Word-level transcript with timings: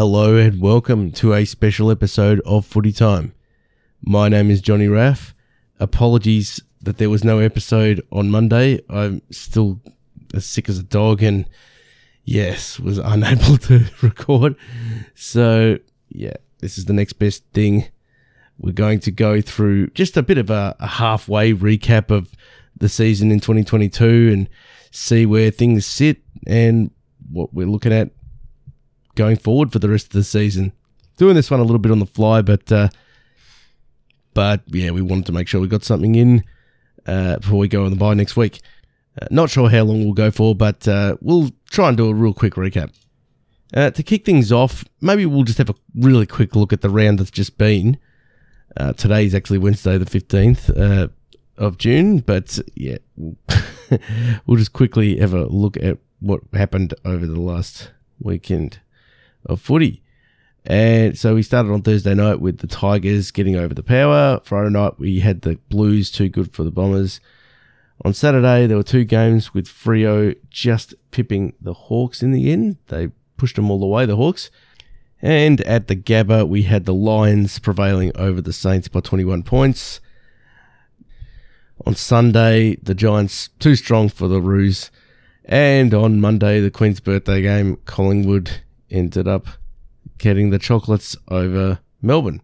Hello 0.00 0.34
and 0.34 0.62
welcome 0.62 1.12
to 1.12 1.34
a 1.34 1.44
special 1.44 1.90
episode 1.90 2.40
of 2.46 2.64
Footy 2.64 2.90
Time. 2.90 3.34
My 4.00 4.30
name 4.30 4.50
is 4.50 4.62
Johnny 4.62 4.88
Raff. 4.88 5.34
Apologies 5.78 6.58
that 6.80 6.96
there 6.96 7.10
was 7.10 7.22
no 7.22 7.38
episode 7.38 8.00
on 8.10 8.30
Monday. 8.30 8.80
I'm 8.88 9.20
still 9.30 9.78
as 10.32 10.46
sick 10.46 10.70
as 10.70 10.78
a 10.78 10.82
dog 10.82 11.22
and 11.22 11.46
yes, 12.24 12.80
was 12.80 12.96
unable 13.04 13.58
to 13.58 13.84
record. 14.00 14.56
So, 15.14 15.78
yeah, 16.08 16.36
this 16.60 16.78
is 16.78 16.86
the 16.86 16.94
next 16.94 17.18
best 17.18 17.44
thing. 17.52 17.90
We're 18.56 18.72
going 18.72 19.00
to 19.00 19.10
go 19.10 19.42
through 19.42 19.88
just 19.88 20.16
a 20.16 20.22
bit 20.22 20.38
of 20.38 20.48
a, 20.48 20.76
a 20.80 20.86
halfway 20.86 21.52
recap 21.52 22.10
of 22.10 22.32
the 22.74 22.88
season 22.88 23.30
in 23.30 23.40
2022 23.40 24.30
and 24.32 24.48
see 24.92 25.26
where 25.26 25.50
things 25.50 25.84
sit 25.84 26.22
and 26.46 26.90
what 27.30 27.52
we're 27.52 27.66
looking 27.66 27.92
at 27.92 28.12
going 29.14 29.36
forward 29.36 29.72
for 29.72 29.78
the 29.78 29.88
rest 29.88 30.06
of 30.06 30.12
the 30.12 30.24
season. 30.24 30.72
Doing 31.16 31.34
this 31.34 31.50
one 31.50 31.60
a 31.60 31.64
little 31.64 31.78
bit 31.78 31.92
on 31.92 31.98
the 31.98 32.06
fly, 32.06 32.42
but 32.42 32.70
uh, 32.72 32.88
but 34.34 34.62
yeah, 34.68 34.90
we 34.90 35.02
wanted 35.02 35.26
to 35.26 35.32
make 35.32 35.48
sure 35.48 35.60
we 35.60 35.68
got 35.68 35.84
something 35.84 36.14
in 36.14 36.44
uh, 37.06 37.38
before 37.38 37.58
we 37.58 37.68
go 37.68 37.84
on 37.84 37.90
the 37.90 37.96
bye 37.96 38.14
next 38.14 38.36
week. 38.36 38.60
Uh, 39.20 39.26
not 39.30 39.50
sure 39.50 39.68
how 39.68 39.82
long 39.82 40.04
we'll 40.04 40.14
go 40.14 40.30
for, 40.30 40.54
but 40.54 40.86
uh, 40.86 41.16
we'll 41.20 41.50
try 41.70 41.88
and 41.88 41.96
do 41.96 42.08
a 42.08 42.14
real 42.14 42.32
quick 42.32 42.54
recap. 42.54 42.92
Uh, 43.74 43.90
to 43.90 44.02
kick 44.02 44.24
things 44.24 44.50
off, 44.50 44.84
maybe 45.00 45.26
we'll 45.26 45.44
just 45.44 45.58
have 45.58 45.70
a 45.70 45.74
really 45.94 46.26
quick 46.26 46.56
look 46.56 46.72
at 46.72 46.80
the 46.80 46.90
round 46.90 47.18
that's 47.18 47.30
just 47.30 47.58
been. 47.58 47.98
Uh, 48.76 48.92
today 48.92 49.24
is 49.24 49.34
actually 49.34 49.58
Wednesday, 49.58 49.98
the 49.98 50.04
15th 50.04 50.70
uh, 50.78 51.08
of 51.56 51.76
June, 51.78 52.18
but 52.18 52.58
yeah, 52.74 52.98
we'll 54.46 54.56
just 54.56 54.72
quickly 54.72 55.18
have 55.18 55.34
a 55.34 55.44
look 55.46 55.76
at 55.76 55.98
what 56.20 56.40
happened 56.52 56.94
over 57.04 57.26
the 57.26 57.40
last 57.40 57.90
weekend 58.20 58.80
of 59.46 59.60
footy. 59.60 60.02
And 60.64 61.18
so 61.18 61.34
we 61.34 61.42
started 61.42 61.72
on 61.72 61.82
Thursday 61.82 62.14
night 62.14 62.40
with 62.40 62.58
the 62.58 62.66
Tigers 62.66 63.30
getting 63.30 63.56
over 63.56 63.72
the 63.72 63.82
power. 63.82 64.40
Friday 64.44 64.70
night 64.70 64.98
we 64.98 65.20
had 65.20 65.42
the 65.42 65.56
Blues 65.68 66.10
too 66.10 66.28
good 66.28 66.52
for 66.52 66.64
the 66.64 66.70
Bombers. 66.70 67.20
On 68.04 68.12
Saturday 68.12 68.66
there 68.66 68.76
were 68.76 68.82
two 68.82 69.04
games 69.04 69.54
with 69.54 69.66
Freo 69.66 70.36
just 70.50 70.94
pipping 71.10 71.54
the 71.60 71.72
Hawks 71.72 72.22
in 72.22 72.32
the 72.32 72.52
end. 72.52 72.76
They 72.88 73.08
pushed 73.36 73.56
them 73.56 73.70
all 73.70 73.80
the 73.80 73.86
way, 73.86 74.04
the 74.04 74.16
Hawks. 74.16 74.50
And 75.22 75.60
at 75.62 75.88
the 75.88 75.96
Gabba 75.96 76.46
we 76.46 76.62
had 76.62 76.84
the 76.84 76.94
Lions 76.94 77.58
prevailing 77.58 78.12
over 78.14 78.42
the 78.42 78.52
Saints 78.52 78.88
by 78.88 79.00
21 79.00 79.42
points. 79.42 80.00
On 81.86 81.94
Sunday 81.94 82.76
the 82.76 82.94
Giants 82.94 83.48
too 83.58 83.76
strong 83.76 84.10
for 84.10 84.28
the 84.28 84.42
Roos. 84.42 84.90
And 85.46 85.94
on 85.94 86.20
Monday 86.20 86.60
the 86.60 86.70
Queen's 86.70 87.00
birthday 87.00 87.40
game 87.40 87.78
Collingwood 87.86 88.60
ended 88.90 89.28
up 89.28 89.46
getting 90.18 90.50
the 90.50 90.58
chocolates 90.58 91.16
over 91.28 91.80
Melbourne. 92.02 92.42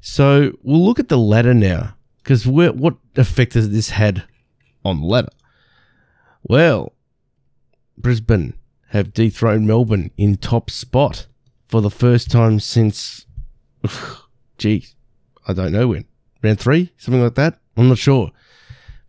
So 0.00 0.52
we'll 0.62 0.84
look 0.84 0.98
at 0.98 1.08
the 1.08 1.18
ladder 1.18 1.54
now, 1.54 1.94
because 2.22 2.46
what 2.46 2.96
effect 3.16 3.54
has 3.54 3.70
this 3.70 3.90
had 3.90 4.24
on 4.84 5.00
the 5.00 5.06
ladder? 5.06 5.28
Well, 6.42 6.94
Brisbane 7.98 8.54
have 8.88 9.12
dethroned 9.12 9.66
Melbourne 9.66 10.10
in 10.16 10.36
top 10.36 10.70
spot 10.70 11.26
for 11.68 11.80
the 11.80 11.90
first 11.90 12.30
time 12.30 12.60
since, 12.60 13.26
geez, 14.58 14.94
I 15.46 15.52
don't 15.52 15.72
know 15.72 15.88
when. 15.88 16.06
Round 16.42 16.58
three? 16.58 16.92
Something 16.96 17.22
like 17.22 17.34
that? 17.34 17.58
I'm 17.76 17.88
not 17.88 17.98
sure. 17.98 18.30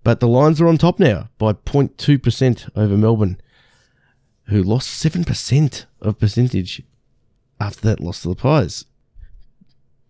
But 0.04 0.20
the 0.20 0.28
Lions 0.28 0.60
are 0.60 0.68
on 0.68 0.78
top 0.78 1.00
now 1.00 1.30
by 1.38 1.54
0.2% 1.54 2.70
over 2.76 2.98
Melbourne 2.98 3.40
who 4.52 4.62
lost 4.62 5.02
7% 5.02 5.86
of 6.02 6.20
percentage 6.20 6.84
after 7.60 7.88
that 7.88 8.02
loss 8.02 8.22
to 8.22 8.28
the 8.28 8.36
Pies. 8.36 8.84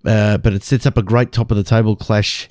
Uh, 0.03 0.40
but 0.40 0.53
it 0.53 0.63
sets 0.63 0.88
up 0.88 0.97
a 0.97 1.03
great 1.03 1.31
top 1.31 1.52
of 1.52 1.57
the 1.57 1.63
table 1.63 1.96
clash 1.96 2.50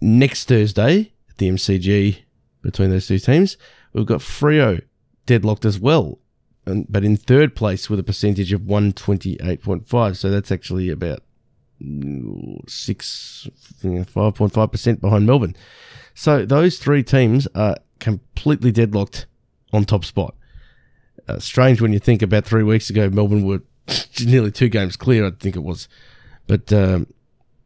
next 0.00 0.48
Thursday 0.48 1.12
at 1.28 1.36
the 1.36 1.50
MCG 1.50 2.20
between 2.62 2.88
those 2.88 3.06
two 3.06 3.18
teams. 3.18 3.58
We've 3.92 4.06
got 4.06 4.20
Freo 4.20 4.80
deadlocked 5.26 5.66
as 5.66 5.78
well, 5.78 6.18
and, 6.64 6.86
but 6.88 7.04
in 7.04 7.18
third 7.18 7.54
place 7.54 7.90
with 7.90 8.00
a 8.00 8.04
percentage 8.04 8.54
of 8.54 8.62
128.5. 8.62 10.16
So 10.16 10.30
that's 10.30 10.50
actually 10.50 10.88
about 10.88 11.20
six, 12.68 13.50
5.5% 13.82 15.00
behind 15.02 15.26
Melbourne. 15.26 15.56
So 16.14 16.46
those 16.46 16.78
three 16.78 17.02
teams 17.02 17.46
are 17.54 17.76
completely 18.00 18.72
deadlocked 18.72 19.26
on 19.74 19.84
top 19.84 20.06
spot. 20.06 20.36
Uh, 21.28 21.38
strange 21.38 21.80
when 21.80 21.92
you 21.92 21.98
think 21.98 22.22
about 22.22 22.44
three 22.44 22.62
weeks 22.62 22.90
ago, 22.90 23.08
Melbourne 23.08 23.46
were 23.46 23.62
nearly 24.24 24.50
two 24.50 24.68
games 24.68 24.96
clear, 24.96 25.26
I 25.26 25.30
think 25.30 25.56
it 25.56 25.62
was. 25.62 25.88
But 26.46 26.72
um, 26.72 27.06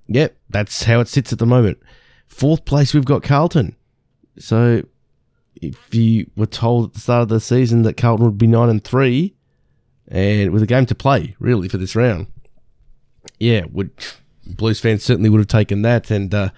yeah, 0.07 0.29
that's 0.49 0.85
how 0.85 1.01
it 1.01 1.09
sits 1.09 1.33
at 1.33 1.39
the 1.39 1.47
moment. 1.47 1.79
Fourth 2.27 2.65
place, 2.65 2.93
we've 2.93 3.05
got 3.05 3.23
Carlton. 3.23 3.77
So 4.39 4.83
if 5.57 5.95
you 5.95 6.31
were 6.37 6.47
told 6.47 6.89
at 6.89 6.95
the 6.95 7.01
start 7.01 7.23
of 7.23 7.29
the 7.29 7.41
season 7.41 7.83
that 7.83 7.97
Carlton 7.97 8.27
would 8.27 8.39
be 8.39 8.47
nine 8.47 8.69
and 8.69 8.85
three, 8.85 9.35
and 10.09 10.51
with 10.53 10.63
a 10.63 10.67
game 10.67 10.87
to 10.87 10.95
play 10.95 11.35
really 11.39 11.69
for 11.69 11.79
this 11.79 11.97
round, 11.97 12.27
yeah, 13.39 13.65
would 13.71 13.91
Blues 14.47 14.79
fans 14.79 15.03
certainly 15.03 15.29
would 15.31 15.41
have 15.41 15.49
taken 15.49 15.83
that. 15.83 16.11
And 16.11 16.33
uh, 16.35 16.51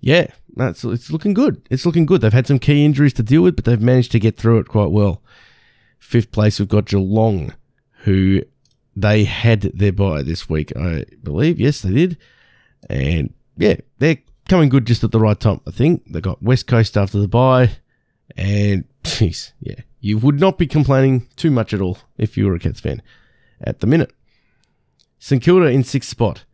yeah, 0.00 0.28
that's 0.56 0.84
it's 0.84 1.10
looking 1.10 1.34
good. 1.34 1.66
It's 1.70 1.86
looking 1.86 2.06
good. 2.06 2.20
They've 2.20 2.32
had 2.32 2.46
some 2.46 2.58
key 2.58 2.84
injuries 2.84 3.12
to 3.14 3.22
deal 3.22 3.42
with, 3.42 3.56
but 3.56 3.64
they've 3.64 3.80
managed 3.80 4.12
to 4.12 4.18
get 4.18 4.36
through 4.36 4.58
it 4.58 4.68
quite 4.68 4.90
well. 4.90 5.22
Fifth 6.04 6.32
place, 6.32 6.60
we've 6.60 6.68
got 6.68 6.84
Geelong, 6.84 7.54
who 8.02 8.42
they 8.94 9.24
had 9.24 9.62
their 9.62 9.90
bye 9.90 10.22
this 10.22 10.50
week, 10.50 10.70
I 10.76 11.06
believe. 11.22 11.58
Yes, 11.58 11.80
they 11.80 11.92
did. 11.92 12.18
And 12.90 13.32
yeah, 13.56 13.76
they're 13.98 14.18
coming 14.48 14.68
good 14.68 14.86
just 14.86 15.02
at 15.02 15.12
the 15.12 15.18
right 15.18 15.40
time, 15.40 15.62
I 15.66 15.70
think. 15.70 16.04
They 16.12 16.20
got 16.20 16.42
West 16.42 16.66
Coast 16.66 16.98
after 16.98 17.18
the 17.18 17.26
bye, 17.26 17.78
And, 18.36 18.84
jeez, 19.02 19.52
yeah, 19.60 19.80
you 20.00 20.18
would 20.18 20.38
not 20.38 20.58
be 20.58 20.66
complaining 20.66 21.26
too 21.36 21.50
much 21.50 21.72
at 21.72 21.80
all 21.80 21.98
if 22.18 22.36
you 22.36 22.46
were 22.46 22.54
a 22.54 22.58
Cats 22.58 22.80
fan 22.80 23.02
at 23.62 23.80
the 23.80 23.86
minute. 23.86 24.12
St 25.18 25.42
Kilda 25.42 25.66
in 25.66 25.84
sixth 25.84 26.10
spot. 26.10 26.44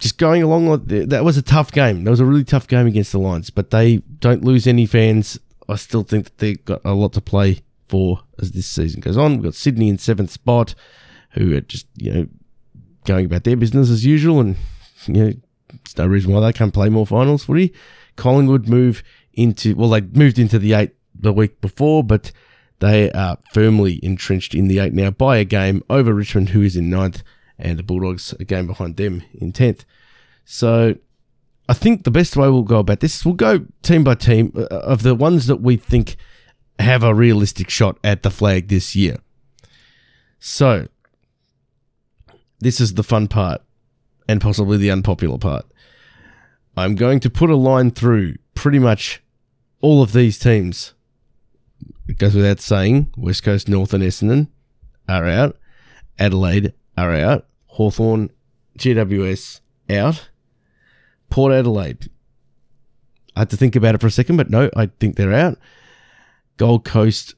Just 0.00 0.18
going 0.18 0.42
along, 0.42 0.86
that 0.86 1.24
was 1.24 1.36
a 1.36 1.42
tough 1.42 1.70
game. 1.70 2.02
That 2.04 2.10
was 2.10 2.20
a 2.20 2.24
really 2.24 2.44
tough 2.44 2.66
game 2.66 2.88
against 2.88 3.12
the 3.12 3.18
Lions, 3.18 3.50
but 3.50 3.70
they 3.70 3.98
don't 4.18 4.44
lose 4.44 4.66
any 4.66 4.86
fans. 4.86 5.38
I 5.68 5.76
still 5.76 6.02
think 6.02 6.24
that 6.24 6.38
they've 6.38 6.64
got 6.64 6.80
a 6.84 6.94
lot 6.94 7.12
to 7.14 7.20
play 7.20 7.62
for 7.88 8.20
as 8.38 8.52
this 8.52 8.66
season 8.66 9.00
goes 9.00 9.16
on. 9.16 9.34
We've 9.34 9.44
got 9.44 9.54
Sydney 9.54 9.88
in 9.88 9.98
seventh 9.98 10.30
spot, 10.30 10.74
who 11.32 11.54
are 11.56 11.60
just, 11.60 11.86
you 11.96 12.12
know, 12.12 12.26
going 13.04 13.26
about 13.26 13.44
their 13.44 13.56
business 13.56 13.90
as 13.90 14.04
usual, 14.04 14.40
and, 14.40 14.56
you 15.06 15.14
know, 15.14 15.32
there's 15.68 15.98
no 15.98 16.06
reason 16.06 16.32
why 16.32 16.40
they 16.40 16.52
can't 16.52 16.74
play 16.74 16.88
more 16.88 17.06
finals 17.06 17.44
footy. 17.44 17.74
Collingwood 18.16 18.68
move 18.68 19.02
into, 19.32 19.74
well, 19.76 19.90
they 19.90 20.00
moved 20.00 20.38
into 20.38 20.58
the 20.58 20.72
eight 20.72 20.92
the 21.14 21.32
week 21.32 21.60
before, 21.60 22.02
but 22.02 22.32
they 22.80 23.10
are 23.12 23.38
firmly 23.52 24.00
entrenched 24.02 24.54
in 24.54 24.68
the 24.68 24.78
eight 24.78 24.92
now 24.92 25.10
by 25.10 25.36
a 25.38 25.44
game 25.44 25.82
over 25.90 26.14
Richmond, 26.14 26.50
who 26.50 26.62
is 26.62 26.76
in 26.76 26.90
ninth, 26.90 27.22
and 27.58 27.78
the 27.78 27.82
Bulldogs 27.82 28.34
a 28.38 28.44
game 28.44 28.66
behind 28.66 28.96
them 28.96 29.22
in 29.34 29.52
tenth. 29.52 29.84
So 30.44 30.94
I 31.68 31.74
think 31.74 32.04
the 32.04 32.10
best 32.10 32.36
way 32.36 32.48
we'll 32.48 32.62
go 32.62 32.78
about 32.78 33.00
this 33.00 33.24
we'll 33.24 33.34
go 33.34 33.66
team 33.82 34.04
by 34.04 34.14
team 34.14 34.52
uh, 34.56 34.64
of 34.66 35.02
the 35.02 35.14
ones 35.14 35.46
that 35.48 35.60
we 35.60 35.76
think 35.76 36.16
have 36.78 37.02
a 37.02 37.14
realistic 37.14 37.70
shot 37.70 37.98
at 38.04 38.22
the 38.22 38.30
flag 38.30 38.68
this 38.68 38.94
year. 38.94 39.18
So, 40.38 40.88
this 42.60 42.80
is 42.80 42.94
the 42.94 43.02
fun 43.02 43.28
part 43.28 43.62
and 44.28 44.40
possibly 44.40 44.76
the 44.76 44.90
unpopular 44.90 45.38
part. 45.38 45.66
I'm 46.76 46.94
going 46.94 47.20
to 47.20 47.30
put 47.30 47.50
a 47.50 47.56
line 47.56 47.90
through 47.90 48.36
pretty 48.54 48.78
much 48.78 49.22
all 49.80 50.02
of 50.02 50.12
these 50.12 50.38
teams. 50.38 50.94
It 52.08 52.18
goes 52.18 52.34
without 52.34 52.60
saying, 52.60 53.12
West 53.16 53.42
Coast, 53.42 53.68
North, 53.68 53.92
and 53.92 54.02
Essendon 54.02 54.48
are 55.08 55.26
out. 55.26 55.56
Adelaide 56.18 56.72
are 56.96 57.12
out. 57.12 57.46
Hawthorn, 57.66 58.30
GWS 58.78 59.60
out. 59.90 60.28
Port 61.30 61.52
Adelaide. 61.52 62.10
I 63.36 63.40
had 63.40 63.50
to 63.50 63.56
think 63.56 63.76
about 63.76 63.94
it 63.94 64.00
for 64.00 64.06
a 64.06 64.10
second, 64.10 64.36
but 64.36 64.50
no, 64.50 64.70
I 64.76 64.86
think 64.98 65.16
they're 65.16 65.34
out. 65.34 65.58
Gold 66.58 66.84
Coast, 66.84 67.34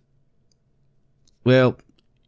well, 1.45 1.79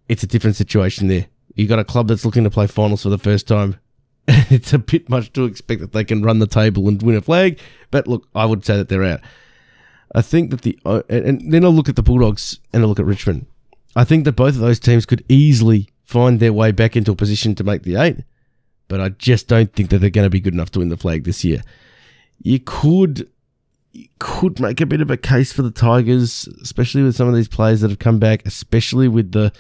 it's 0.09 0.23
a 0.23 0.27
different 0.27 0.57
situation 0.57 1.09
there. 1.09 1.27
You 1.55 1.67
got 1.67 1.79
a 1.79 1.85
club 1.85 2.09
that's 2.09 2.25
looking 2.25 2.45
to 2.45 2.51
play 2.51 2.67
finals 2.67 3.03
for 3.03 3.09
the 3.09 3.19
first 3.19 3.49
time. 3.49 3.79
it's 4.29 4.73
a 4.73 4.79
bit 4.79 5.09
much 5.09 5.33
to 5.33 5.45
expect 5.45 5.81
that 5.81 5.93
they 5.93 6.05
can 6.05 6.23
run 6.23 6.39
the 6.39 6.47
table 6.47 6.87
and 6.87 7.03
win 7.03 7.17
a 7.17 7.21
flag, 7.21 7.59
but 7.91 8.07
look, 8.07 8.29
I 8.35 8.45
would 8.45 8.65
say 8.65 8.77
that 8.77 8.89
they're 8.89 9.05
out. 9.05 9.21
I 10.15 10.23
think 10.23 10.51
that 10.51 10.63
the 10.63 10.79
uh, 10.85 11.03
and 11.09 11.53
then 11.53 11.65
I'll 11.65 11.73
look 11.73 11.89
at 11.89 11.97
the 11.97 12.03
Bulldogs 12.03 12.61
and 12.73 12.83
I'll 12.83 12.89
look 12.89 13.01
at 13.01 13.07
Richmond. 13.07 13.47
I 13.97 14.05
think 14.05 14.25
that 14.25 14.33
both 14.33 14.55
of 14.55 14.61
those 14.61 14.79
teams 14.79 15.07
could 15.07 15.25
easily 15.29 15.89
find 16.05 16.39
their 16.39 16.53
way 16.53 16.71
back 16.71 16.97
into 16.97 17.13
a 17.13 17.17
position 17.17 17.55
to 17.57 17.65
make 17.65 17.83
the 17.83 17.97
eight, 17.97 18.19
but 18.89 19.01
I 19.01 19.09
just 19.09 19.49
don't 19.49 19.73
think 19.73 19.91
that 19.91 19.99
they're 19.99 20.11
going 20.11 20.27
to 20.27 20.31
be 20.31 20.41
good 20.41 20.55
enough 20.55 20.71
to 20.73 20.79
win 20.79 20.91
the 20.91 20.97
flag 20.97 21.25
this 21.25 21.45
year. 21.45 21.63
You 22.43 22.61
could 22.61 23.29
could 24.19 24.61
make 24.61 24.81
a 24.81 24.87
bit 24.87 25.01
of 25.01 25.11
a 25.11 25.17
case 25.17 25.53
for 25.53 25.63
the 25.63 25.71
Tigers, 25.71 26.49
especially 26.63 27.03
with 27.03 27.17
some 27.17 27.29
of 27.29 27.35
these 27.35 27.49
players 27.49 27.81
that 27.81 27.91
have 27.91 27.99
come 27.99 28.19
back, 28.19 28.47
especially 28.47 29.09
with 29.09 29.33
the 29.33 29.53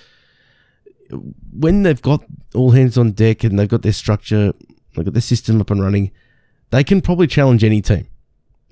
when 1.52 1.82
they've 1.82 2.00
got 2.00 2.24
all 2.54 2.70
hands 2.70 2.96
on 2.96 3.12
deck 3.12 3.44
and 3.44 3.58
they've 3.58 3.68
got 3.68 3.82
their 3.82 3.92
structure, 3.92 4.52
they've 4.94 5.04
got 5.04 5.14
their 5.14 5.20
system 5.20 5.60
up 5.60 5.70
and 5.70 5.82
running, 5.82 6.10
they 6.70 6.82
can 6.82 7.00
probably 7.00 7.26
challenge 7.26 7.62
any 7.62 7.82
team. 7.82 8.08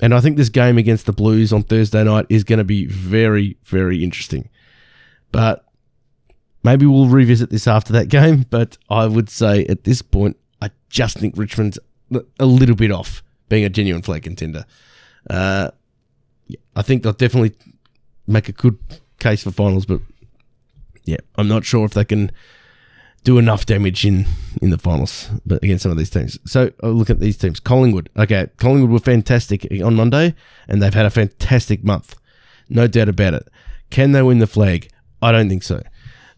And 0.00 0.14
I 0.14 0.20
think 0.20 0.36
this 0.36 0.48
game 0.48 0.78
against 0.78 1.04
the 1.06 1.12
Blues 1.12 1.52
on 1.52 1.62
Thursday 1.62 2.02
night 2.02 2.26
is 2.30 2.44
going 2.44 2.58
to 2.58 2.64
be 2.64 2.86
very, 2.86 3.58
very 3.64 4.02
interesting. 4.02 4.48
But 5.30 5.66
maybe 6.64 6.86
we'll 6.86 7.06
revisit 7.06 7.50
this 7.50 7.66
after 7.66 7.92
that 7.92 8.08
game. 8.08 8.46
But 8.48 8.78
I 8.88 9.06
would 9.06 9.28
say 9.28 9.66
at 9.66 9.84
this 9.84 10.00
point, 10.00 10.38
I 10.62 10.70
just 10.88 11.18
think 11.18 11.36
Richmond's 11.36 11.78
a 12.38 12.46
little 12.46 12.74
bit 12.74 12.90
off 12.90 13.22
being 13.48 13.64
a 13.64 13.68
genuine 13.68 14.02
flag 14.02 14.22
contender. 14.22 14.64
Uh, 15.30 15.70
I 16.74 16.82
think 16.82 17.02
they'll 17.02 17.12
definitely 17.12 17.54
make 18.26 18.48
a 18.48 18.52
good 18.52 18.78
case 19.20 19.42
for 19.44 19.52
finals, 19.52 19.86
but 19.86 20.00
yeah, 21.04 21.18
I'm 21.36 21.48
not 21.48 21.64
sure 21.64 21.84
if 21.84 21.92
they 21.92 22.04
can 22.04 22.32
do 23.22 23.38
enough 23.38 23.66
damage 23.66 24.04
in 24.04 24.26
in 24.60 24.70
the 24.70 24.78
finals, 24.78 25.30
but 25.46 25.62
against 25.62 25.84
some 25.84 25.92
of 25.92 25.98
these 25.98 26.10
teams. 26.10 26.38
So 26.46 26.72
I'll 26.82 26.92
look 26.92 27.10
at 27.10 27.20
these 27.20 27.36
teams. 27.36 27.60
Collingwood, 27.60 28.08
okay, 28.16 28.48
Collingwood 28.56 28.90
were 28.90 28.98
fantastic 28.98 29.66
on 29.84 29.94
Monday, 29.94 30.34
and 30.68 30.82
they've 30.82 30.92
had 30.94 31.06
a 31.06 31.10
fantastic 31.10 31.84
month, 31.84 32.16
no 32.68 32.88
doubt 32.88 33.08
about 33.08 33.34
it. 33.34 33.48
Can 33.90 34.12
they 34.12 34.22
win 34.22 34.40
the 34.40 34.46
flag? 34.46 34.90
I 35.22 35.32
don't 35.32 35.48
think 35.48 35.62
so. 35.62 35.82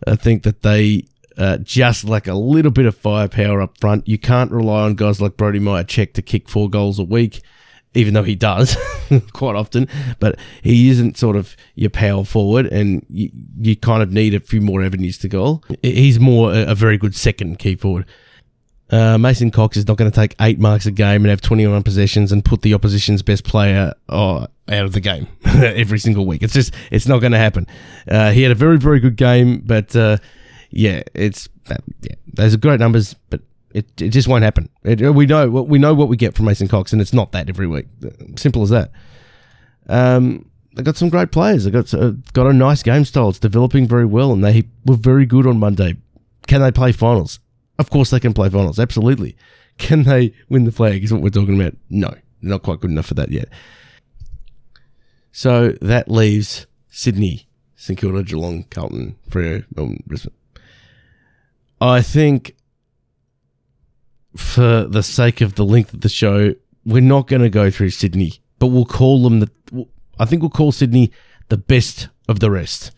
I 0.06 0.16
think 0.16 0.42
that 0.42 0.62
they 0.62 1.06
uh, 1.38 1.58
just 1.58 2.04
lack 2.04 2.26
a 2.26 2.34
little 2.34 2.72
bit 2.72 2.86
of 2.86 2.96
firepower 2.96 3.62
up 3.62 3.78
front. 3.78 4.08
You 4.08 4.18
can't 4.18 4.50
rely 4.50 4.82
on 4.82 4.96
guys 4.96 5.20
like 5.20 5.36
Brody 5.36 5.60
Mihocek 5.60 6.12
to 6.14 6.22
kick 6.22 6.48
four 6.48 6.68
goals 6.68 6.98
a 6.98 7.04
week 7.04 7.40
even 7.94 8.14
though 8.14 8.22
he 8.22 8.34
does 8.34 8.76
quite 9.32 9.56
often, 9.56 9.88
but 10.18 10.38
he 10.62 10.88
isn't 10.88 11.18
sort 11.18 11.36
of 11.36 11.56
your 11.74 11.90
power 11.90 12.24
forward, 12.24 12.66
and 12.66 13.04
you, 13.10 13.30
you 13.60 13.76
kind 13.76 14.02
of 14.02 14.12
need 14.12 14.34
a 14.34 14.40
few 14.40 14.60
more 14.60 14.82
avenues 14.82 15.18
to 15.18 15.28
go. 15.28 15.60
He's 15.82 16.18
more 16.18 16.52
a, 16.52 16.68
a 16.68 16.74
very 16.74 16.98
good 16.98 17.14
second 17.14 17.58
key 17.58 17.76
forward. 17.76 18.06
Uh, 18.92 19.16
Mason 19.16 19.50
Cox 19.50 19.78
is 19.78 19.88
not 19.88 19.96
going 19.96 20.10
to 20.10 20.14
take 20.14 20.36
eight 20.38 20.58
marks 20.58 20.84
a 20.84 20.90
game 20.90 21.22
and 21.22 21.30
have 21.30 21.40
21 21.40 21.82
possessions 21.82 22.30
and 22.30 22.44
put 22.44 22.60
the 22.60 22.74
opposition's 22.74 23.22
best 23.22 23.42
player 23.42 23.94
oh, 24.10 24.46
out 24.68 24.84
of 24.84 24.92
the 24.92 25.00
game 25.00 25.28
every 25.46 25.98
single 25.98 26.26
week. 26.26 26.42
It's 26.42 26.52
just, 26.52 26.74
it's 26.90 27.06
not 27.06 27.20
going 27.20 27.32
to 27.32 27.38
happen. 27.38 27.66
Uh, 28.06 28.32
he 28.32 28.42
had 28.42 28.52
a 28.52 28.54
very, 28.54 28.76
very 28.76 29.00
good 29.00 29.16
game, 29.16 29.62
but 29.64 29.96
uh, 29.96 30.18
yeah, 30.70 31.02
it's, 31.14 31.48
uh, 31.70 31.76
yeah, 32.02 32.16
those 32.34 32.52
are 32.52 32.58
great 32.58 32.80
numbers, 32.80 33.14
but 33.30 33.40
it, 33.74 34.00
it 34.00 34.08
just 34.08 34.28
won't 34.28 34.44
happen. 34.44 34.68
It, 34.84 35.00
we 35.14 35.26
know 35.26 35.48
we 35.48 35.78
know 35.78 35.94
what 35.94 36.08
we 36.08 36.16
get 36.16 36.34
from 36.34 36.46
Mason 36.46 36.68
Cox, 36.68 36.92
and 36.92 37.00
it's 37.00 37.12
not 37.12 37.32
that 37.32 37.48
every 37.48 37.66
week. 37.66 37.86
Simple 38.36 38.62
as 38.62 38.70
that. 38.70 38.92
Um, 39.88 40.50
they 40.74 40.82
got 40.82 40.96
some 40.96 41.08
great 41.08 41.32
players. 41.32 41.64
They 41.64 41.70
got 41.70 41.92
uh, 41.92 42.12
got 42.32 42.46
a 42.46 42.52
nice 42.52 42.82
game 42.82 43.04
style. 43.04 43.28
It's 43.30 43.38
developing 43.38 43.86
very 43.86 44.06
well, 44.06 44.32
and 44.32 44.44
they 44.44 44.64
were 44.86 44.96
very 44.96 45.26
good 45.26 45.46
on 45.46 45.58
Monday. 45.58 45.96
Can 46.46 46.60
they 46.60 46.72
play 46.72 46.92
finals? 46.92 47.40
Of 47.78 47.90
course, 47.90 48.10
they 48.10 48.20
can 48.20 48.34
play 48.34 48.48
finals. 48.48 48.78
Absolutely. 48.78 49.36
Can 49.78 50.04
they 50.04 50.34
win 50.48 50.64
the 50.64 50.72
flag? 50.72 51.02
Is 51.02 51.12
what 51.12 51.22
we're 51.22 51.30
talking 51.30 51.60
about. 51.60 51.76
No, 51.90 52.14
not 52.40 52.62
quite 52.62 52.80
good 52.80 52.90
enough 52.90 53.06
for 53.06 53.14
that 53.14 53.30
yet. 53.30 53.48
So 55.32 55.70
that 55.80 56.10
leaves 56.10 56.66
Sydney, 56.90 57.48
St 57.74 57.98
Kilda, 57.98 58.22
Geelong, 58.22 58.64
Carlton, 58.64 59.16
Freo, 59.30 59.64
Melbourne, 59.74 60.02
Brisbane. 60.06 60.34
I 61.80 62.02
think 62.02 62.54
for 64.36 64.84
the 64.84 65.02
sake 65.02 65.40
of 65.40 65.54
the 65.54 65.64
length 65.64 65.92
of 65.92 66.00
the 66.00 66.08
show, 66.08 66.54
we're 66.84 67.02
not 67.02 67.28
going 67.28 67.42
to 67.42 67.50
go 67.50 67.70
through 67.70 67.90
Sydney, 67.90 68.42
but 68.58 68.68
we'll 68.68 68.84
call 68.84 69.22
them 69.22 69.40
the. 69.40 69.86
I 70.18 70.24
think 70.24 70.42
we'll 70.42 70.50
call 70.50 70.72
Sydney 70.72 71.12
the 71.48 71.56
best 71.56 72.08
of 72.28 72.40
the 72.40 72.50
rest. 72.50 72.92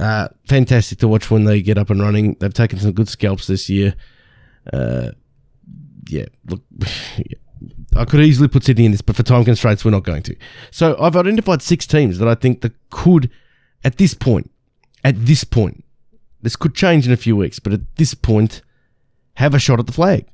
Uh, 0.00 0.28
fantastic 0.48 0.98
to 0.98 1.08
watch 1.08 1.30
when 1.30 1.44
they 1.44 1.62
get 1.62 1.78
up 1.78 1.90
and 1.90 2.00
running. 2.00 2.36
They've 2.40 2.52
taken 2.52 2.78
some 2.78 2.92
good 2.92 3.08
scalps 3.08 3.46
this 3.46 3.68
year. 3.68 3.94
Uh, 4.72 5.12
yeah, 6.08 6.26
look. 6.46 6.62
I 7.96 8.04
could 8.04 8.20
easily 8.20 8.48
put 8.48 8.64
Sydney 8.64 8.84
in 8.84 8.90
this, 8.90 9.00
but 9.00 9.16
for 9.16 9.22
time 9.22 9.44
constraints, 9.44 9.84
we're 9.84 9.92
not 9.92 10.02
going 10.02 10.22
to. 10.24 10.36
So 10.70 10.96
I've 11.00 11.16
identified 11.16 11.62
six 11.62 11.86
teams 11.86 12.18
that 12.18 12.28
I 12.28 12.34
think 12.34 12.60
that 12.60 12.72
could, 12.90 13.30
at 13.84 13.96
this 13.96 14.12
point, 14.12 14.50
at 15.04 15.24
this 15.24 15.44
point, 15.44 15.84
this 16.42 16.56
could 16.56 16.74
change 16.74 17.06
in 17.06 17.12
a 17.12 17.16
few 17.16 17.36
weeks, 17.36 17.58
but 17.58 17.72
at 17.72 17.96
this 17.96 18.12
point, 18.12 18.62
have 19.34 19.54
a 19.54 19.58
shot 19.58 19.78
at 19.78 19.86
the 19.86 19.92
flag 19.92 20.26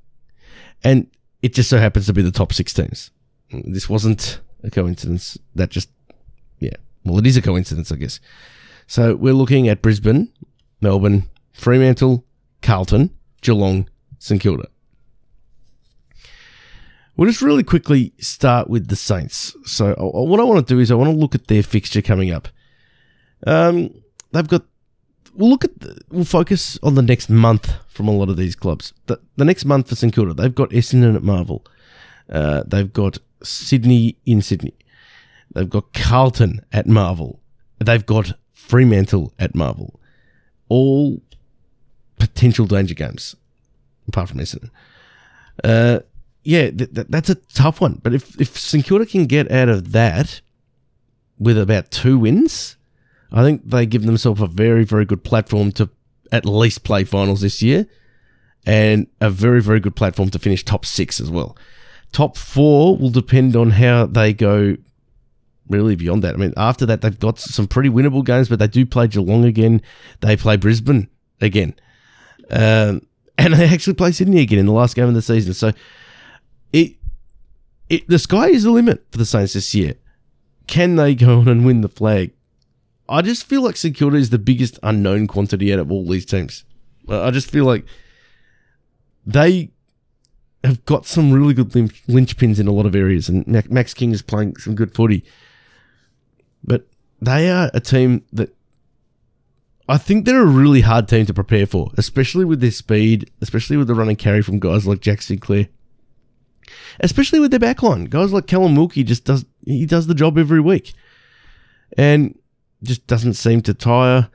and 0.82 1.06
it 1.42 1.54
just 1.54 1.70
so 1.70 1.78
happens 1.78 2.06
to 2.06 2.12
be 2.12 2.22
the 2.22 2.30
top 2.30 2.52
six 2.52 2.72
teams. 2.72 3.10
This 3.50 3.88
wasn't 3.88 4.40
a 4.62 4.70
coincidence. 4.70 5.38
That 5.54 5.70
just, 5.70 5.90
yeah, 6.58 6.76
well, 7.04 7.18
it 7.18 7.26
is 7.26 7.36
a 7.36 7.42
coincidence, 7.42 7.90
I 7.90 7.96
guess. 7.96 8.20
So 8.86 9.14
we're 9.14 9.34
looking 9.34 9.68
at 9.68 9.82
Brisbane, 9.82 10.32
Melbourne, 10.80 11.28
Fremantle, 11.52 12.24
Carlton, 12.62 13.10
Geelong, 13.40 13.88
St 14.18 14.40
Kilda. 14.40 14.68
We'll 17.16 17.28
just 17.28 17.42
really 17.42 17.62
quickly 17.62 18.12
start 18.18 18.70
with 18.70 18.88
the 18.88 18.96
Saints. 18.96 19.54
So 19.64 19.94
what 19.94 20.40
I 20.40 20.44
want 20.44 20.66
to 20.66 20.74
do 20.74 20.80
is 20.80 20.90
I 20.90 20.94
want 20.94 21.10
to 21.10 21.16
look 21.16 21.34
at 21.34 21.48
their 21.48 21.62
fixture 21.62 22.00
coming 22.00 22.30
up. 22.30 22.48
Um, 23.46 23.94
they've 24.32 24.48
got 24.48 24.64
we'll 25.34 25.50
look 25.50 25.64
at 25.64 25.80
the, 25.80 25.98
we'll 26.10 26.24
focus 26.24 26.78
on 26.82 26.94
the 26.94 27.02
next 27.02 27.28
month 27.28 27.72
from 27.88 28.08
a 28.08 28.12
lot 28.12 28.28
of 28.28 28.36
these 28.36 28.54
clubs. 28.54 28.92
The, 29.06 29.20
the 29.36 29.44
next 29.44 29.64
month 29.64 29.88
for 29.88 29.94
St 29.94 30.14
Kilda, 30.14 30.34
they've 30.34 30.54
got 30.54 30.70
Essendon 30.70 31.16
at 31.16 31.22
Marvel. 31.22 31.64
Uh, 32.28 32.62
they've 32.66 32.92
got 32.92 33.18
Sydney 33.42 34.16
in 34.26 34.42
Sydney. 34.42 34.74
They've 35.52 35.68
got 35.68 35.92
Carlton 35.92 36.64
at 36.72 36.86
Marvel. 36.86 37.40
They've 37.78 38.04
got 38.04 38.34
Fremantle 38.52 39.32
at 39.38 39.54
Marvel. 39.54 39.98
All 40.68 41.20
potential 42.18 42.66
danger 42.66 42.94
games, 42.94 43.34
apart 44.06 44.28
from 44.28 44.38
Essendon. 44.38 44.70
Uh, 45.64 46.00
yeah, 46.44 46.70
th- 46.70 46.94
th- 46.94 47.06
that's 47.08 47.30
a 47.30 47.34
tough 47.34 47.80
one. 47.80 48.00
But 48.02 48.14
if, 48.14 48.40
if 48.40 48.58
St 48.58 48.84
Kilda 48.84 49.06
can 49.06 49.26
get 49.26 49.50
out 49.50 49.68
of 49.68 49.92
that 49.92 50.40
with 51.38 51.58
about 51.58 51.90
two 51.90 52.18
wins, 52.18 52.76
I 53.32 53.42
think 53.42 53.68
they 53.68 53.86
give 53.86 54.02
themselves 54.02 54.40
a 54.40 54.46
very, 54.46 54.84
very 54.84 55.04
good 55.04 55.24
platform 55.24 55.72
to 55.72 55.88
at 56.32 56.44
least 56.44 56.84
play 56.84 57.04
finals 57.04 57.40
this 57.40 57.62
year 57.62 57.86
and 58.66 59.06
a 59.20 59.30
very, 59.30 59.62
very 59.62 59.80
good 59.80 59.96
platform 59.96 60.30
to 60.30 60.38
finish 60.38 60.64
top 60.64 60.84
six 60.84 61.20
as 61.20 61.30
well. 61.30 61.56
Top 62.12 62.36
four 62.36 62.96
will 62.96 63.10
depend 63.10 63.56
on 63.56 63.70
how 63.70 64.06
they 64.06 64.32
go 64.32 64.76
really 65.68 65.94
beyond 65.94 66.22
that. 66.22 66.34
I 66.34 66.38
mean, 66.38 66.52
after 66.56 66.84
that, 66.86 67.00
they've 67.00 67.18
got 67.18 67.38
some 67.38 67.68
pretty 67.68 67.88
winnable 67.88 68.25
games, 68.25 68.49
but 68.49 68.58
they 68.58 68.66
do 68.66 68.84
play 68.84 69.06
Geelong 69.06 69.44
again. 69.44 69.80
They 70.20 70.37
play 70.37 70.56
Brisbane 70.56 71.08
again. 71.40 71.75
Um, 72.50 73.06
and 73.38 73.54
they 73.54 73.68
actually 73.68 73.94
play 73.94 74.12
Sydney 74.12 74.40
again 74.40 74.58
in 74.58 74.66
the 74.66 74.72
last 74.72 74.96
game 74.96 75.08
of 75.08 75.14
the 75.14 75.22
season. 75.22 75.54
So 75.54 75.72
it, 76.72 76.96
it 77.88 78.08
the 78.08 78.18
sky 78.18 78.49
is 78.49 78.64
the 78.64 78.70
limit 78.70 79.04
for 79.10 79.18
the 79.18 79.25
Saints 79.25 79.54
this 79.54 79.75
year. 79.75 79.94
Can 80.66 80.96
they 80.96 81.14
go 81.14 81.40
on 81.40 81.49
and 81.49 81.64
win 81.64 81.80
the 81.80 81.88
flag? 81.88 82.32
I 83.11 83.23
just 83.23 83.45
feel 83.45 83.62
like 83.62 83.76
St 83.76 83.95
Kilda 83.97 84.17
is 84.17 84.31
the 84.31 84.38
biggest 84.38 84.79
unknown 84.85 85.26
quantity 85.26 85.73
out 85.73 85.81
of 85.81 85.90
all 85.90 86.07
these 86.07 86.25
teams. 86.25 86.64
I 87.09 87.33
just 87.33 87.50
feel 87.50 87.64
like 87.64 87.85
they 89.26 89.73
have 90.62 90.85
got 90.85 91.07
some 91.07 91.33
really 91.33 91.52
good 91.52 91.71
linchpins 91.71 92.61
in 92.61 92.69
a 92.69 92.73
lot 92.73 92.87
of 92.87 92.95
areas, 92.95 93.29
and 93.29 93.47
Max 93.69 93.95
King 93.95 94.12
is 94.12 94.23
playing 94.23 94.57
some 94.59 94.76
good 94.76 94.95
footy. 94.95 95.25
But 96.62 96.87
they 97.21 97.50
are 97.50 97.71
a 97.75 97.81
team 97.81 98.25
that 98.33 98.55
I 99.88 99.99
think 99.99 100.25
they're 100.25 100.43
a 100.43 100.47
really 100.47 100.83
hard 100.83 101.09
team 101.09 101.26
to 101.26 101.35
prepare 101.35 101.67
for, 101.67 101.90
especially 101.99 102.45
with 102.45 102.61
their 102.61 102.71
speed, 102.71 103.29
especially 103.40 103.76
with 103.76 103.88
the 103.88 103.95
run 103.95 104.09
and 104.09 104.19
carry 104.19 104.40
from 104.40 104.61
guys 104.61 104.87
like 104.87 105.00
Jack 105.00 105.23
Sinclair, 105.23 105.69
especially 107.00 107.40
with 107.40 107.50
their 107.50 107.59
backline. 107.59 108.09
Guys 108.09 108.33
like 108.33 108.47
Callum 108.47 108.76
Wilkie 108.76 109.02
just 109.02 109.25
does 109.25 109.45
he 109.67 109.85
does 109.85 110.07
the 110.07 110.14
job 110.14 110.38
every 110.38 110.61
week, 110.61 110.95
and 111.99 112.38
just 112.82 113.06
doesn't 113.06 113.34
seem 113.34 113.60
to 113.62 113.75
tire. 113.75 114.28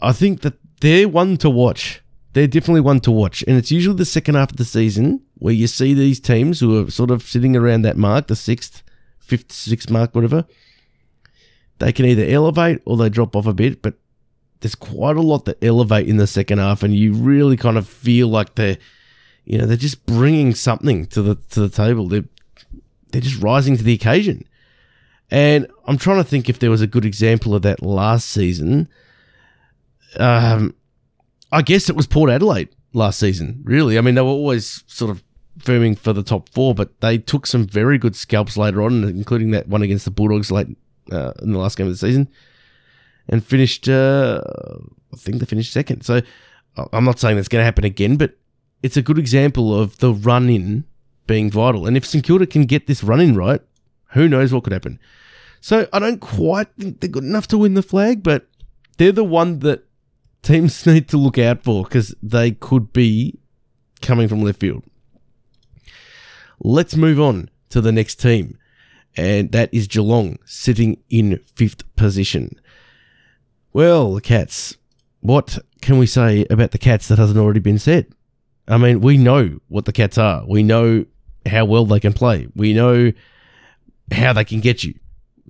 I 0.00 0.12
think 0.12 0.40
that 0.42 0.54
they're 0.80 1.08
one 1.08 1.36
to 1.38 1.50
watch. 1.50 2.02
They're 2.32 2.46
definitely 2.46 2.80
one 2.80 3.00
to 3.00 3.10
watch. 3.10 3.44
And 3.46 3.56
it's 3.56 3.70
usually 3.70 3.96
the 3.96 4.04
second 4.04 4.34
half 4.34 4.50
of 4.50 4.56
the 4.56 4.64
season 4.64 5.22
where 5.34 5.52
you 5.52 5.66
see 5.66 5.94
these 5.94 6.18
teams 6.18 6.60
who 6.60 6.82
are 6.82 6.90
sort 6.90 7.10
of 7.10 7.22
sitting 7.22 7.56
around 7.56 7.82
that 7.82 7.96
mark, 7.96 8.26
the 8.26 8.36
sixth, 8.36 8.82
fifth, 9.18 9.52
sixth 9.52 9.90
mark, 9.90 10.14
whatever. 10.14 10.46
They 11.78 11.92
can 11.92 12.06
either 12.06 12.24
elevate 12.24 12.80
or 12.84 12.96
they 12.96 13.08
drop 13.08 13.36
off 13.36 13.46
a 13.46 13.52
bit, 13.52 13.82
but 13.82 13.94
there's 14.60 14.74
quite 14.74 15.16
a 15.16 15.20
lot 15.20 15.44
that 15.44 15.62
elevate 15.62 16.08
in 16.08 16.16
the 16.16 16.26
second 16.26 16.58
half, 16.58 16.82
and 16.82 16.94
you 16.94 17.12
really 17.12 17.56
kind 17.56 17.76
of 17.76 17.86
feel 17.86 18.28
like 18.28 18.54
they're, 18.54 18.78
you 19.44 19.58
know, 19.58 19.66
they're 19.66 19.76
just 19.76 20.06
bringing 20.06 20.54
something 20.54 21.06
to 21.06 21.20
the 21.20 21.34
to 21.50 21.60
the 21.60 21.68
table. 21.68 22.06
They're 22.08 22.24
they're 23.10 23.20
just 23.20 23.42
rising 23.42 23.76
to 23.76 23.82
the 23.82 23.92
occasion. 23.92 24.44
And 25.32 25.66
I'm 25.86 25.96
trying 25.96 26.18
to 26.18 26.28
think 26.28 26.50
if 26.50 26.58
there 26.58 26.70
was 26.70 26.82
a 26.82 26.86
good 26.86 27.06
example 27.06 27.54
of 27.54 27.62
that 27.62 27.82
last 27.82 28.28
season. 28.28 28.86
Um, 30.18 30.74
I 31.50 31.62
guess 31.62 31.88
it 31.88 31.96
was 31.96 32.06
Port 32.06 32.30
Adelaide 32.30 32.68
last 32.92 33.18
season, 33.18 33.62
really. 33.64 33.96
I 33.96 34.02
mean, 34.02 34.14
they 34.14 34.20
were 34.20 34.28
always 34.28 34.84
sort 34.86 35.10
of 35.10 35.24
firming 35.58 35.98
for 35.98 36.12
the 36.12 36.22
top 36.22 36.50
four, 36.50 36.74
but 36.74 37.00
they 37.00 37.16
took 37.16 37.46
some 37.46 37.66
very 37.66 37.96
good 37.96 38.14
scalps 38.14 38.58
later 38.58 38.82
on, 38.82 39.04
including 39.04 39.52
that 39.52 39.68
one 39.68 39.80
against 39.80 40.04
the 40.04 40.10
Bulldogs 40.10 40.52
late 40.52 40.76
uh, 41.10 41.32
in 41.40 41.52
the 41.52 41.58
last 41.58 41.78
game 41.78 41.86
of 41.86 41.94
the 41.94 41.96
season, 41.96 42.28
and 43.30 43.42
finished 43.42 43.88
uh, 43.88 44.42
I 45.14 45.16
think 45.16 45.38
they 45.38 45.46
finished 45.46 45.72
second. 45.72 46.02
So 46.02 46.20
I'm 46.92 47.04
not 47.04 47.18
saying 47.18 47.36
that's 47.36 47.48
going 47.48 47.62
to 47.62 47.66
happen 47.66 47.84
again, 47.84 48.16
but 48.18 48.36
it's 48.82 48.98
a 48.98 49.02
good 49.02 49.18
example 49.18 49.78
of 49.78 49.96
the 49.96 50.12
run 50.12 50.50
in 50.50 50.84
being 51.26 51.50
vital. 51.50 51.86
And 51.86 51.96
if 51.96 52.04
St 52.04 52.22
Kilda 52.22 52.46
can 52.46 52.66
get 52.66 52.86
this 52.86 53.02
run 53.02 53.20
in 53.20 53.34
right, 53.34 53.62
who 54.10 54.28
knows 54.28 54.52
what 54.52 54.64
could 54.64 54.74
happen. 54.74 55.00
So 55.62 55.86
I 55.92 56.00
don't 56.00 56.20
quite 56.20 56.66
think 56.76 57.00
they're 57.00 57.08
good 57.08 57.22
enough 57.22 57.46
to 57.48 57.58
win 57.58 57.74
the 57.74 57.84
flag, 57.84 58.24
but 58.24 58.48
they're 58.98 59.12
the 59.12 59.22
one 59.22 59.60
that 59.60 59.86
teams 60.42 60.84
need 60.86 61.08
to 61.10 61.16
look 61.16 61.38
out 61.38 61.62
for 61.62 61.84
because 61.84 62.14
they 62.20 62.50
could 62.50 62.92
be 62.92 63.38
coming 64.02 64.26
from 64.26 64.42
left 64.42 64.58
field. 64.58 64.82
Let's 66.58 66.96
move 66.96 67.20
on 67.20 67.48
to 67.70 67.80
the 67.80 67.92
next 67.92 68.16
team, 68.16 68.58
and 69.16 69.52
that 69.52 69.72
is 69.72 69.86
Geelong 69.86 70.38
sitting 70.44 71.00
in 71.08 71.38
fifth 71.54 71.94
position. 71.94 72.60
Well, 73.72 74.14
the 74.14 74.20
Cats. 74.20 74.76
What 75.20 75.60
can 75.80 75.98
we 75.98 76.06
say 76.06 76.44
about 76.50 76.72
the 76.72 76.78
Cats 76.78 77.06
that 77.06 77.18
hasn't 77.18 77.38
already 77.38 77.60
been 77.60 77.78
said? 77.78 78.12
I 78.66 78.78
mean, 78.78 79.00
we 79.00 79.16
know 79.16 79.60
what 79.68 79.84
the 79.84 79.92
Cats 79.92 80.18
are. 80.18 80.44
We 80.44 80.64
know 80.64 81.06
how 81.46 81.66
well 81.66 81.86
they 81.86 82.00
can 82.00 82.12
play. 82.12 82.48
We 82.56 82.74
know 82.74 83.12
how 84.10 84.32
they 84.32 84.44
can 84.44 84.58
get 84.58 84.82
you. 84.82 84.94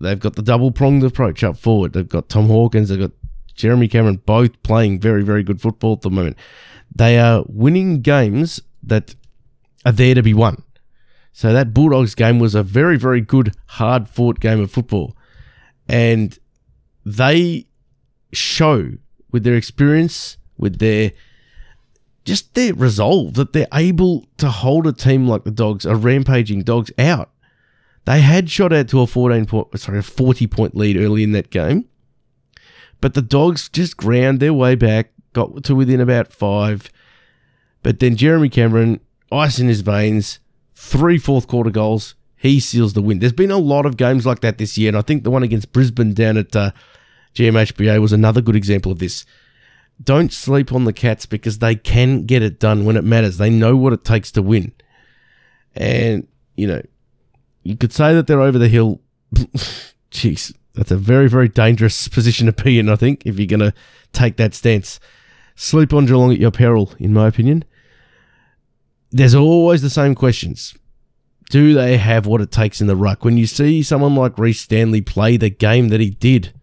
They've 0.01 0.19
got 0.19 0.37
the 0.37 0.43
double 0.43 0.71
pronged 0.71 1.05
approach 1.05 1.45
up 1.45 1.57
forward. 1.57 1.93
They've 1.93 2.09
got 2.09 2.29
Tom 2.29 2.47
Hawkins. 2.47 2.89
They've 2.89 2.99
got 2.99 3.13
Jeremy 3.55 3.89
Cameron, 3.89 4.23
both 4.25 4.63
playing 4.63 5.01
very, 5.01 5.23
very 5.23 5.43
good 5.43 5.61
football 5.61 5.95
at 5.95 6.01
the 6.01 6.11
moment. 6.11 6.37
They 6.95 7.19
are 7.19 7.45
winning 7.49 8.01
games 8.01 8.61
that 8.83 9.15
are 9.85 9.93
there 9.93 10.15
to 10.15 10.23
be 10.23 10.35
won. 10.35 10.63
So 11.33 11.53
that 11.53 11.73
Bulldogs 11.73 12.15
game 12.15 12.39
was 12.39 12.55
a 12.55 12.63
very, 12.63 12.99
very 12.99 13.21
good, 13.21 13.55
hard 13.67 14.09
fought 14.09 14.41
game 14.41 14.61
of 14.61 14.71
football. 14.71 15.17
And 15.89 16.39
they 17.05 17.67
show 18.33 18.93
with 19.31 19.45
their 19.45 19.57
experience, 19.57 20.37
with 20.59 20.79
their 20.79 21.13
just 22.25 22.55
their 22.55 22.73
resolve 22.75 23.35
that 23.35 23.53
they're 23.53 23.67
able 23.75 24.27
to 24.37 24.49
hold 24.49 24.87
a 24.87 24.93
team 24.93 25.27
like 25.27 25.43
the 25.45 25.51
Dogs, 25.51 25.85
a 25.85 25.97
rampaging 25.97 26.63
Dogs, 26.63 26.93
out. 26.99 27.32
They 28.05 28.21
had 28.21 28.51
shot 28.51 28.73
out 28.73 28.89
to 28.89 29.01
a 29.01 29.07
14 29.07 29.47
point, 29.47 29.79
sorry, 29.79 29.99
a 29.99 30.03
40 30.03 30.47
point 30.49 30.77
lead 30.77 30.97
early 30.97 31.23
in 31.23 31.33
that 31.33 31.51
game. 31.51 31.89
But 33.01 33.15
the 33.15 33.23
Dogs 33.23 33.69
just 33.69 33.97
ground 33.97 34.41
their 34.41 34.55
way 34.55 34.75
back, 34.75 35.13
got 35.33 35.65
to 35.65 35.75
within 35.75 36.01
about 36.01 36.33
five. 36.33 36.91
But 37.83 37.99
then 37.99 38.17
Jeremy 38.17 38.49
Cameron, 38.49 39.01
ice 39.31 39.59
in 39.59 39.69
his 39.69 39.81
veins, 39.81 40.39
three 40.75 41.19
fourth 41.19 41.47
quarter 41.47 41.71
goals. 41.71 42.15
He 42.37 42.59
seals 42.59 42.93
the 42.93 43.03
win. 43.03 43.21
There's 43.21 43.33
been 43.33 43.53
a 43.53 43.59
lot 43.59 43.87
of 43.87 43.97
games 43.97 44.27
like 44.27 44.41
that 44.41 44.59
this 44.59 44.77
year, 44.77 44.89
and 44.89 44.97
I 44.97 45.03
think 45.03 45.23
the 45.23 45.31
one 45.31 45.45
against 45.45 45.73
Brisbane 45.73 46.13
down 46.13 46.37
at 46.37 46.55
uh, 46.57 46.73
GMHBA 47.35 48.01
was 48.01 48.13
another 48.13 48.41
good 48.41 48.57
example 48.57 48.91
of 48.91 48.99
this. 48.99 49.25
Don't 50.03 50.33
sleep 50.33 50.73
on 50.73 50.85
the 50.85 50.93
Cats 50.93 51.25
because 51.25 51.61
they 51.61 51.77
can 51.77 52.25
get 52.25 52.43
it 52.43 52.59
done 52.59 52.85
when 52.85 52.97
it 52.97 53.05
matters. 53.05 53.39
They 53.39 53.51
know 53.51 53.77
what 53.77 53.93
it 53.93 54.05
takes 54.05 54.33
to 54.33 54.43
win. 54.43 54.73
And, 55.77 56.27
you 56.57 56.67
know, 56.67 56.83
you 57.63 57.77
could 57.77 57.93
say 57.93 58.15
that 58.15 58.27
they're 58.27 58.41
over 58.41 58.59
the 58.59 58.69
hill. 58.69 59.01
Jeez, 60.11 60.55
that's 60.75 60.91
a 60.91 60.97
very, 60.97 61.29
very 61.29 61.49
dangerous 61.49 62.09
position 62.09 62.47
to 62.47 62.53
be 62.53 62.79
in, 62.79 62.89
I 62.89 62.97
think, 62.97 63.27
if 63.27 63.39
you're 63.39 63.47
going 63.47 63.61
to 63.61 63.75
take 64.13 64.37
that 64.37 64.55
stance. 64.55 65.01
Sleep 65.55 65.93
on 65.93 66.07
Geelong 66.07 66.33
at 66.33 66.41
your 66.41 66.51
peril, 66.51 66.93
in 66.99 67.13
my 67.13 67.29
opinion. 67.29 67.65
There's 69.11 69.35
always 69.35 69.83
the 69.83 69.91
same 69.91 70.15
questions. 70.15 70.75
Do 71.51 71.75
they 71.75 71.99
have 71.99 72.27
what 72.27 72.41
it 72.41 72.51
takes 72.51 72.81
in 72.81 72.87
the 72.87 72.97
ruck? 72.97 73.25
When 73.25 73.37
you 73.37 73.47
see 73.47 73.83
someone 73.83 74.15
like 74.15 74.39
Rhys 74.39 74.61
Stanley 74.61 75.03
play 75.03 75.37
the 75.37 75.51
game 75.51 75.89
that 75.89 76.01
he 76.01 76.09
did 76.09 76.55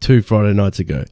two 0.00 0.20
Friday 0.20 0.52
nights 0.52 0.80
ago, 0.80 1.04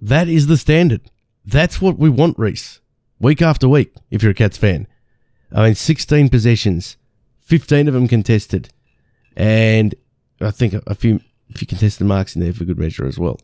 that 0.00 0.28
is 0.28 0.48
the 0.48 0.56
standard. 0.56 1.02
That's 1.44 1.80
what 1.80 1.98
we 1.98 2.08
want, 2.10 2.38
Rhys. 2.38 2.80
Week 3.20 3.40
after 3.40 3.68
week, 3.68 3.94
if 4.10 4.22
you're 4.22 4.32
a 4.32 4.34
Cats 4.34 4.56
fan. 4.56 4.88
I 5.52 5.66
mean, 5.66 5.74
16 5.76 6.28
possessions, 6.28 6.96
15 7.44 7.88
of 7.88 7.94
them 7.94 8.08
contested, 8.08 8.70
and 9.36 9.94
I 10.40 10.50
think 10.50 10.74
a 10.74 10.94
few, 10.94 11.20
a 11.50 11.58
few 11.58 11.66
contested 11.66 12.06
marks 12.06 12.34
in 12.34 12.42
there 12.42 12.52
for 12.52 12.64
good 12.64 12.78
measure 12.78 13.06
as 13.06 13.18
well. 13.18 13.38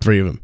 Three 0.00 0.18
of 0.18 0.26
them. 0.26 0.42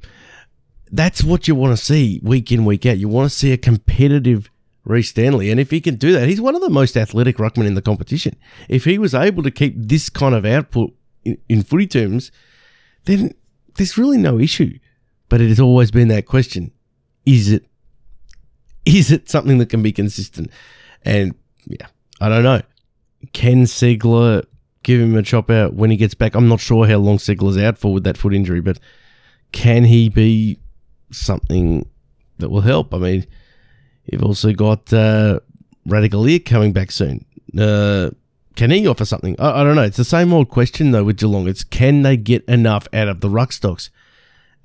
That's 0.91 1.25
what 1.25 1.49
you 1.49 1.55
want 1.55 1.77
to 1.77 1.83
see 1.83 2.21
week 2.23 2.53
in, 2.53 2.65
week 2.65 2.87
out. 2.87 2.99
You 2.99 3.09
want 3.09 3.31
to 3.31 3.37
see 3.37 3.53
a 3.53 3.57
competitive 3.57 4.51
Rhys 4.85 5.09
Stanley. 5.09 5.51
And 5.51 5.59
if 5.59 5.71
he 5.71 5.81
can 5.81 5.97
do 5.97 6.13
that, 6.13 6.29
he's 6.29 6.41
one 6.41 6.55
of 6.55 6.61
the 6.61 6.71
most 6.71 6.97
athletic 6.97 7.39
ruckmen 7.39 7.67
in 7.67 7.75
the 7.75 7.83
competition. 7.83 8.37
If 8.69 8.85
he 8.85 8.99
was 8.99 9.15
able 9.15 9.43
to 9.43 9.51
keep 9.51 9.75
this 9.77 10.09
kind 10.11 10.35
of 10.35 10.45
output 10.45 10.93
in, 11.25 11.39
in 11.49 11.63
footy 11.63 11.87
terms, 11.87 12.31
then 13.07 13.35
there's 13.77 13.99
really 13.99 14.19
no 14.19 14.39
issue. 14.39 14.79
But 15.29 15.41
it 15.41 15.49
has 15.49 15.61
always 15.61 15.91
been 15.91 16.09
that 16.09 16.27
question. 16.27 16.71
Is 17.25 17.51
it 17.51 17.65
is 18.85 19.11
it 19.11 19.31
something 19.31 19.59
that 19.59 19.71
can 19.71 19.83
be 19.83 19.93
consistent? 19.93 20.51
And 21.03 21.35
yeah, 21.67 21.87
I 22.21 22.29
don't 22.29 22.43
know. 22.43 22.61
Can 23.33 23.65
Ceglar 23.65 24.45
give 24.83 25.01
him 25.01 25.17
a 25.17 25.23
chop 25.23 25.51
out 25.51 25.75
when 25.75 25.91
he 25.91 25.97
gets 25.97 26.15
back? 26.15 26.35
I'm 26.35 26.49
not 26.49 26.61
sure 26.61 26.87
how 26.87 26.99
long 26.99 27.19
Ceglar's 27.19 27.59
out 27.59 27.79
for 27.79 27.93
with 27.93 28.05
that 28.05 28.17
foot 28.17 28.35
injury, 28.35 28.61
but 28.61 28.79
can 29.53 29.85
he 29.85 30.09
be 30.09 30.59
something 31.11 31.89
that 32.39 32.51
will 32.51 32.63
help? 32.63 32.93
I 32.93 32.99
mean, 32.99 33.27
you've 34.05 34.25
also 34.25 34.53
got 34.53 34.93
uh, 34.93 35.41
Ratugolea 35.89 36.45
coming 36.45 36.73
back 36.73 36.91
soon. 36.91 37.25
Uh, 37.57 38.11
can 38.57 38.71
he 38.71 38.87
offer 38.87 39.05
something? 39.05 39.37
I, 39.39 39.61
I, 39.61 39.65
don't 39.65 39.77
know. 39.77 39.83
It's 39.83 39.97
the 39.97 40.05
same 40.05 40.33
old 40.33 40.49
question 40.49 40.91
though 40.91 41.05
with 41.05 41.19
Geelong. 41.19 41.49
It's 41.49 41.65
can 41.65 42.03
they 42.03 42.17
get 42.17 42.45
enough 42.45 42.87
out 42.93 43.09
of 43.09 43.21
the 43.21 43.31
ruck 43.31 43.53
stocks? 43.53 43.91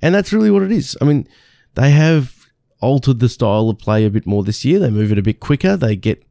And 0.02 0.14
that's 0.14 0.32
really 0.32 0.50
what 0.50 0.62
it 0.62 0.72
is. 0.72 0.96
I 1.00 1.04
mean, 1.04 1.28
they 1.74 1.90
have 1.90 2.34
altered 2.80 3.20
the 3.20 3.28
style 3.28 3.68
of 3.68 3.78
play 3.78 4.04
a 4.04 4.10
bit 4.10 4.26
more 4.26 4.42
this 4.42 4.64
year. 4.64 4.78
They 4.78 4.90
move 4.90 5.12
it 5.12 5.18
a 5.18 5.22
bit 5.22 5.40
quicker. 5.40 5.76
They 5.76 5.96
get 5.96 6.22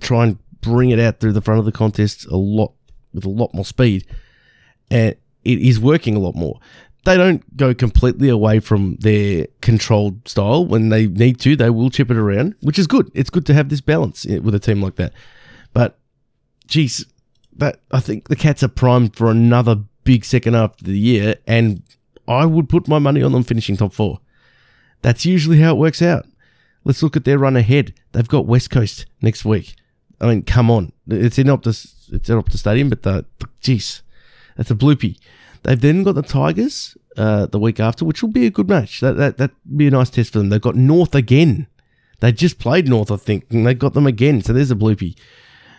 try 0.00 0.24
and 0.24 0.38
bring 0.60 0.90
it 0.90 0.98
out 0.98 1.20
through 1.20 1.32
the 1.32 1.40
front 1.40 1.58
of 1.58 1.64
the 1.64 1.72
contest 1.72 2.26
a 2.26 2.36
lot 2.36 2.72
with 3.12 3.24
a 3.24 3.28
lot 3.28 3.52
more 3.54 3.64
speed, 3.64 4.06
and 4.90 5.16
it 5.44 5.58
is 5.58 5.80
working 5.80 6.16
a 6.16 6.20
lot 6.20 6.34
more. 6.34 6.60
They 7.04 7.16
don't 7.16 7.56
go 7.56 7.72
completely 7.72 8.28
away 8.28 8.60
from 8.60 8.96
their 8.96 9.46
controlled 9.62 10.28
style 10.28 10.66
when 10.66 10.90
they 10.90 11.06
need 11.06 11.40
to. 11.40 11.56
They 11.56 11.70
will 11.70 11.88
chip 11.88 12.10
it 12.10 12.16
around, 12.16 12.56
which 12.60 12.78
is 12.78 12.86
good. 12.86 13.10
It's 13.14 13.30
good 13.30 13.46
to 13.46 13.54
have 13.54 13.70
this 13.70 13.80
balance 13.80 14.26
eh, 14.28 14.38
with 14.38 14.54
a 14.54 14.58
team 14.58 14.82
like 14.82 14.96
that. 14.96 15.14
But, 15.72 15.98
geez, 16.66 17.06
that 17.56 17.80
I 17.90 18.00
think 18.00 18.28
the 18.28 18.36
Cats 18.36 18.62
are 18.62 18.68
primed 18.68 19.16
for 19.16 19.30
another 19.30 19.76
big 20.04 20.24
second 20.24 20.54
half 20.54 20.78
of 20.78 20.86
the 20.86 20.98
year, 20.98 21.36
and 21.46 21.82
I 22.28 22.44
would 22.44 22.68
put 22.68 22.86
my 22.86 22.98
money 22.98 23.22
on 23.22 23.32
them 23.32 23.44
finishing 23.44 23.76
top 23.76 23.94
four. 23.94 24.20
That's 25.02 25.24
usually 25.24 25.60
how 25.60 25.72
it 25.72 25.78
works 25.78 26.02
out. 26.02 26.26
Let's 26.84 27.02
look 27.02 27.16
at 27.16 27.24
their 27.24 27.38
run 27.38 27.56
ahead. 27.56 27.94
They've 28.12 28.28
got 28.28 28.46
West 28.46 28.70
Coast 28.70 29.06
next 29.22 29.44
week. 29.44 29.74
I 30.20 30.26
mean, 30.26 30.42
come 30.42 30.70
on. 30.70 30.92
It's 31.08 31.38
in 31.38 31.46
Optus, 31.46 32.12
it's 32.12 32.28
at 32.28 32.36
Optus 32.36 32.58
Stadium, 32.58 32.88
but 32.88 33.02
the, 33.02 33.24
jeez, 33.62 34.02
that's 34.56 34.70
a 34.70 34.74
bloopy. 34.74 35.18
They've 35.62 35.80
then 35.80 36.02
got 36.02 36.14
the 36.14 36.22
Tigers 36.22 36.96
uh, 37.16 37.46
the 37.46 37.58
week 37.58 37.80
after, 37.80 38.04
which 38.04 38.22
will 38.22 38.30
be 38.30 38.46
a 38.46 38.50
good 38.50 38.68
match. 38.68 39.00
That 39.00 39.16
that 39.16 39.38
that 39.38 39.50
be 39.76 39.86
a 39.86 39.90
nice 39.90 40.10
test 40.10 40.32
for 40.32 40.38
them. 40.38 40.48
They've 40.48 40.60
got 40.60 40.76
North 40.76 41.14
again. 41.14 41.66
They 42.20 42.32
just 42.32 42.58
played 42.58 42.88
North, 42.88 43.10
I 43.10 43.16
think, 43.16 43.46
and 43.50 43.66
they 43.66 43.74
got 43.74 43.94
them 43.94 44.06
again. 44.06 44.42
So 44.42 44.52
there's 44.52 44.70
a 44.70 44.76
bloopy. 44.76 45.16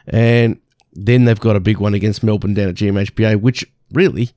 And 0.07 0.60
then 0.93 1.25
they've 1.25 1.39
got 1.39 1.55
a 1.55 1.60
big 1.60 1.77
one 1.77 1.93
against 1.93 2.24
Melbourne 2.24 2.53
down 2.53 2.69
at 2.69 2.75
GMHBA, 2.75 3.39
which 3.41 3.65
really, 3.91 4.31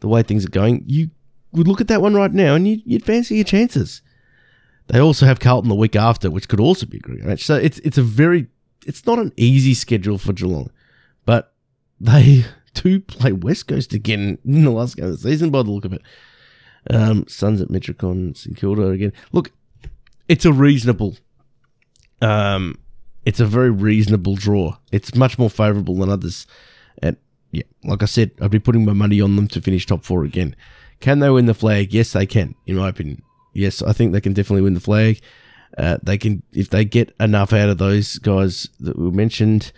the 0.00 0.08
way 0.08 0.22
things 0.22 0.44
are 0.44 0.50
going, 0.50 0.84
you 0.86 1.10
would 1.52 1.66
look 1.66 1.80
at 1.80 1.88
that 1.88 2.02
one 2.02 2.14
right 2.14 2.32
now 2.32 2.54
and 2.54 2.68
you'd, 2.68 2.82
you'd 2.84 3.04
fancy 3.04 3.36
your 3.36 3.44
chances. 3.44 4.02
They 4.88 4.98
also 4.98 5.26
have 5.26 5.40
Carlton 5.40 5.68
the 5.68 5.74
week 5.74 5.96
after, 5.96 6.30
which 6.30 6.48
could 6.48 6.60
also 6.60 6.86
be 6.86 6.98
a 6.98 7.00
great 7.00 7.24
match. 7.24 7.44
So 7.44 7.56
it's 7.56 7.78
it's 7.80 7.98
a 7.98 8.02
very 8.02 8.46
it's 8.86 9.06
not 9.06 9.18
an 9.18 9.32
easy 9.36 9.74
schedule 9.74 10.18
for 10.18 10.32
Geelong, 10.32 10.70
but 11.24 11.52
they 12.00 12.44
do 12.74 13.00
play 13.00 13.32
West 13.32 13.68
Coast 13.68 13.92
again 13.92 14.38
in 14.44 14.64
the 14.64 14.70
last 14.70 14.96
game 14.96 15.06
of 15.06 15.12
the 15.12 15.30
season 15.30 15.50
by 15.50 15.62
the 15.62 15.70
look 15.70 15.84
of 15.84 15.92
it. 15.92 16.02
Um, 16.90 17.26
Suns 17.28 17.60
at 17.60 17.68
Metricon, 17.68 18.36
St 18.36 18.56
Kilda 18.56 18.88
again. 18.88 19.12
Look, 19.32 19.52
it's 20.28 20.44
a 20.44 20.52
reasonable, 20.52 21.16
um, 22.22 22.78
it's 23.24 23.40
a 23.40 23.46
very 23.46 23.70
reasonable 23.70 24.36
draw. 24.36 24.76
It's 24.92 25.14
much 25.14 25.38
more 25.38 25.50
favourable 25.50 25.96
than 25.96 26.08
others, 26.08 26.46
and 27.02 27.16
yeah, 27.50 27.64
like 27.84 28.02
I 28.02 28.06
said, 28.06 28.30
I'd 28.40 28.50
be 28.50 28.58
putting 28.58 28.84
my 28.84 28.92
money 28.92 29.20
on 29.20 29.36
them 29.36 29.48
to 29.48 29.60
finish 29.60 29.86
top 29.86 30.04
four 30.04 30.24
again. 30.24 30.54
Can 31.00 31.20
they 31.20 31.30
win 31.30 31.46
the 31.46 31.54
flag? 31.54 31.92
Yes, 31.92 32.12
they 32.12 32.26
can, 32.26 32.54
in 32.66 32.76
my 32.76 32.88
opinion. 32.88 33.22
Yes, 33.52 33.82
I 33.82 33.92
think 33.92 34.12
they 34.12 34.20
can 34.20 34.32
definitely 34.32 34.62
win 34.62 34.74
the 34.74 34.80
flag. 34.80 35.20
Uh, 35.76 35.98
they 36.02 36.18
can 36.18 36.42
if 36.52 36.70
they 36.70 36.84
get 36.84 37.14
enough 37.20 37.52
out 37.52 37.68
of 37.68 37.78
those 37.78 38.18
guys 38.18 38.68
that 38.80 38.98
we 38.98 39.10
mentioned. 39.10 39.72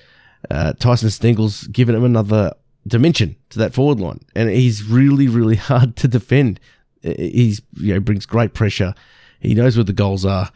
Uh, 0.50 0.73
Tyson 0.73 1.11
Stengel's 1.11 1.66
given 1.66 1.94
him 1.94 2.04
another 2.04 2.54
dimension 2.87 3.37
to 3.50 3.59
that 3.59 3.75
forward 3.75 4.00
line, 4.00 4.20
and 4.35 4.49
he's 4.49 4.82
really, 4.82 5.28
really 5.28 5.56
hard 5.70 5.97
to 5.97 6.09
defend. 6.09 6.61
He's 7.02 7.62
you 7.75 7.94
know 7.94 8.00
brings 8.00 8.26
great 8.26 8.54
pressure. 8.54 8.94
He 9.40 9.54
knows 9.54 9.76
where 9.76 9.85
the 9.85 9.92
goals 9.92 10.25
are, 10.25 10.50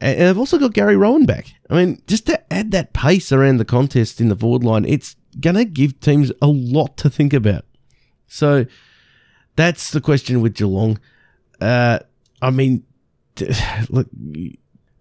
and 0.00 0.20
they've 0.20 0.38
also 0.38 0.58
got 0.58 0.74
Gary 0.74 0.96
Rohan 0.96 1.26
back. 1.26 1.54
I 1.68 1.76
mean, 1.76 2.02
just 2.06 2.26
to 2.26 2.52
add 2.52 2.70
that 2.72 2.92
pace 2.92 3.30
around 3.32 3.58
the 3.58 3.64
contest 3.64 4.20
in 4.20 4.28
the 4.28 4.36
forward 4.36 4.64
line, 4.64 4.84
it's 4.84 5.16
gonna 5.38 5.64
give 5.64 6.00
teams 6.00 6.32
a 6.42 6.46
lot 6.46 6.96
to 6.98 7.10
think 7.10 7.32
about. 7.32 7.64
So 8.26 8.66
that's 9.56 9.90
the 9.90 10.00
question 10.00 10.40
with 10.40 10.54
Geelong. 10.54 10.98
Uh, 11.60 11.98
I 12.40 12.50
mean, 12.50 12.84
look, 13.88 14.08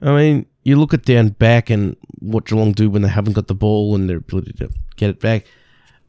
I 0.01 0.15
mean, 0.15 0.45
you 0.63 0.79
look 0.79 0.93
at 0.93 1.05
down 1.05 1.29
back 1.29 1.69
and 1.69 1.95
what 2.19 2.45
Geelong 2.45 2.73
do 2.73 2.89
when 2.89 3.01
they 3.01 3.09
haven't 3.09 3.33
got 3.33 3.47
the 3.47 3.55
ball 3.55 3.95
and 3.95 4.09
their 4.09 4.17
ability 4.17 4.53
to 4.53 4.69
get 4.95 5.09
it 5.09 5.19
back. 5.19 5.45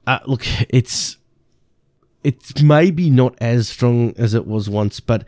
Uh, 0.07 0.19
look, 0.27 0.45
it's 0.69 1.17
it's 2.23 2.61
maybe 2.63 3.11
not 3.11 3.35
as 3.41 3.69
strong 3.69 4.15
as 4.17 4.35
it 4.35 4.47
was 4.47 4.69
once, 4.69 5.01
but 5.01 5.25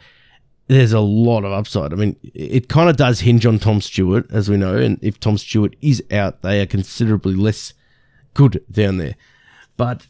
there's 0.68 0.92
a 0.92 1.00
lot 1.00 1.44
of 1.44 1.52
upside. 1.52 1.92
I 1.92 1.96
mean, 1.96 2.16
it 2.34 2.68
kind 2.68 2.88
of 2.88 2.96
does 2.96 3.20
hinge 3.20 3.46
on 3.46 3.58
Tom 3.58 3.80
Stewart, 3.80 4.26
as 4.30 4.48
we 4.48 4.56
know, 4.56 4.76
and 4.76 4.98
if 5.02 5.18
Tom 5.18 5.38
Stewart 5.38 5.76
is 5.80 6.02
out, 6.10 6.42
they 6.42 6.60
are 6.60 6.66
considerably 6.66 7.34
less 7.34 7.74
good 8.34 8.64
down 8.70 8.98
there. 8.98 9.16
But 9.76 10.06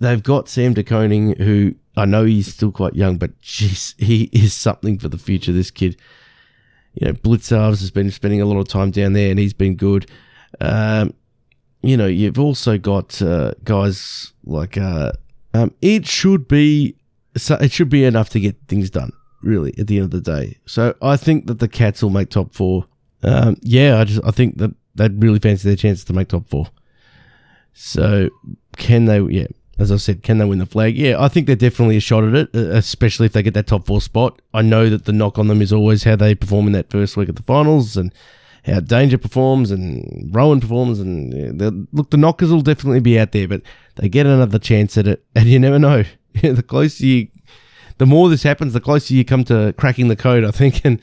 they've 0.00 0.22
got 0.22 0.48
Sam 0.48 0.74
De 0.74 0.82
Koning, 0.82 1.36
who 1.36 1.74
I 1.96 2.04
know 2.04 2.24
he's 2.24 2.52
still 2.52 2.72
quite 2.72 2.94
young, 2.94 3.16
but 3.16 3.38
jeez, 3.40 3.94
he 3.98 4.24
is 4.32 4.54
something 4.54 4.98
for 4.98 5.08
the 5.08 5.18
future. 5.18 5.52
This 5.52 5.70
kid, 5.70 5.96
you 6.94 7.06
know, 7.06 7.12
Blicavs 7.14 7.80
has 7.80 7.90
been 7.90 8.10
spending 8.10 8.40
a 8.40 8.46
lot 8.46 8.58
of 8.58 8.68
time 8.68 8.90
down 8.90 9.12
there, 9.12 9.30
and 9.30 9.38
he's 9.38 9.54
been 9.54 9.76
good. 9.76 10.10
Um, 10.60 11.14
you 11.82 11.96
know, 11.96 12.06
you've 12.06 12.38
also 12.38 12.78
got 12.78 13.20
uh, 13.22 13.52
guys 13.64 14.32
like 14.44 14.76
uh, 14.76 15.12
um, 15.54 15.72
it 15.80 16.06
should 16.06 16.48
be 16.48 16.96
it 17.34 17.72
should 17.72 17.88
be 17.88 18.04
enough 18.04 18.28
to 18.30 18.40
get 18.40 18.56
things 18.68 18.90
done. 18.90 19.12
Really, 19.42 19.74
at 19.78 19.86
the 19.86 19.96
end 19.96 20.04
of 20.06 20.10
the 20.10 20.20
day, 20.20 20.58
so 20.66 20.94
I 21.00 21.16
think 21.16 21.46
that 21.46 21.60
the 21.60 21.68
Cats 21.68 22.02
will 22.02 22.10
make 22.10 22.30
top 22.30 22.52
four. 22.52 22.86
Um, 23.22 23.56
yeah, 23.60 24.00
I 24.00 24.04
just 24.04 24.20
I 24.24 24.30
think 24.30 24.58
that 24.58 24.74
they'd 24.94 25.22
really 25.22 25.38
fancy 25.38 25.68
their 25.68 25.76
chances 25.76 26.04
to 26.06 26.12
make 26.12 26.28
top 26.28 26.48
four. 26.48 26.66
So 27.74 28.30
can 28.76 29.04
they? 29.04 29.20
Yeah, 29.20 29.46
as 29.78 29.92
I 29.92 29.96
said, 29.96 30.22
can 30.22 30.38
they 30.38 30.44
win 30.44 30.58
the 30.58 30.66
flag? 30.66 30.96
Yeah, 30.96 31.20
I 31.20 31.28
think 31.28 31.46
they're 31.46 31.56
definitely 31.56 31.96
a 31.96 32.00
shot 32.00 32.24
at 32.24 32.34
it, 32.34 32.50
uh, 32.54 32.70
especially 32.70 33.26
if 33.26 33.32
they 33.32 33.42
get 33.42 33.54
that 33.54 33.66
top 33.66 33.86
four 33.86 34.00
spot. 34.00 34.40
I 34.54 34.62
know 34.62 34.88
that 34.88 35.04
the 35.04 35.12
knock 35.12 35.38
on 35.38 35.48
them 35.48 35.60
is 35.60 35.72
always 35.72 36.04
how 36.04 36.16
they 36.16 36.34
perform 36.34 36.66
in 36.66 36.72
that 36.72 36.90
first 36.90 37.16
week 37.16 37.28
of 37.28 37.36
the 37.36 37.42
finals 37.42 37.96
and 37.96 38.12
how 38.64 38.80
Danger 38.80 39.18
performs 39.18 39.70
and 39.70 40.34
Rohan 40.34 40.60
performs. 40.60 40.98
And 40.98 41.60
yeah, 41.60 41.70
look, 41.92 42.10
the 42.10 42.16
knockers 42.16 42.50
will 42.50 42.62
definitely 42.62 43.00
be 43.00 43.18
out 43.18 43.32
there, 43.32 43.48
but 43.48 43.62
they 43.96 44.08
get 44.08 44.26
another 44.26 44.58
chance 44.58 44.96
at 44.96 45.06
it, 45.06 45.24
and 45.34 45.46
you 45.46 45.58
never 45.58 45.78
know. 45.78 46.04
the 46.42 46.62
closer 46.62 47.04
you, 47.04 47.28
the 47.98 48.06
more 48.06 48.28
this 48.28 48.42
happens, 48.42 48.72
the 48.72 48.80
closer 48.80 49.12
you 49.12 49.24
come 49.24 49.44
to 49.44 49.74
cracking 49.76 50.08
the 50.08 50.16
code, 50.16 50.44
I 50.44 50.50
think. 50.50 50.84
And 50.84 51.00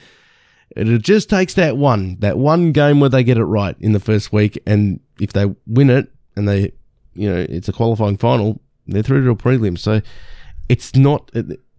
it 0.75 0.99
just 1.03 1.29
takes 1.29 1.53
that 1.53 1.77
one, 1.77 2.17
that 2.19 2.37
one 2.37 2.71
game 2.71 2.99
where 2.99 3.09
they 3.09 3.23
get 3.23 3.37
it 3.37 3.43
right 3.43 3.75
in 3.79 3.91
the 3.91 3.99
first 3.99 4.33
week, 4.33 4.61
and 4.65 4.99
if 5.19 5.31
they 5.33 5.53
win 5.67 5.91
it 5.91 6.11
and 6.35 6.47
they 6.47 6.71
you 7.13 7.29
know, 7.29 7.45
it's 7.49 7.69
a 7.69 7.73
qualifying 7.73 8.17
final, 8.17 8.61
they're 8.87 9.03
through 9.03 9.23
to 9.25 9.31
a 9.31 9.35
prelim. 9.35 9.77
So 9.77 10.01
it's 10.69 10.95
not, 10.95 11.31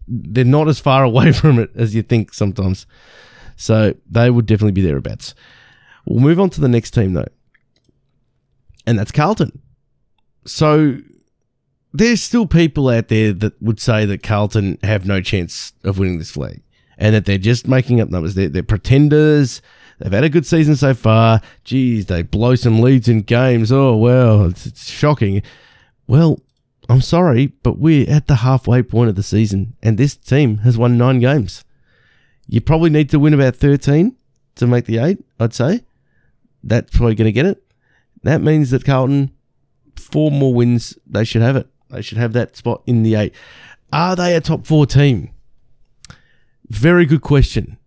they're 0.06 0.44
not 0.44 0.68
as 0.68 0.78
far 0.78 1.04
away 1.10 1.32
from 1.32 1.58
it 1.58 1.70
as 1.74 1.94
you 1.94 2.02
think 2.02 2.34
sometimes. 2.34 2.86
So 3.56 3.94
they 4.10 4.30
would 4.30 4.46
definitely 4.46 4.72
be 4.72 4.82
thereabouts. 4.82 5.34
We'll 6.06 6.20
move 6.20 6.40
on 6.40 6.50
to 6.50 6.60
the 6.60 6.68
next 6.68 6.90
team 6.90 7.14
though, 7.14 7.28
and 8.86 8.98
that's 8.98 9.12
Carlton. 9.12 9.62
So 10.44 10.98
there's 11.92 12.22
still 12.22 12.46
people 12.46 12.88
out 12.88 13.08
there 13.08 13.32
that 13.32 13.60
would 13.62 13.80
say 13.80 14.04
that 14.04 14.22
Carlton 14.22 14.78
have 14.82 15.06
no 15.06 15.20
chance 15.20 15.72
of 15.84 15.98
winning 15.98 16.18
this 16.18 16.32
flag 16.32 16.60
and 16.98 17.14
that 17.14 17.24
they're 17.24 17.38
just 17.38 17.68
making 17.68 18.00
up 18.00 18.10
numbers. 18.10 18.34
They're, 18.34 18.48
they're 18.48 18.62
pretenders. 18.62 19.62
They've 19.98 20.12
had 20.12 20.24
a 20.24 20.28
good 20.28 20.46
season 20.46 20.76
so 20.76 20.94
far. 20.94 21.40
Geez, 21.62 22.06
they 22.06 22.22
blow 22.22 22.54
some 22.54 22.80
leads 22.80 23.08
in 23.08 23.22
games. 23.22 23.70
Oh, 23.70 23.96
well, 23.96 24.46
it's, 24.46 24.66
it's 24.66 24.90
shocking. 24.90 25.42
Well, 26.06 26.40
I'm 26.88 27.00
sorry, 27.00 27.46
but 27.62 27.78
we're 27.78 28.10
at 28.10 28.26
the 28.26 28.36
halfway 28.36 28.82
point 28.82 29.08
of 29.08 29.16
the 29.16 29.22
season, 29.22 29.76
and 29.82 29.96
this 29.96 30.16
team 30.16 30.58
has 30.58 30.76
won 30.76 30.98
nine 30.98 31.20
games. 31.20 31.64
You 32.46 32.60
probably 32.60 32.90
need 32.90 33.08
to 33.10 33.18
win 33.18 33.32
about 33.32 33.56
13 33.56 34.16
to 34.56 34.66
make 34.66 34.84
the 34.84 34.98
eight, 34.98 35.24
I'd 35.40 35.54
say. 35.54 35.82
That's 36.62 36.96
probably 36.96 37.14
going 37.14 37.26
to 37.26 37.32
get 37.32 37.46
it. 37.46 37.62
That 38.22 38.40
means 38.40 38.70
that 38.70 38.84
Carlton, 38.84 39.30
four 39.96 40.30
more 40.30 40.54
wins, 40.54 40.98
they 41.06 41.24
should 41.24 41.42
have 41.42 41.56
it. 41.56 41.68
They 41.90 42.02
should 42.02 42.18
have 42.18 42.32
that 42.32 42.56
spot 42.56 42.82
in 42.86 43.02
the 43.02 43.14
eight. 43.14 43.34
Are 43.92 44.16
they 44.16 44.34
a 44.34 44.40
top 44.40 44.66
four 44.66 44.86
team? 44.86 45.30
Very 46.68 47.06
good 47.06 47.22
question. 47.22 47.78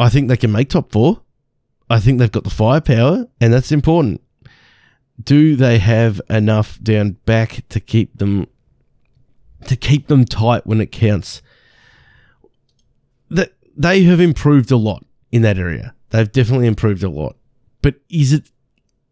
I 0.00 0.08
think 0.08 0.28
they 0.28 0.36
can 0.36 0.50
make 0.50 0.70
top 0.70 0.92
four. 0.92 1.20
I 1.88 2.00
think 2.00 2.18
they've 2.18 2.30
got 2.30 2.44
the 2.44 2.50
firepower, 2.50 3.26
and 3.40 3.52
that's 3.52 3.72
important. 3.72 4.22
Do 5.22 5.56
they 5.56 5.78
have 5.78 6.20
enough 6.30 6.78
down 6.82 7.18
back 7.26 7.64
to 7.68 7.80
keep 7.80 8.16
them 8.16 8.46
to 9.66 9.76
keep 9.76 10.06
them 10.06 10.24
tight 10.24 10.66
when 10.66 10.80
it 10.80 10.90
counts? 10.90 11.42
That 13.28 13.52
they 13.76 14.04
have 14.04 14.20
improved 14.20 14.70
a 14.70 14.76
lot 14.76 15.04
in 15.30 15.42
that 15.42 15.58
area. 15.58 15.94
They've 16.10 16.30
definitely 16.30 16.66
improved 16.66 17.02
a 17.02 17.10
lot. 17.10 17.36
But 17.82 17.96
is 18.08 18.32
it 18.32 18.50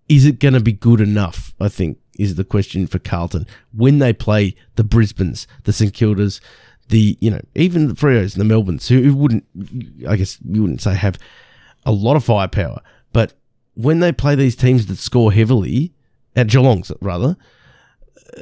is 0.08 0.24
it 0.24 0.38
going 0.38 0.54
to 0.54 0.60
be 0.60 0.72
good 0.72 1.00
enough? 1.00 1.52
I 1.60 1.68
think 1.68 1.98
is 2.18 2.36
the 2.36 2.44
question 2.44 2.86
for 2.86 2.98
Carlton 2.98 3.46
when 3.72 3.98
they 3.98 4.12
play 4.12 4.54
the 4.76 4.84
Brisbanes, 4.84 5.46
the 5.64 5.72
St 5.72 5.92
Kildas, 5.92 6.40
the 6.88 7.16
you 7.20 7.30
know 7.30 7.40
even 7.54 7.88
the 7.88 7.94
Freos 7.94 8.32
and 8.32 8.40
the 8.40 8.44
Melbournes 8.44 8.88
who 8.88 9.14
wouldn't 9.14 9.44
I 10.08 10.16
guess 10.16 10.38
you 10.44 10.62
wouldn't 10.62 10.82
say 10.82 10.94
have 10.94 11.18
a 11.84 11.92
lot 11.92 12.16
of 12.16 12.24
firepower, 12.24 12.80
but 13.12 13.34
when 13.74 14.00
they 14.00 14.12
play 14.12 14.34
these 14.34 14.56
teams 14.56 14.86
that 14.86 14.96
score 14.96 15.32
heavily 15.32 15.92
at 16.34 16.48
Geelong's 16.48 16.90
rather, 17.00 17.36
uh, 18.36 18.40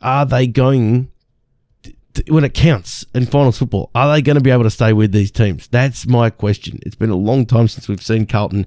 are 0.00 0.24
they 0.24 0.46
going 0.46 1.10
to, 1.82 2.24
when 2.28 2.44
it 2.44 2.54
counts 2.54 3.04
in 3.14 3.26
finals 3.26 3.58
football? 3.58 3.90
Are 3.94 4.12
they 4.14 4.22
going 4.22 4.36
to 4.36 4.42
be 4.42 4.50
able 4.50 4.62
to 4.62 4.70
stay 4.70 4.92
with 4.92 5.12
these 5.12 5.30
teams? 5.30 5.66
That's 5.68 6.06
my 6.06 6.30
question. 6.30 6.78
It's 6.86 6.94
been 6.94 7.10
a 7.10 7.16
long 7.16 7.46
time 7.46 7.68
since 7.68 7.88
we've 7.88 8.02
seen 8.02 8.26
Carlton 8.26 8.66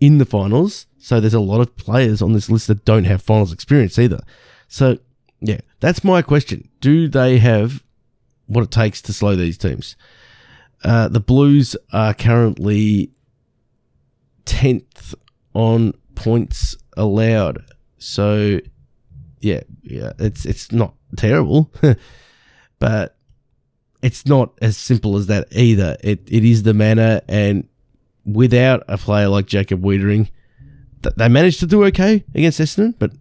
in 0.00 0.18
the 0.18 0.24
finals, 0.24 0.86
so 0.98 1.20
there's 1.20 1.34
a 1.34 1.40
lot 1.40 1.60
of 1.60 1.76
players 1.76 2.22
on 2.22 2.32
this 2.32 2.48
list 2.48 2.66
that 2.68 2.84
don't 2.84 3.04
have 3.04 3.22
finals 3.22 3.52
experience 3.52 3.98
either. 3.98 4.20
So 4.66 4.98
yeah, 5.40 5.60
that's 5.80 6.02
my 6.02 6.22
question. 6.22 6.68
Do 6.80 7.08
they 7.08 7.38
have 7.38 7.84
what 8.52 8.64
it 8.64 8.70
takes 8.70 9.00
to 9.02 9.12
slow 9.12 9.34
these 9.34 9.58
teams. 9.58 9.96
Uh, 10.84 11.08
the 11.08 11.20
Blues 11.20 11.76
are 11.92 12.12
currently 12.12 13.10
10th 14.46 15.14
on 15.54 15.94
points 16.14 16.76
allowed. 16.96 17.64
So, 17.98 18.58
yeah, 19.40 19.60
yeah, 19.82 20.12
it's 20.18 20.44
it's 20.44 20.72
not 20.72 20.94
terrible, 21.16 21.72
but 22.78 23.16
it's 24.02 24.26
not 24.26 24.52
as 24.60 24.76
simple 24.76 25.16
as 25.16 25.26
that 25.26 25.48
either. 25.52 25.96
It 26.02 26.26
it 26.26 26.44
is 26.44 26.64
the 26.64 26.74
manner, 26.74 27.20
and 27.28 27.68
without 28.24 28.82
a 28.88 28.98
player 28.98 29.28
like 29.28 29.46
Jacob 29.46 29.82
Weitering, 29.82 30.30
they 31.16 31.28
managed 31.28 31.60
to 31.60 31.66
do 31.66 31.84
okay 31.84 32.24
against 32.34 32.60
Essendon. 32.60 32.94
But 32.98 33.12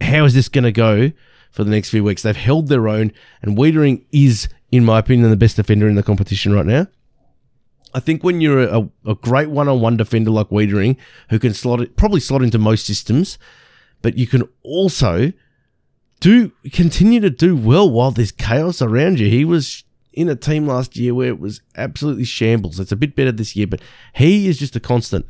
how 0.00 0.24
is 0.24 0.34
this 0.34 0.48
going 0.48 0.64
to 0.64 0.72
go 0.72 1.12
for 1.50 1.64
the 1.64 1.70
next 1.70 1.90
few 1.90 2.04
weeks. 2.04 2.22
They've 2.22 2.36
held 2.36 2.68
their 2.68 2.88
own, 2.88 3.12
and 3.42 3.56
Weitering 3.56 4.04
is, 4.12 4.48
in 4.70 4.84
my 4.84 4.98
opinion, 4.98 5.30
the 5.30 5.36
best 5.36 5.56
defender 5.56 5.88
in 5.88 5.94
the 5.94 6.02
competition 6.02 6.52
right 6.52 6.66
now. 6.66 6.86
I 7.94 8.00
think 8.00 8.22
when 8.22 8.40
you're 8.40 8.62
a, 8.62 8.88
a 9.06 9.14
great 9.14 9.48
one-on-one 9.50 9.96
defender 9.96 10.30
like 10.30 10.50
Weitering, 10.50 10.96
who 11.30 11.38
can 11.38 11.54
slot 11.54 11.80
it, 11.80 11.96
probably 11.96 12.20
slot 12.20 12.42
into 12.42 12.58
most 12.58 12.86
systems, 12.86 13.38
but 14.02 14.18
you 14.18 14.26
can 14.26 14.42
also 14.62 15.32
do 16.20 16.52
continue 16.72 17.20
to 17.20 17.30
do 17.30 17.56
well 17.56 17.88
while 17.88 18.10
there's 18.10 18.32
chaos 18.32 18.82
around 18.82 19.18
you. 19.18 19.28
He 19.28 19.44
was 19.44 19.84
in 20.12 20.28
a 20.28 20.36
team 20.36 20.66
last 20.66 20.96
year 20.96 21.14
where 21.14 21.28
it 21.28 21.40
was 21.40 21.60
absolutely 21.76 22.24
shambles. 22.24 22.80
It's 22.80 22.92
a 22.92 22.96
bit 22.96 23.14
better 23.16 23.32
this 23.32 23.56
year, 23.56 23.66
but 23.66 23.80
he 24.14 24.48
is 24.48 24.58
just 24.58 24.76
a 24.76 24.80
constant. 24.80 25.26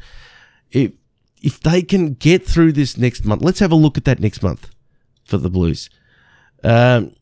If 0.70 0.92
if 1.40 1.61
they 1.61 1.83
can 1.83 2.14
get 2.14 2.44
through 2.44 2.72
this 2.72 2.96
next 2.96 3.24
month, 3.24 3.42
let's 3.42 3.61
have 3.61 3.70
a 3.70 3.76
look 3.76 3.96
at 3.96 4.04
that 4.07 4.18
next 4.18 4.42
month 4.42 4.70
for 5.22 5.37
the 5.38 5.50
Blues. 5.50 5.88
Um, 6.64 7.12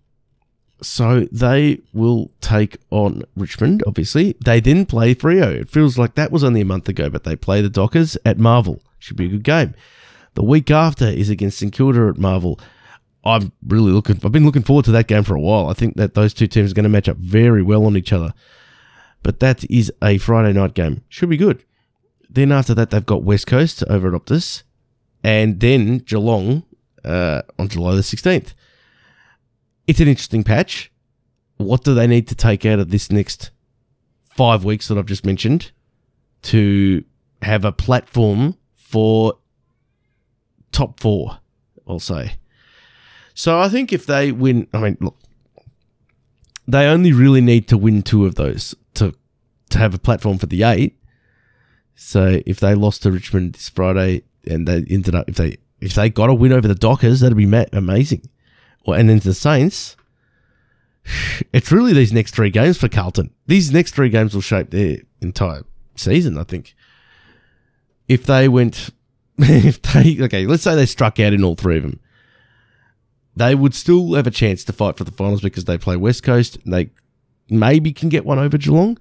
so 0.82 1.26
they 1.32 1.80
will 1.92 2.30
take 2.40 2.78
on 2.90 3.22
Richmond, 3.34 3.82
obviously. 3.86 4.36
They 4.44 4.60
then 4.60 4.86
play 4.86 5.14
Freo. 5.14 5.52
It 5.52 5.68
feels 5.68 5.96
like 5.96 6.14
that 6.14 6.30
was 6.30 6.44
only 6.44 6.60
a 6.60 6.66
month 6.66 6.88
ago, 6.88 7.08
but 7.08 7.24
they 7.24 7.36
play 7.36 7.62
the 7.62 7.70
Dockers 7.70 8.18
at 8.24 8.38
Marvel. 8.38 8.82
Should 8.98 9.16
be 9.16 9.26
a 9.26 9.30
good 9.30 9.44
game. 9.44 9.74
The 10.34 10.44
week 10.44 10.70
after 10.70 11.06
is 11.06 11.30
against 11.30 11.58
St 11.58 11.72
Kilda 11.72 12.08
at 12.08 12.18
Marvel. 12.18 12.60
I'm 13.24 13.52
really 13.66 13.90
looking. 13.90 14.20
I've 14.22 14.32
been 14.32 14.44
looking 14.44 14.62
forward 14.62 14.84
to 14.84 14.92
that 14.92 15.08
game 15.08 15.24
for 15.24 15.34
a 15.34 15.40
while. 15.40 15.68
I 15.68 15.72
think 15.72 15.96
that 15.96 16.14
those 16.14 16.34
two 16.34 16.46
teams 16.46 16.70
are 16.70 16.74
going 16.74 16.84
to 16.84 16.90
match 16.90 17.08
up 17.08 17.16
very 17.16 17.62
well 17.62 17.86
on 17.86 17.96
each 17.96 18.12
other. 18.12 18.34
But 19.22 19.40
that 19.40 19.68
is 19.70 19.90
a 20.02 20.18
Friday 20.18 20.52
night 20.52 20.74
game. 20.74 21.02
Should 21.08 21.30
be 21.30 21.36
good. 21.36 21.64
Then 22.28 22.52
after 22.52 22.74
that, 22.74 22.90
they've 22.90 23.04
got 23.04 23.22
West 23.22 23.46
Coast 23.46 23.82
over 23.88 24.14
at 24.14 24.20
Optus, 24.20 24.62
and 25.24 25.58
then 25.58 25.98
Geelong 25.98 26.64
uh, 27.04 27.42
on 27.58 27.68
July 27.68 27.94
the 27.94 28.02
16th 28.02 28.52
it's 29.86 30.00
an 30.00 30.08
interesting 30.08 30.44
patch. 30.44 30.90
What 31.56 31.84
do 31.84 31.94
they 31.94 32.06
need 32.06 32.28
to 32.28 32.34
take 32.34 32.66
out 32.66 32.78
of 32.78 32.90
this 32.90 33.10
next 33.10 33.50
five 34.24 34.64
weeks 34.64 34.88
that 34.88 34.98
I've 34.98 35.06
just 35.06 35.24
mentioned 35.24 35.72
to 36.42 37.04
have 37.42 37.64
a 37.64 37.72
platform 37.72 38.56
for 38.74 39.38
top 40.72 41.00
four? 41.00 41.38
I'll 41.86 42.00
say. 42.00 42.36
So 43.34 43.58
I 43.58 43.68
think 43.68 43.92
if 43.92 44.06
they 44.06 44.32
win, 44.32 44.66
I 44.72 44.78
mean, 44.78 44.96
look, 45.00 45.16
they 46.66 46.86
only 46.86 47.12
really 47.12 47.40
need 47.40 47.68
to 47.68 47.78
win 47.78 48.02
two 48.02 48.26
of 48.26 48.34
those 48.34 48.74
to 48.94 49.14
to 49.70 49.78
have 49.78 49.94
a 49.94 49.98
platform 49.98 50.38
for 50.38 50.46
the 50.46 50.62
eight. 50.62 50.98
So 51.94 52.40
if 52.46 52.60
they 52.60 52.74
lost 52.74 53.02
to 53.02 53.12
Richmond 53.12 53.54
this 53.54 53.68
Friday 53.68 54.22
and 54.46 54.66
they 54.66 54.84
ended 54.90 55.14
up 55.14 55.28
if 55.28 55.36
they 55.36 55.58
if 55.80 55.94
they 55.94 56.10
got 56.10 56.30
a 56.30 56.34
win 56.34 56.52
over 56.52 56.66
the 56.66 56.74
Dockers, 56.74 57.20
that'd 57.20 57.36
be 57.36 57.46
ma- 57.46 57.64
amazing. 57.72 58.28
And 58.94 59.08
then 59.08 59.18
the 59.18 59.34
Saints, 59.34 59.96
it's 61.52 61.72
really 61.72 61.92
these 61.92 62.12
next 62.12 62.34
three 62.34 62.50
games 62.50 62.78
for 62.78 62.88
Carlton. 62.88 63.30
These 63.46 63.72
next 63.72 63.94
three 63.94 64.08
games 64.08 64.34
will 64.34 64.42
shape 64.42 64.70
their 64.70 64.98
entire 65.20 65.62
season, 65.94 66.38
I 66.38 66.44
think. 66.44 66.74
If 68.08 68.26
they 68.26 68.48
went, 68.48 68.90
if 69.38 69.82
they 69.82 70.22
okay, 70.22 70.46
let's 70.46 70.62
say 70.62 70.74
they 70.74 70.86
struck 70.86 71.18
out 71.18 71.32
in 71.32 71.44
all 71.44 71.56
three 71.56 71.76
of 71.76 71.82
them, 71.82 72.00
they 73.34 73.54
would 73.54 73.74
still 73.74 74.14
have 74.14 74.26
a 74.26 74.30
chance 74.30 74.64
to 74.64 74.72
fight 74.72 74.96
for 74.96 75.04
the 75.04 75.10
finals 75.10 75.42
because 75.42 75.64
they 75.64 75.76
play 75.76 75.96
West 75.96 76.22
Coast. 76.22 76.58
They 76.64 76.90
maybe 77.50 77.92
can 77.92 78.08
get 78.08 78.24
one 78.24 78.38
over 78.38 78.56
Geelong. 78.56 78.98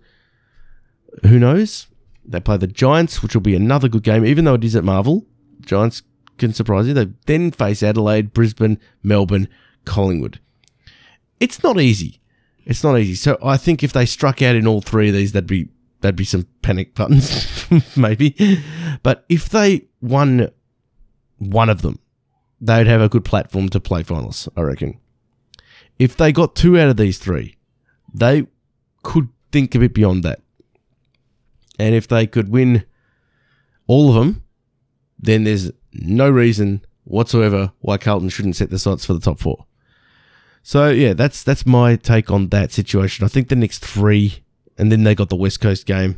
Who 1.23 1.39
knows? 1.39 1.87
They 2.25 2.39
play 2.39 2.57
the 2.57 2.67
Giants, 2.67 3.21
which 3.21 3.33
will 3.33 3.41
be 3.41 3.55
another 3.55 3.87
good 3.87 4.03
game, 4.03 4.25
even 4.25 4.45
though 4.45 4.55
it 4.55 4.63
is 4.63 4.75
at 4.75 4.83
Marvel. 4.83 5.25
Giants 5.61 6.01
can 6.37 6.53
surprise 6.53 6.87
you. 6.87 6.93
They 6.93 7.09
then 7.27 7.51
face 7.51 7.81
Adelaide, 7.81 8.33
Brisbane, 8.33 8.79
Melbourne, 9.03 9.47
Collingwood. 9.85 10.39
It's 11.39 11.63
not 11.63 11.79
easy. 11.79 12.19
It's 12.65 12.83
not 12.83 12.97
easy. 12.97 13.15
So 13.15 13.37
I 13.43 13.57
think 13.57 13.83
if 13.83 13.93
they 13.93 14.05
struck 14.05 14.41
out 14.41 14.55
in 14.55 14.67
all 14.67 14.81
three 14.81 15.09
of 15.09 15.15
these, 15.15 15.31
that'd 15.33 15.47
be 15.47 15.69
that'd 16.01 16.15
be 16.15 16.25
some 16.25 16.47
panic 16.61 16.95
buttons, 16.95 17.65
maybe. 17.97 18.35
But 19.03 19.25
if 19.29 19.49
they 19.49 19.85
won 20.01 20.49
one 21.37 21.69
of 21.69 21.81
them, 21.81 21.99
they'd 22.59 22.87
have 22.87 23.01
a 23.01 23.09
good 23.09 23.25
platform 23.25 23.69
to 23.69 23.79
play 23.79 24.03
finals. 24.03 24.49
I 24.55 24.61
reckon. 24.61 24.99
If 25.97 26.17
they 26.17 26.31
got 26.31 26.55
two 26.55 26.77
out 26.77 26.89
of 26.89 26.97
these 26.97 27.17
three, 27.17 27.55
they 28.13 28.47
could 29.03 29.29
think 29.51 29.75
a 29.75 29.79
bit 29.79 29.93
beyond 29.93 30.23
that. 30.23 30.41
And 31.79 31.95
if 31.95 32.07
they 32.07 32.27
could 32.27 32.49
win 32.49 32.85
all 33.87 34.09
of 34.09 34.15
them, 34.15 34.43
then 35.17 35.43
there's 35.43 35.71
no 35.93 36.29
reason 36.29 36.85
whatsoever 37.03 37.71
why 37.79 37.97
Carlton 37.97 38.29
shouldn't 38.29 38.55
set 38.55 38.69
the 38.69 38.79
sights 38.79 39.05
for 39.05 39.13
the 39.13 39.19
top 39.19 39.39
four. 39.39 39.65
So 40.67 40.89
yeah, 40.89 41.13
that's 41.13 41.43
that's 41.43 41.63
my 41.63 41.95
take 41.95 42.31
on 42.31 42.49
that 42.49 42.71
situation. 42.71 43.23
I 43.23 43.27
think 43.27 43.49
the 43.49 43.55
next 43.55 43.85
three, 43.85 44.43
and 44.79 44.91
then 44.91 45.03
they 45.03 45.13
got 45.13 45.29
the 45.29 45.35
West 45.35 45.61
Coast 45.61 45.85
game, 45.85 46.17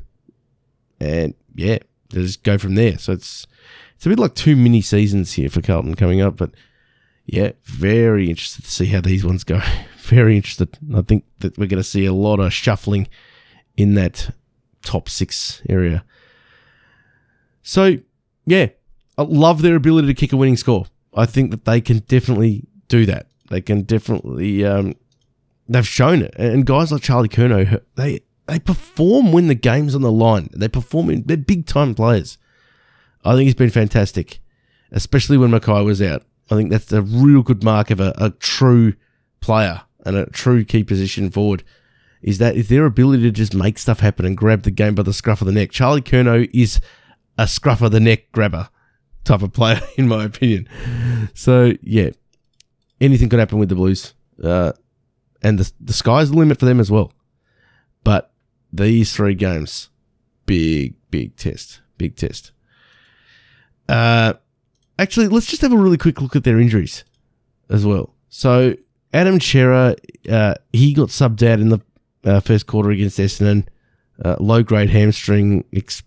and 1.02 1.34
yeah, 1.54 1.80
they 2.12 2.22
just 2.22 2.44
go 2.44 2.58
from 2.58 2.76
there. 2.76 2.98
So 2.98 3.12
it's 3.12 3.46
it's 3.98 4.06
a 4.06 4.10
bit 4.10 4.18
like 4.18 4.36
two 4.36 4.56
mini 4.56 4.80
seasons 4.80 5.34
here 5.34 5.50
for 5.50 5.62
Carlton 5.62 5.96
coming 5.96 6.22
up, 6.22 6.38
but 6.38 6.52
yeah, 7.26 7.52
very 7.66 8.30
interested 8.30 8.64
to 8.64 8.72
see 8.72 8.86
how 8.86 9.02
these 9.02 9.26
ones 9.26 9.44
go. 9.44 9.60
very 9.98 10.38
interested. 10.38 10.78
I 10.96 11.02
think 11.02 11.26
that 11.40 11.58
we're 11.58 11.68
going 11.68 11.84
to 11.84 11.90
see 11.90 12.06
a 12.06 12.14
lot 12.14 12.40
of 12.40 12.54
shuffling 12.54 13.10
in 13.76 13.96
that 13.96 14.34
top 14.82 15.10
six 15.10 15.62
area. 15.68 16.06
So 17.64 17.98
yeah, 18.46 18.68
I 19.18 19.24
love 19.24 19.62
their 19.62 19.76
ability 19.76 20.08
to 20.08 20.14
kick 20.14 20.32
a 20.32 20.38
winning 20.38 20.56
score. 20.56 20.86
I 21.14 21.26
think 21.26 21.52
that 21.52 21.66
they 21.66 21.82
can 21.82 22.00
definitely 22.00 22.64
do 22.88 23.06
that. 23.08 23.27
They 23.50 23.62
can 23.62 23.84
definitely. 23.84 24.66
Um, 24.66 24.96
they've 25.68 25.88
shown 25.88 26.22
it, 26.22 26.34
and 26.38 26.66
guys 26.66 26.92
like 26.92 27.02
Charlie 27.02 27.30
Curnow, 27.30 27.82
they 27.96 28.22
they 28.48 28.60
perform 28.60 29.32
when 29.32 29.48
the 29.48 29.56
game's 29.56 29.96
on 29.96 30.02
the 30.02 30.12
line. 30.12 30.50
They 30.54 30.68
perform. 30.68 31.10
In, 31.10 31.24
they're 31.24 31.38
big 31.38 31.66
time 31.66 31.94
players. 31.94 32.38
I 33.24 33.34
think 33.34 33.46
he's 33.46 33.56
been 33.56 33.70
fantastic, 33.70 34.40
especially 34.92 35.38
when 35.38 35.52
McKay 35.52 35.84
was 35.84 36.02
out. 36.02 36.24
I 36.50 36.56
think 36.56 36.70
that's 36.72 36.92
a 36.92 37.02
real 37.02 37.44
good 37.44 37.64
mark 37.64 37.92
of 37.92 38.00
a, 38.00 38.14
a 38.18 38.30
true 38.32 38.94
player 39.42 39.82
and 40.06 40.16
a 40.16 40.28
true 40.28 40.64
key 40.64 40.84
position 40.84 41.30
forward. 41.30 41.64
Is 42.22 42.38
that 42.40 42.56
is 42.56 42.70
their 42.70 42.86
ability 42.86 43.24
to 43.24 43.32
just 43.32 43.54
make 43.54 43.78
stuff 43.78 44.00
happen 44.00 44.26
and 44.26 44.36
grab 44.36 44.64
the 44.64 44.72
game 44.72 44.96
by 44.96 45.04
the 45.04 45.14
scruff 45.14 45.42
of 45.42 45.48
the 45.48 45.54
neck. 45.54 45.72
Charlie 45.72 46.02
Curnow 46.02 46.50
is 46.54 46.80
a 47.38 47.48
scruff 47.48 47.82
of 47.82 47.92
the 47.92 48.00
neck 48.00 48.32
grabber 48.32 48.70
type 49.24 49.42
of 49.42 49.54
player, 49.54 49.82
in 49.98 50.08
my 50.08 50.24
opinion. 50.24 50.68
So 51.34 51.74
yeah, 51.82 52.12
anything 53.00 53.30
could 53.30 53.40
happen 53.40 53.60
with 53.60 53.70
the 53.70 53.76
Blues, 53.76 54.14
uh, 54.44 54.74
and 55.42 55.60
the 55.60 55.72
the 55.80 55.94
sky's 55.94 56.32
the 56.32 56.38
limit 56.38 56.60
for 56.60 56.66
them 56.66 56.80
as 56.80 56.92
well. 56.92 57.12
But 58.04 58.32
these 58.72 59.14
three 59.14 59.36
games, 59.36 59.90
big 60.46 60.96
big 61.12 61.36
test, 61.36 61.82
big 61.98 62.16
test. 62.16 62.52
Uh, 63.88 64.34
actually, 65.00 65.28
let's 65.28 65.48
just 65.48 65.62
have 65.62 65.74
a 65.74 65.78
really 65.78 65.98
quick 65.98 66.22
look 66.22 66.36
at 66.36 66.44
their 66.44 66.60
injuries 66.60 67.04
as 67.70 67.86
well. 67.86 68.14
So 68.30 68.76
Adam 69.14 69.40
Cerra, 69.40 69.96
uh, 70.30 70.56
he 70.74 70.94
got 70.94 71.10
subbed 71.10 71.44
out 71.44 71.60
in 71.60 71.70
the 71.70 71.80
uh, 72.24 72.40
first 72.40 72.68
quarter 72.68 72.92
against 72.92 73.20
Essendon. 73.20 73.68
Uh, 74.24 74.36
low 74.40 74.64
grade 74.64 74.90
hamstring. 74.90 75.64
Ex- 75.74 76.04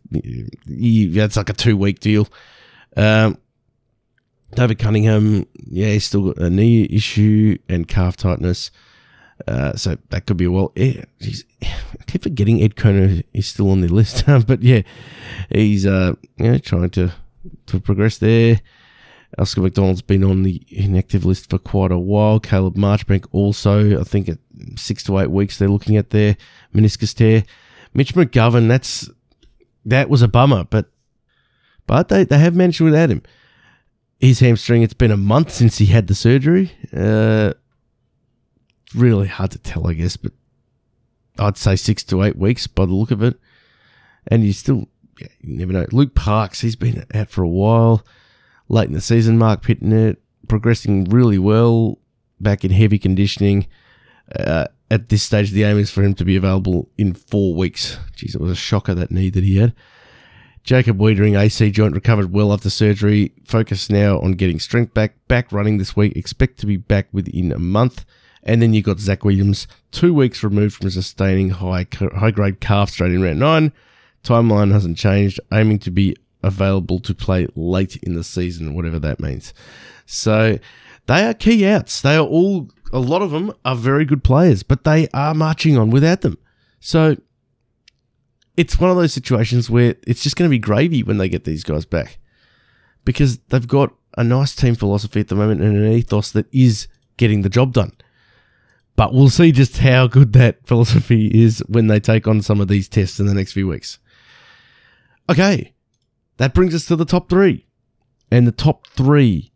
he, 0.67 1.07
that's 1.07 1.37
like 1.37 1.49
a 1.49 1.53
two 1.53 1.77
week 1.77 2.01
deal. 2.01 2.29
Um, 2.97 3.39
David 4.55 4.79
Cunningham, 4.79 5.47
yeah, 5.55 5.89
he's 5.89 6.07
still 6.07 6.33
got 6.33 6.39
a 6.39 6.51
knee 6.51 6.85
issue 6.91 7.59
and 7.69 7.87
calf 7.87 8.17
tightness. 8.17 8.71
Uh, 9.47 9.75
so 9.75 9.97
that 10.11 10.27
could 10.27 10.37
be 10.37 10.45
a 10.45 10.51
well. 10.51 10.73
Yeah, 10.75 11.05
he's, 11.19 11.45
I 11.63 12.05
keep 12.07 12.23
forgetting 12.23 12.63
Ed 12.63 12.75
Curnow 12.75 13.23
is 13.33 13.47
still 13.47 13.71
on 13.71 13.81
the 13.81 13.89
list, 13.89 14.25
but 14.47 14.63
yeah, 14.63 14.83
he's 15.51 15.87
uh, 15.87 16.15
you 16.37 16.53
know, 16.53 16.59
trying 16.59 16.91
to 16.91 17.13
to 17.67 17.81
progress 17.81 18.19
there. 18.19 18.61
Oscar 19.39 19.61
McDonald's 19.61 20.03
been 20.03 20.25
on 20.25 20.43
the 20.43 20.63
inactive 20.69 21.25
list 21.25 21.49
for 21.51 21.59
quite 21.59 21.93
a 21.93 21.99
while. 21.99 22.41
Caleb 22.41 22.75
Marchbank 22.75 23.27
also, 23.33 24.01
I 24.01 24.05
think, 24.05 24.29
at 24.29 24.39
six 24.77 25.05
to 25.05 25.19
eight 25.19 25.31
weeks 25.31 25.59
they're 25.59 25.69
looking 25.69 25.97
at 25.97 26.11
their 26.11 26.37
meniscus 26.75 27.15
tear. 27.15 27.45
Mitch 27.95 28.15
McGovern, 28.15 28.69
that's 28.69 29.09
that 29.85 30.11
was 30.11 30.23
a 30.23 30.29
bummer, 30.29 30.65
but 30.65 30.91
but 31.87 32.09
they, 32.09 32.25
they 32.25 32.39
have 32.39 32.55
managed 32.55 32.81
without 32.81 33.11
him. 33.11 33.23
His 34.21 34.41
hamstring, 34.41 34.83
it's 34.83 34.95
been 34.95 35.11
a 35.11 35.17
month 35.17 35.51
since 35.51 35.79
he 35.79 35.87
had 35.87 36.07
the 36.07 36.15
surgery. 36.15 36.73
Uh, 36.95 37.55
really 38.95 39.29
hard 39.29 39.51
to 39.53 39.59
tell, 39.59 39.87
I 39.87 39.95
guess, 39.95 40.17
but 40.17 40.33
I'd 41.39 41.57
say 41.57 41.75
six 41.75 42.05
to 42.05 42.23
eight 42.23 42.37
weeks 42.37 42.67
by 42.67 42.85
the 42.85 42.93
look 42.93 43.11
of 43.11 43.23
it. 43.23 43.39
And 44.27 44.45
you 44.45 44.53
still, 44.53 44.89
yeah, 45.19 45.29
you 45.41 45.57
never 45.57 45.73
know. 45.73 45.87
Luke 45.91 46.15
Parks, 46.15 46.61
he's 46.61 46.77
been 46.77 47.07
out 47.15 47.31
for 47.31 47.43
a 47.43 47.49
while. 47.49 48.05
Late 48.69 48.89
in 48.89 48.95
the 48.95 49.01
season, 49.01 49.39
Marc 49.39 49.63
Pittonet 49.63 50.19
progressing 50.49 51.05
really 51.05 51.39
well, 51.39 51.99
back 52.39 52.65
in 52.65 52.71
heavy 52.71 52.99
conditioning. 52.99 53.67
Uh, 54.39 54.67
at 54.91 55.09
this 55.09 55.23
stage, 55.23 55.53
the 55.53 55.65
aim 55.65 55.79
is 55.79 55.91
for 55.91 56.03
him 56.03 56.15
to 56.15 56.25
be 56.25 56.37
available 56.37 56.91
in 56.99 57.15
four 57.15 57.55
weeks. 57.55 57.99
Jeez, 58.17 58.35
it 58.35 58.41
was 58.41 58.53
a 58.53 58.57
shocker 58.57 58.95
that 58.95 59.11
knee 59.11 59.31
that 59.31 59.45
he 59.45 59.57
had. 59.57 59.75
Jacob 60.63 60.99
Weitering, 60.99 61.39
AC 61.39 61.71
joint 61.71 61.95
recovered 61.95 62.33
well 62.33 62.53
after 62.53 62.71
surgery. 62.71 63.33
Focus 63.45 63.91
now 63.91 64.21
on 64.21 64.33
getting 64.33 64.61
strength 64.61 64.95
back. 64.95 65.15
Back 65.27 65.51
running 65.53 65.79
this 65.79 65.97
week. 65.97 66.17
Expect 66.17 66.59
to 66.59 66.67
be 66.67 66.77
back 66.77 67.09
within 67.13 67.53
a 67.53 67.59
month. 67.59 68.05
And 68.43 68.63
then 68.63 68.73
you 68.73 68.83
got 68.83 68.99
Zac 68.99 69.25
Williams, 69.25 69.67
two 69.91 70.15
weeks 70.15 70.43
removed 70.43 70.77
from 70.77 70.91
sustaining 70.91 71.51
high 71.51 71.87
high 72.17 72.31
grade 72.31 72.61
calf 72.61 72.91
strain 72.91 73.15
in 73.15 73.23
round 73.23 73.39
nine. 73.39 73.73
Timeline 74.23 74.73
hasn't 74.73 74.99
changed. 74.99 75.41
Aiming 75.53 75.79
to 75.81 75.91
be 75.91 76.17
available 76.43 77.01
to 77.01 77.15
play 77.15 77.47
late 77.55 77.97
in 77.97 78.15
the 78.15 78.25
season, 78.25 78.75
whatever 78.75 78.99
that 78.99 79.21
means. 79.21 79.53
So 80.07 80.59
they 81.07 81.25
are 81.25 81.35
key 81.35 81.67
outs. 81.67 82.01
They 82.01 82.17
are 82.17 82.27
all 82.27 82.71
a 82.93 82.99
lot 82.99 83.23
of 83.23 83.31
them 83.31 83.53
are 83.65 83.77
very 83.77 84.05
good 84.05 84.25
players, 84.25 84.63
but 84.63 84.85
they 84.85 85.09
are 85.15 85.35
marching 85.35 85.77
on 85.77 85.91
without 85.91 86.23
them. 86.23 86.39
So 86.81 87.17
it's 88.61 88.79
one 88.79 88.91
of 88.91 88.97
those 88.97 89.15
situations 89.15 89.71
where 89.71 89.95
it's 90.07 90.23
just 90.23 90.37
going 90.37 90.47
to 90.47 90.55
be 90.55 90.59
gravy 90.59 91.03
when 91.03 91.17
they 91.17 91.31
get 91.31 91.45
these 91.45 91.65
guys 91.65 91.87
back 91.87 92.19
because 93.07 93.39
they've 93.49 93.67
got 93.67 93.95
a 94.19 94.23
nice 94.23 94.55
team 94.55 94.75
philosophy 94.75 95.19
at 95.19 95.29
the 95.29 95.35
moment 95.35 95.63
and 95.63 95.75
an 95.75 95.91
ethos 95.91 96.31
that 96.33 96.45
is 96.53 96.87
getting 97.17 97.41
the 97.41 97.49
job 97.49 97.73
done. 97.73 97.93
But 98.97 99.15
we'll 99.15 99.31
see 99.31 99.51
just 99.51 99.79
how 99.79 100.09
good 100.09 100.35
that 100.35 100.59
philosophy 100.67 101.29
is 101.29 101.65
when 101.69 101.87
they 101.87 102.01
take 102.01 102.29
on 102.29 102.43
some 102.43 102.61
of 102.61 102.69
these 102.69 102.87
tests 102.87 103.19
in 103.19 103.25
the 103.25 103.33
next 103.33 103.53
few 103.53 103.67
weeks. 103.67 103.99
Okay, 105.31 105.73
that 106.37 106.53
brings 106.53 106.75
us 106.75 106.85
to 106.87 106.97
the 106.97 107.07
top 107.07 107.31
three. 107.31 107.67
And 108.31 108.47
the 108.47 108.53
top 108.53 108.87
three, 108.89 109.53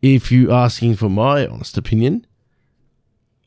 if 0.00 0.32
you're 0.32 0.50
asking 0.50 0.96
for 0.96 1.10
my 1.10 1.46
honest 1.46 1.76
opinion, 1.76 2.26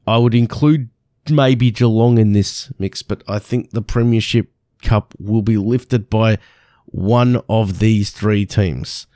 I 0.06 0.19
would 0.19 0.36
include 0.36 0.89
maybe 1.31 1.71
Geelong 1.71 2.17
in 2.17 2.33
this 2.33 2.71
mix, 2.77 3.01
but 3.01 3.23
I 3.27 3.39
think 3.39 3.71
the 3.71 3.81
Premiership 3.81 4.51
Cup 4.81 5.13
will 5.19 5.41
be 5.41 5.57
lifted 5.57 6.09
by 6.09 6.37
one 6.85 7.41
of 7.49 7.79
these 7.79 8.11
three 8.11 8.45
teams. 8.45 9.07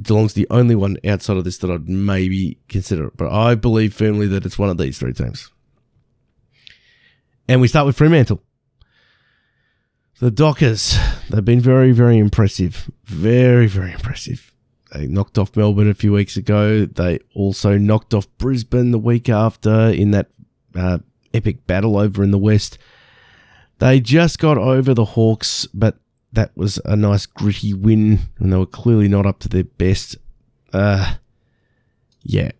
Geelong's 0.00 0.34
the 0.34 0.46
only 0.50 0.74
one 0.74 0.96
outside 1.06 1.36
of 1.36 1.44
this 1.44 1.58
that 1.58 1.70
I'd 1.70 1.88
maybe 1.88 2.58
consider, 2.68 3.10
but 3.10 3.30
I 3.30 3.54
believe 3.54 3.94
firmly 3.94 4.26
that 4.28 4.44
it's 4.44 4.58
one 4.58 4.70
of 4.70 4.78
these 4.78 4.98
three 4.98 5.12
teams. 5.12 5.50
And 7.48 7.60
we 7.60 7.68
start 7.68 7.86
with 7.86 7.96
Fremantle. 7.96 8.42
The 10.20 10.30
Dockers, 10.30 10.96
they've 11.28 11.44
been 11.44 11.60
very, 11.60 11.92
very 11.92 12.18
impressive. 12.18 12.90
Very, 13.04 13.66
very 13.66 13.92
impressive. 13.92 14.54
They 14.92 15.08
knocked 15.08 15.38
off 15.38 15.56
Melbourne 15.56 15.90
a 15.90 15.94
few 15.94 16.12
weeks 16.12 16.36
ago. 16.36 16.86
They 16.86 17.18
also 17.34 17.76
knocked 17.76 18.14
off 18.14 18.28
Brisbane 18.38 18.92
the 18.92 18.98
week 18.98 19.28
after 19.28 19.88
in 19.88 20.12
that 20.12 20.28
uh, 20.74 20.98
epic 21.32 21.66
battle 21.66 21.96
over 21.96 22.22
in 22.22 22.30
the 22.30 22.38
West. 22.38 22.78
They 23.78 24.00
just 24.00 24.38
got 24.38 24.56
over 24.56 24.94
the 24.94 25.04
Hawks, 25.04 25.66
but 25.74 25.98
that 26.32 26.56
was 26.56 26.80
a 26.84 26.96
nice 26.96 27.26
gritty 27.26 27.74
win, 27.74 28.20
and 28.38 28.52
they 28.52 28.56
were 28.56 28.66
clearly 28.66 29.08
not 29.08 29.26
up 29.26 29.40
to 29.40 29.48
their 29.48 29.64
best. 29.64 30.16
Uh, 30.72 31.14
yeah, 32.22 32.52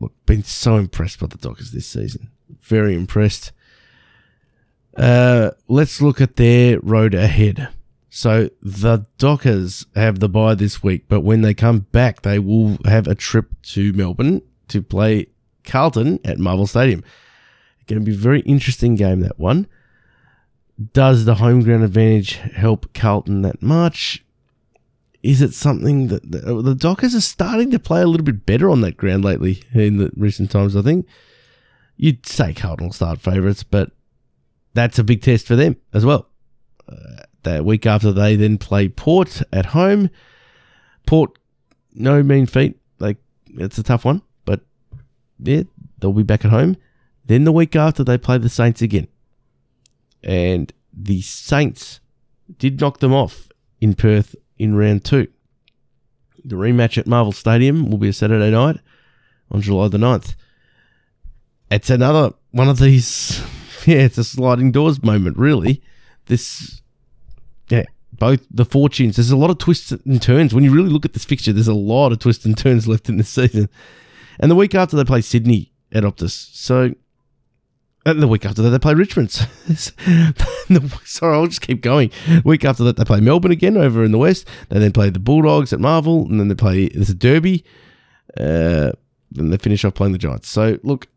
look, 0.00 0.12
been 0.26 0.42
so 0.42 0.76
impressed 0.76 1.20
by 1.20 1.26
the 1.26 1.38
Dockers 1.38 1.72
this 1.72 1.86
season. 1.86 2.30
Very 2.60 2.94
impressed. 2.94 3.52
Uh, 4.96 5.50
let's 5.68 6.00
look 6.00 6.20
at 6.20 6.36
their 6.36 6.80
road 6.80 7.14
ahead. 7.14 7.68
So 8.10 8.48
the 8.62 9.06
Dockers 9.18 9.86
have 9.96 10.20
the 10.20 10.28
bye 10.28 10.54
this 10.54 10.82
week, 10.82 11.06
but 11.08 11.22
when 11.22 11.40
they 11.40 11.52
come 11.52 11.80
back, 11.90 12.22
they 12.22 12.38
will 12.38 12.78
have 12.84 13.08
a 13.08 13.14
trip 13.14 13.46
to 13.62 13.92
Melbourne 13.92 14.40
to 14.68 14.82
play 14.82 15.26
Carlton 15.64 16.20
at 16.24 16.38
Marvel 16.38 16.66
Stadium. 16.66 17.02
Going 17.86 18.00
to 18.00 18.04
be 18.04 18.16
a 18.16 18.18
very 18.18 18.40
interesting 18.40 18.94
game 18.94 19.20
that 19.20 19.38
one. 19.38 19.66
Does 20.92 21.24
the 21.24 21.36
home 21.36 21.62
ground 21.62 21.84
advantage 21.84 22.34
help 22.34 22.92
Carlton 22.94 23.42
that 23.42 23.62
much? 23.62 24.24
Is 25.22 25.40
it 25.40 25.54
something 25.54 26.08
that 26.08 26.30
the, 26.30 26.60
the 26.62 26.74
Dockers 26.74 27.14
are 27.14 27.20
starting 27.20 27.70
to 27.70 27.78
play 27.78 28.02
a 28.02 28.06
little 28.06 28.24
bit 28.24 28.44
better 28.44 28.68
on 28.68 28.80
that 28.82 28.96
ground 28.96 29.24
lately 29.24 29.62
in 29.72 29.98
the 29.98 30.10
recent 30.16 30.50
times? 30.50 30.76
I 30.76 30.82
think 30.82 31.06
you'd 31.96 32.26
say 32.26 32.52
Carlton 32.52 32.88
will 32.88 32.92
start 32.92 33.20
favourites, 33.20 33.62
but 33.62 33.92
that's 34.74 34.98
a 34.98 35.04
big 35.04 35.22
test 35.22 35.46
for 35.46 35.56
them 35.56 35.76
as 35.92 36.04
well. 36.04 36.28
Uh, 36.88 37.22
the 37.44 37.62
week 37.62 37.86
after 37.86 38.12
they 38.12 38.36
then 38.36 38.58
play 38.58 38.88
Port 38.88 39.42
at 39.52 39.66
home. 39.66 40.10
Port, 41.06 41.38
no 41.94 42.22
mean 42.22 42.46
feat. 42.46 42.78
Like 42.98 43.18
it's 43.46 43.78
a 43.78 43.82
tough 43.82 44.04
one, 44.04 44.22
but 44.44 44.60
yeah, 45.38 45.62
they'll 45.98 46.12
be 46.12 46.22
back 46.22 46.44
at 46.44 46.50
home. 46.50 46.76
Then 47.26 47.44
the 47.44 47.52
week 47.52 47.74
after 47.74 48.04
they 48.04 48.18
play 48.18 48.38
the 48.38 48.48
Saints 48.48 48.82
again 48.82 49.08
and 50.24 50.72
the 50.92 51.20
Saints 51.20 52.00
did 52.58 52.80
knock 52.80 52.98
them 52.98 53.12
off 53.12 53.48
in 53.80 53.94
Perth 53.94 54.34
in 54.58 54.74
round 54.74 55.04
two. 55.04 55.28
The 56.44 56.56
rematch 56.56 56.98
at 56.98 57.06
Marvel 57.06 57.32
Stadium 57.32 57.90
will 57.90 57.98
be 57.98 58.08
a 58.08 58.12
Saturday 58.12 58.50
night 58.50 58.78
on 59.50 59.60
July 59.60 59.88
the 59.88 59.98
9th. 59.98 60.34
It's 61.70 61.90
another 61.90 62.32
one 62.50 62.68
of 62.68 62.78
these, 62.78 63.40
yeah, 63.86 63.98
it's 63.98 64.18
a 64.18 64.24
sliding 64.24 64.72
doors 64.72 65.02
moment, 65.02 65.36
really. 65.36 65.82
This, 66.26 66.82
yeah, 67.68 67.84
both 68.12 68.46
the 68.50 68.64
fortunes, 68.64 69.16
there's 69.16 69.30
a 69.30 69.36
lot 69.36 69.50
of 69.50 69.58
twists 69.58 69.92
and 69.92 70.20
turns. 70.20 70.54
When 70.54 70.64
you 70.64 70.72
really 70.72 70.90
look 70.90 71.04
at 71.04 71.12
this 71.12 71.24
fixture, 71.24 71.52
there's 71.52 71.68
a 71.68 71.74
lot 71.74 72.12
of 72.12 72.18
twists 72.18 72.44
and 72.44 72.56
turns 72.56 72.86
left 72.86 73.08
in 73.08 73.16
the 73.16 73.24
season. 73.24 73.68
And 74.38 74.50
the 74.50 74.56
week 74.56 74.74
after, 74.74 74.96
they 74.96 75.04
play 75.04 75.20
Sydney 75.20 75.72
at 75.92 76.02
Optus. 76.02 76.54
So 76.54 76.94
and 78.06 78.22
the 78.22 78.28
week 78.28 78.44
after 78.44 78.62
that, 78.62 78.70
they 78.70 78.78
play 78.78 78.94
Richmond. 78.94 79.30
Sorry, 81.04 81.34
I'll 81.34 81.46
just 81.46 81.62
keep 81.62 81.80
going. 81.80 82.10
Week 82.44 82.64
after 82.64 82.84
that, 82.84 82.96
they 82.96 83.04
play 83.04 83.20
Melbourne 83.20 83.50
again 83.50 83.76
over 83.76 84.04
in 84.04 84.12
the 84.12 84.18
West. 84.18 84.46
They 84.68 84.78
then 84.78 84.92
play 84.92 85.10
the 85.10 85.18
Bulldogs 85.18 85.72
at 85.72 85.80
Marvel, 85.80 86.26
and 86.26 86.38
then 86.38 86.48
they 86.48 86.54
play 86.54 86.88
there's 86.88 87.10
a 87.10 87.14
Derby. 87.14 87.64
Uh, 88.38 88.92
then 89.30 89.50
they 89.50 89.56
finish 89.56 89.84
off 89.84 89.94
playing 89.94 90.12
the 90.12 90.18
Giants. 90.18 90.48
So 90.48 90.78
look, 90.82 91.08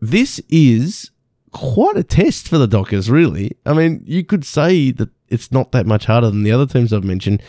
this 0.00 0.40
is 0.48 1.10
quite 1.50 1.96
a 1.96 2.02
test 2.02 2.48
for 2.48 2.58
the 2.58 2.66
Dockers. 2.66 3.10
Really, 3.10 3.56
I 3.66 3.74
mean, 3.74 4.02
you 4.06 4.24
could 4.24 4.44
say 4.44 4.92
that 4.92 5.10
it's 5.28 5.52
not 5.52 5.72
that 5.72 5.86
much 5.86 6.06
harder 6.06 6.30
than 6.30 6.42
the 6.42 6.52
other 6.52 6.66
teams 6.66 6.92
I've 6.92 7.04
mentioned, 7.04 7.42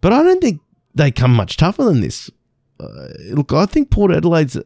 but 0.00 0.12
I 0.12 0.22
don't 0.22 0.40
think 0.40 0.60
they 0.94 1.10
come 1.10 1.34
much 1.34 1.56
tougher 1.56 1.84
than 1.84 2.00
this. 2.00 2.30
Uh, 2.78 3.08
look, 3.30 3.52
I 3.52 3.66
think 3.66 3.90
Port 3.90 4.12
Adelaide's 4.12 4.56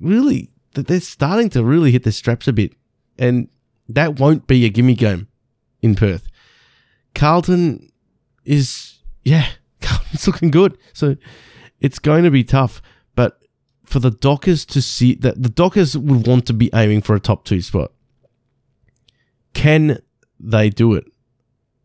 really 0.00 0.50
they're 0.82 1.00
starting 1.00 1.50
to 1.50 1.64
really 1.64 1.90
hit 1.90 2.04
their 2.04 2.12
straps 2.12 2.46
a 2.46 2.52
bit. 2.52 2.72
And 3.18 3.48
that 3.88 4.20
won't 4.20 4.46
be 4.46 4.64
a 4.64 4.68
gimme 4.68 4.94
game 4.94 5.28
in 5.80 5.94
Perth. 5.94 6.28
Carlton 7.14 7.90
is, 8.44 8.98
yeah, 9.24 9.46
Carlton's 9.80 10.26
looking 10.26 10.50
good. 10.50 10.76
So 10.92 11.16
it's 11.80 11.98
going 11.98 12.24
to 12.24 12.30
be 12.30 12.44
tough. 12.44 12.82
But 13.14 13.40
for 13.84 14.00
the 14.00 14.10
Dockers 14.10 14.64
to 14.66 14.82
see 14.82 15.14
that 15.14 15.42
the 15.42 15.48
Dockers 15.48 15.96
would 15.96 16.26
want 16.26 16.46
to 16.46 16.52
be 16.52 16.70
aiming 16.74 17.02
for 17.02 17.14
a 17.14 17.20
top 17.20 17.44
two 17.44 17.62
spot. 17.62 17.92
Can 19.54 20.00
they 20.38 20.68
do 20.68 20.94
it 20.94 21.06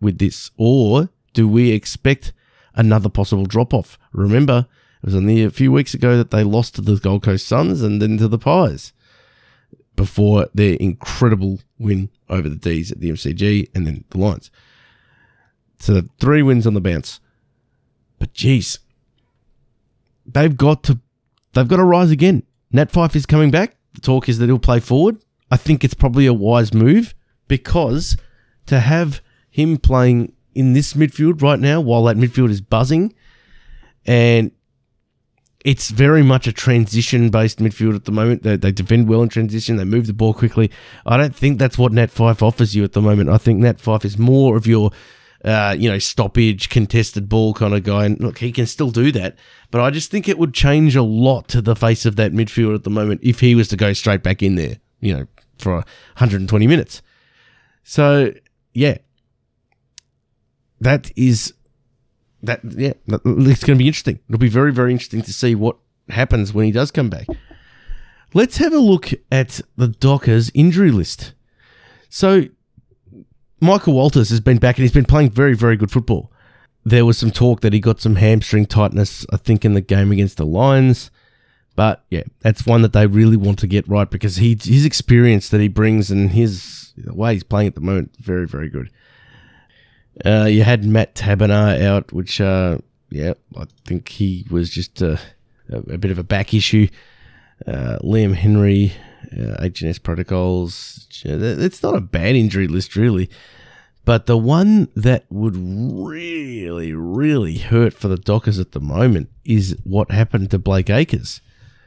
with 0.01 0.17
this? 0.17 0.51
Or 0.57 1.09
do 1.33 1.47
we 1.47 1.71
expect 1.71 2.33
another 2.75 3.07
possible 3.07 3.45
drop 3.45 3.73
off? 3.73 3.97
Remember, 4.11 4.67
it 5.01 5.05
was 5.05 5.15
only 5.15 5.43
a 5.43 5.49
few 5.49 5.71
weeks 5.71 5.93
ago 5.93 6.17
that 6.17 6.31
they 6.31 6.43
lost 6.43 6.75
to 6.75 6.81
the 6.81 6.95
Gold 6.95 7.23
Coast 7.23 7.47
Suns 7.47 7.81
and 7.81 8.01
then 8.01 8.17
to 8.17 8.27
the 8.27 8.37
Pies 8.37 8.93
before 9.95 10.47
their 10.53 10.75
incredible 10.75 11.59
win 11.79 12.09
over 12.29 12.47
the 12.47 12.55
D's 12.55 12.91
at 12.91 12.99
the 12.99 13.09
MCG 13.09 13.69
and 13.73 13.87
then 13.87 14.03
the 14.09 14.17
Lions. 14.19 14.51
So 15.79 16.03
three 16.19 16.43
wins 16.43 16.67
on 16.67 16.75
the 16.75 16.81
bounce. 16.81 17.19
But 18.19 18.33
geez, 18.33 18.77
they've 20.25 20.55
got 20.55 20.83
to 20.83 20.99
they've 21.53 21.67
got 21.67 21.77
to 21.77 21.83
rise 21.83 22.11
again. 22.11 22.43
Nat 22.71 22.91
Fyfe 22.91 23.15
is 23.15 23.25
coming 23.25 23.49
back. 23.49 23.75
The 23.93 24.01
talk 24.01 24.29
is 24.29 24.37
that 24.37 24.45
he'll 24.45 24.59
play 24.59 24.79
forward. 24.79 25.17
I 25.49 25.57
think 25.57 25.83
it's 25.83 25.95
probably 25.95 26.27
a 26.27 26.33
wise 26.33 26.73
move 26.73 27.15
because 27.47 28.15
to 28.67 28.79
have 28.79 29.21
him 29.49 29.77
playing 29.77 30.33
in 30.53 30.73
this 30.73 30.93
midfield 30.93 31.41
right 31.41 31.59
now 31.59 31.81
while 31.81 32.03
that 32.03 32.17
midfield 32.17 32.51
is 32.51 32.61
buzzing 32.61 33.13
and 34.05 34.51
it's 35.63 35.89
very 35.89 36.23
much 36.23 36.47
a 36.47 36.51
transition 36.51 37.29
based 37.29 37.59
midfield 37.59 37.95
at 37.95 38.05
the 38.05 38.11
moment. 38.11 38.43
They, 38.43 38.57
they, 38.57 38.71
defend 38.71 39.07
well 39.07 39.21
in 39.21 39.29
transition. 39.29 39.77
They 39.77 39.83
move 39.83 40.07
the 40.07 40.13
ball 40.13 40.33
quickly. 40.33 40.71
I 41.05 41.17
don't 41.17 41.35
think 41.35 41.59
that's 41.59 41.77
what 41.77 41.91
Nat 41.91 42.11
Fyfe 42.11 42.41
offers 42.41 42.75
you 42.75 42.83
at 42.83 42.93
the 42.93 43.01
moment. 43.01 43.29
I 43.29 43.37
think 43.37 43.59
Nat 43.59 43.79
Fyfe 43.79 44.05
is 44.05 44.17
more 44.17 44.57
of 44.57 44.65
your, 44.65 44.91
uh, 45.45 45.75
you 45.77 45.89
know, 45.89 45.99
stoppage, 45.99 46.69
contested 46.69 47.29
ball 47.29 47.53
kind 47.53 47.73
of 47.73 47.83
guy. 47.83 48.05
And 48.05 48.19
look, 48.19 48.39
he 48.39 48.51
can 48.51 48.65
still 48.65 48.91
do 48.91 49.11
that. 49.11 49.37
But 49.69 49.81
I 49.81 49.91
just 49.91 50.09
think 50.09 50.27
it 50.27 50.39
would 50.39 50.53
change 50.53 50.95
a 50.95 51.03
lot 51.03 51.47
to 51.49 51.61
the 51.61 51.75
face 51.75 52.05
of 52.05 52.15
that 52.15 52.31
midfield 52.31 52.75
at 52.75 52.83
the 52.83 52.89
moment 52.89 53.21
if 53.23 53.39
he 53.39 53.53
was 53.53 53.67
to 53.69 53.77
go 53.77 53.93
straight 53.93 54.23
back 54.23 54.41
in 54.41 54.55
there, 54.55 54.77
you 54.99 55.13
know, 55.13 55.27
for 55.59 55.73
120 55.73 56.65
minutes. 56.65 57.01
So, 57.83 58.33
yeah, 58.73 58.97
that 60.79 61.11
is 61.15 61.53
that 62.43 62.61
yeah, 62.63 62.93
it's 63.07 63.63
going 63.63 63.77
to 63.77 63.83
be 63.83 63.87
interesting. 63.87 64.19
It'll 64.27 64.39
be 64.39 64.49
very 64.49 64.73
very 64.73 64.91
interesting 64.91 65.21
to 65.23 65.33
see 65.33 65.55
what 65.55 65.77
happens 66.09 66.53
when 66.53 66.65
he 66.65 66.71
does 66.71 66.91
come 66.91 67.09
back. 67.09 67.27
Let's 68.33 68.57
have 68.57 68.73
a 68.73 68.79
look 68.79 69.11
at 69.31 69.61
the 69.75 69.87
Dockers 69.87 70.51
injury 70.53 70.91
list. 70.91 71.33
So 72.09 72.45
Michael 73.59 73.93
Walters 73.93 74.29
has 74.29 74.39
been 74.39 74.57
back 74.57 74.77
and 74.77 74.83
he's 74.83 74.93
been 74.93 75.05
playing 75.05 75.31
very 75.31 75.55
very 75.55 75.77
good 75.77 75.91
football. 75.91 76.31
There 76.83 77.05
was 77.05 77.17
some 77.17 77.31
talk 77.31 77.61
that 77.61 77.73
he 77.73 77.79
got 77.79 78.01
some 78.01 78.15
hamstring 78.15 78.65
tightness, 78.65 79.25
I 79.31 79.37
think, 79.37 79.63
in 79.63 79.73
the 79.73 79.81
game 79.81 80.11
against 80.11 80.37
the 80.37 80.45
Lions. 80.47 81.11
But 81.75 82.03
yeah, 82.09 82.23
that's 82.39 82.65
one 82.65 82.81
that 82.81 82.93
they 82.93 83.05
really 83.07 83.37
want 83.37 83.59
to 83.59 83.67
get 83.67 83.87
right 83.87 84.09
because 84.09 84.37
he 84.37 84.57
his 84.61 84.85
experience 84.85 85.49
that 85.49 85.61
he 85.61 85.67
brings 85.67 86.11
and 86.11 86.31
his 86.31 86.93
the 86.97 87.13
way 87.13 87.33
he's 87.33 87.43
playing 87.43 87.67
at 87.67 87.75
the 87.75 87.81
moment 87.81 88.15
very 88.17 88.47
very 88.47 88.69
good. 88.69 88.89
Uh, 90.25 90.45
you 90.45 90.63
had 90.63 90.83
Matt 90.83 91.15
Taberner 91.15 91.81
out, 91.81 92.11
which, 92.11 92.41
uh, 92.41 92.77
yeah, 93.09 93.33
I 93.57 93.65
think 93.85 94.09
he 94.09 94.45
was 94.51 94.69
just 94.69 95.01
a, 95.01 95.19
a, 95.69 95.97
bit 95.97 96.11
of 96.11 96.19
a 96.19 96.23
back 96.23 96.53
issue. 96.53 96.87
Uh, 97.65 97.97
Liam 98.03 98.35
Henry, 98.35 98.93
uh, 99.31 99.61
HNS 99.61 100.01
protocols. 100.03 101.07
It's 101.23 101.83
not 101.83 101.95
a 101.95 102.01
bad 102.01 102.35
injury 102.35 102.67
list, 102.67 102.95
really. 102.95 103.29
But 104.03 104.25
the 104.25 104.37
one 104.37 104.89
that 104.95 105.25
would 105.29 105.55
really, 105.55 106.91
really 106.91 107.59
hurt 107.59 107.93
for 107.93 108.07
the 108.07 108.17
Dockers 108.17 108.59
at 108.59 108.71
the 108.71 108.79
moment 108.79 109.29
is 109.45 109.77
what 109.83 110.11
happened 110.11 110.49
to 110.51 110.59
Blake 110.59 110.89
Acres. 110.89 111.39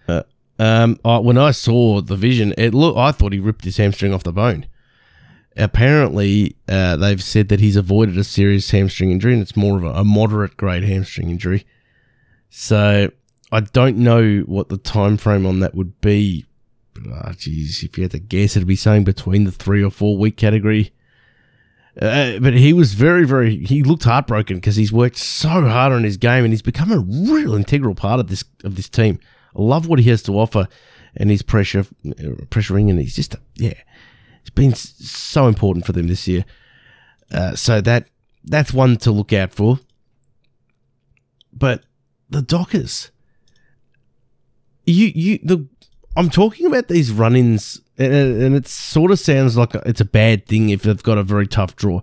Uh, 0.06 0.22
um, 0.58 0.98
I, 1.04 1.18
when 1.18 1.36
I 1.36 1.50
saw 1.50 2.00
the 2.00 2.16
vision, 2.16 2.54
it 2.56 2.72
look 2.72 2.96
I 2.96 3.10
thought 3.10 3.32
he 3.32 3.40
ripped 3.40 3.64
his 3.64 3.78
hamstring 3.78 4.14
off 4.14 4.22
the 4.22 4.32
bone 4.32 4.66
apparently 5.56 6.56
uh, 6.68 6.96
they've 6.96 7.22
said 7.22 7.48
that 7.48 7.60
he's 7.60 7.76
avoided 7.76 8.18
a 8.18 8.24
serious 8.24 8.70
hamstring 8.70 9.10
injury 9.10 9.32
and 9.32 9.42
it's 9.42 9.56
more 9.56 9.76
of 9.78 9.84
a, 9.84 10.00
a 10.00 10.04
moderate 10.04 10.56
grade 10.56 10.84
hamstring 10.84 11.30
injury. 11.30 11.64
So 12.50 13.10
I 13.52 13.60
don't 13.60 13.98
know 13.98 14.40
what 14.40 14.68
the 14.68 14.78
time 14.78 15.16
frame 15.16 15.46
on 15.46 15.60
that 15.60 15.74
would 15.74 16.00
be. 16.00 16.44
Oh, 16.96 17.32
if 17.32 17.46
you 17.98 18.02
had 18.02 18.12
to 18.12 18.20
guess, 18.20 18.56
it'd 18.56 18.68
be 18.68 18.76
something 18.76 19.04
between 19.04 19.44
the 19.44 19.52
three 19.52 19.82
or 19.82 19.90
four 19.90 20.16
week 20.16 20.36
category. 20.36 20.92
Uh, 22.00 22.38
but 22.40 22.54
he 22.54 22.72
was 22.72 22.94
very, 22.94 23.24
very. 23.24 23.64
He 23.64 23.82
looked 23.82 24.04
heartbroken 24.04 24.56
because 24.56 24.76
he's 24.76 24.92
worked 24.92 25.16
so 25.16 25.48
hard 25.48 25.92
on 25.92 26.02
his 26.02 26.16
game 26.16 26.44
and 26.44 26.52
he's 26.52 26.62
become 26.62 26.90
a 26.90 26.98
real 26.98 27.54
integral 27.54 27.94
part 27.94 28.20
of 28.20 28.28
this 28.28 28.44
of 28.64 28.76
this 28.76 28.88
team. 28.88 29.20
I 29.56 29.62
love 29.62 29.86
what 29.86 30.00
he 30.00 30.10
has 30.10 30.22
to 30.24 30.38
offer 30.38 30.66
and 31.16 31.30
his 31.30 31.42
pressure, 31.42 31.86
uh, 32.06 32.44
pressuring, 32.50 32.90
and 32.90 32.98
he's 32.98 33.14
just 33.14 33.34
a, 33.34 33.40
yeah 33.54 33.74
it's 34.44 34.50
been 34.50 34.74
so 34.74 35.46
important 35.48 35.86
for 35.86 35.92
them 35.92 36.06
this 36.06 36.28
year. 36.28 36.44
Uh, 37.32 37.56
so 37.56 37.80
that 37.80 38.08
that's 38.44 38.74
one 38.74 38.98
to 38.98 39.10
look 39.10 39.32
out 39.32 39.52
for. 39.52 39.80
But 41.50 41.84
the 42.28 42.42
Dockers, 42.42 43.10
you 44.84 45.06
you 45.14 45.38
the 45.42 45.66
I'm 46.14 46.28
talking 46.28 46.66
about 46.66 46.88
these 46.88 47.10
run-ins 47.10 47.80
and, 47.96 48.12
and 48.42 48.54
it 48.54 48.68
sort 48.68 49.10
of 49.10 49.18
sounds 49.18 49.56
like 49.56 49.74
it's 49.86 50.02
a 50.02 50.04
bad 50.04 50.46
thing 50.46 50.68
if 50.68 50.82
they've 50.82 51.02
got 51.02 51.16
a 51.16 51.22
very 51.22 51.46
tough 51.46 51.74
draw. 51.74 52.02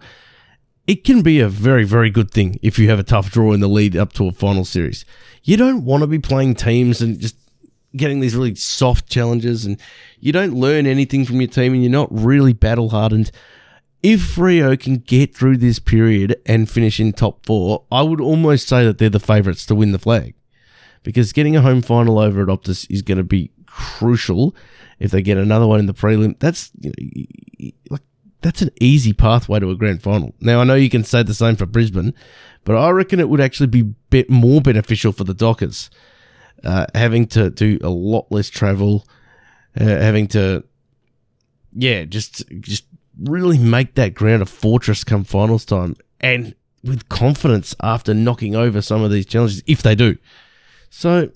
It 0.88 1.04
can 1.04 1.21
be 1.21 1.39
a 1.39 1.47
very, 1.47 1.84
very 1.84 2.10
good 2.10 2.32
thing 2.32 2.60
if 2.63 2.80
you 2.80 2.89
have 2.89 2.97
a 2.97 3.04
tough 3.04 3.30
draw 3.30 3.54
in 3.54 3.60
the 3.60 3.67
lead 3.67 3.95
up 3.95 4.13
to 4.13 4.27
a 4.27 4.32
final 4.32 4.65
series. 4.65 5.06
You 5.43 5.58
don't 5.58 5.86
want 5.86 6.01
to 6.01 6.08
be 6.08 6.17
playing 6.17 6.56
teams 6.56 7.01
and 7.01 7.19
just 7.19 7.36
getting 7.95 8.19
these 8.19 8.36
really 8.36 8.56
soft 8.56 9.10
challenges, 9.10 9.65
and 9.65 9.80
you 10.19 10.32
don't 10.32 10.54
learn 10.54 10.86
anything 10.88 11.25
from 11.25 11.41
your 11.41 11.49
team, 11.49 11.73
and 11.73 11.84
you're 11.84 11.91
not 11.91 12.10
really 12.12 12.54
battle 12.54 12.89
hardened. 12.89 13.32
If 14.04 14.36
Freo 14.36 14.80
can 14.80 14.97
get 14.97 15.36
through 15.36 15.58
this 15.58 15.77
period 15.77 16.41
and 16.45 16.69
finish 16.69 16.99
in 16.99 17.13
top 17.13 17.45
four, 17.45 17.84
I 17.91 18.01
would 18.01 18.19
almost 18.19 18.67
say 18.67 18.84
that 18.84 18.97
they're 18.97 19.10
the 19.10 19.19
favourites 19.19 19.65
to 19.67 19.75
win 19.75 19.91
the 19.91 19.99
flag 19.99 20.34
because 21.04 21.34
getting 21.34 21.56
a 21.56 21.62
home 21.62 21.82
final 21.82 22.19
over 22.19 22.41
at 22.41 22.47
Optus 22.47 22.89
is 22.89 23.01
going 23.01 23.17
to 23.17 23.23
be 23.23 23.51
crucial. 23.65 24.56
If 24.99 25.12
they 25.12 25.21
get 25.21 25.38
another 25.38 25.67
one 25.67 25.80
in 25.80 25.86
the 25.86 25.93
prelim, 25.93 26.38
that's 26.39 26.71
you 26.80 26.89
know, 26.89 27.71
like 27.89 28.01
that's 28.41 28.62
an 28.62 28.69
easy 28.80 29.13
pathway 29.13 29.60
to 29.60 29.69
a 29.69 29.75
grand 29.75 30.01
final. 30.01 30.34
Now 30.39 30.62
I 30.62 30.63
know 30.63 30.75
you 30.75 30.89
can 30.89 31.04
say 31.04 31.23
the 31.23 31.34
same 31.34 31.56
for 31.56 31.65
Brisbane, 31.65 32.13
but 32.63 32.75
I 32.75 32.89
reckon 32.89 33.19
it 33.19 33.30
would 33.30 33.41
actually 33.41 33.67
be 33.67 33.82
bit 34.10 34.30
more 34.30 34.62
beneficial 34.62 35.12
for 35.12 35.23
the 35.23 35.34
Dockers, 35.34 35.89
uh, 36.63 36.86
having 36.95 37.28
to 37.28 37.50
do 37.50 37.80
a 37.82 37.89
lot 37.89 38.32
less 38.32 38.50
travel, 38.50 39.08
uh, 39.80 39.86
having 39.86 40.28
to, 40.30 40.63
yeah, 41.74 42.04
just 42.06 42.43
just 42.60 42.86
really 43.21 43.58
make 43.58 43.95
that 43.95 44.13
ground 44.13 44.41
a 44.41 44.45
fortress 44.45 45.04
come 45.04 45.24
finals 45.24 45.65
time, 45.65 45.95
and 46.19 46.56
with 46.84 47.08
confidence 47.10 47.76
after 47.82 48.13
knocking 48.13 48.56
over 48.56 48.82
some 48.82 49.04
of 49.04 49.12
these 49.12 49.26
challenges, 49.26 49.63
if 49.67 49.82
they 49.82 49.95
do. 49.95 50.17
So, 50.89 51.30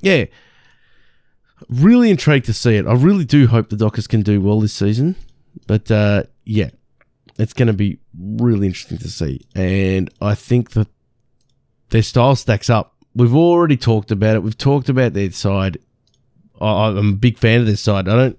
yeah, 0.00 0.26
really 1.68 2.10
intrigued 2.10 2.46
to 2.46 2.52
see 2.52 2.76
it. 2.76 2.86
I 2.86 2.94
really 2.94 3.24
do 3.24 3.46
hope 3.46 3.68
the 3.68 3.76
Dockers 3.76 4.06
can 4.06 4.22
do 4.22 4.40
well 4.40 4.60
this 4.60 4.72
season. 4.72 5.16
But 5.66 5.90
uh, 5.90 6.24
yeah, 6.44 6.70
it's 7.38 7.52
going 7.52 7.68
to 7.68 7.72
be 7.72 7.98
really 8.18 8.66
interesting 8.66 8.98
to 8.98 9.10
see. 9.10 9.42
And 9.54 10.10
I 10.20 10.34
think 10.34 10.70
that 10.72 10.88
their 11.90 12.02
style 12.02 12.36
stacks 12.36 12.70
up. 12.70 12.95
We've 13.16 13.34
already 13.34 13.78
talked 13.78 14.10
about 14.10 14.36
it. 14.36 14.42
We've 14.42 14.58
talked 14.58 14.90
about 14.90 15.14
their 15.14 15.30
side. 15.30 15.78
I, 16.60 16.88
I'm 16.88 17.14
a 17.14 17.16
big 17.16 17.38
fan 17.38 17.60
of 17.60 17.66
their 17.66 17.76
side. 17.76 18.08
I 18.08 18.14
don't. 18.14 18.38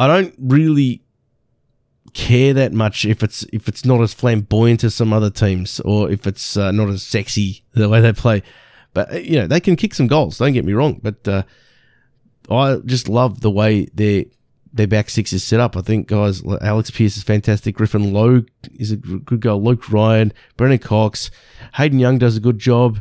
I 0.00 0.06
don't 0.08 0.34
really 0.38 1.02
care 2.12 2.52
that 2.54 2.72
much 2.72 3.04
if 3.04 3.22
it's 3.22 3.44
if 3.52 3.68
it's 3.68 3.84
not 3.84 4.00
as 4.00 4.12
flamboyant 4.12 4.82
as 4.82 4.94
some 4.94 5.12
other 5.12 5.30
teams 5.30 5.78
or 5.80 6.10
if 6.10 6.26
it's 6.26 6.56
uh, 6.56 6.72
not 6.72 6.88
as 6.88 7.04
sexy 7.04 7.62
the 7.72 7.88
way 7.88 8.00
they 8.00 8.12
play. 8.12 8.42
But 8.94 9.12
uh, 9.12 9.18
you 9.18 9.38
know 9.38 9.46
they 9.46 9.60
can 9.60 9.76
kick 9.76 9.94
some 9.94 10.08
goals. 10.08 10.38
Don't 10.38 10.52
get 10.52 10.64
me 10.64 10.72
wrong. 10.72 11.00
But 11.00 11.28
uh, 11.28 11.42
I 12.50 12.78
just 12.84 13.08
love 13.08 13.40
the 13.40 13.50
way 13.50 13.86
their 13.94 14.24
their 14.72 14.86
back 14.86 15.10
six 15.10 15.32
is 15.32 15.42
set 15.42 15.60
up. 15.60 15.76
I 15.76 15.80
think 15.80 16.06
guys 16.08 16.42
Alex 16.60 16.90
Pearce 16.90 17.16
is 17.16 17.22
fantastic. 17.22 17.76
Griffin 17.76 18.12
Logue 18.12 18.48
is 18.74 18.92
a 18.92 18.96
good 18.96 19.40
goal. 19.40 19.62
Luke 19.62 19.90
Ryan, 19.90 20.32
Brennan 20.56 20.78
Cox, 20.78 21.30
Hayden 21.74 21.98
Young 21.98 22.18
does 22.18 22.36
a 22.36 22.40
good 22.40 22.58
job 22.58 23.00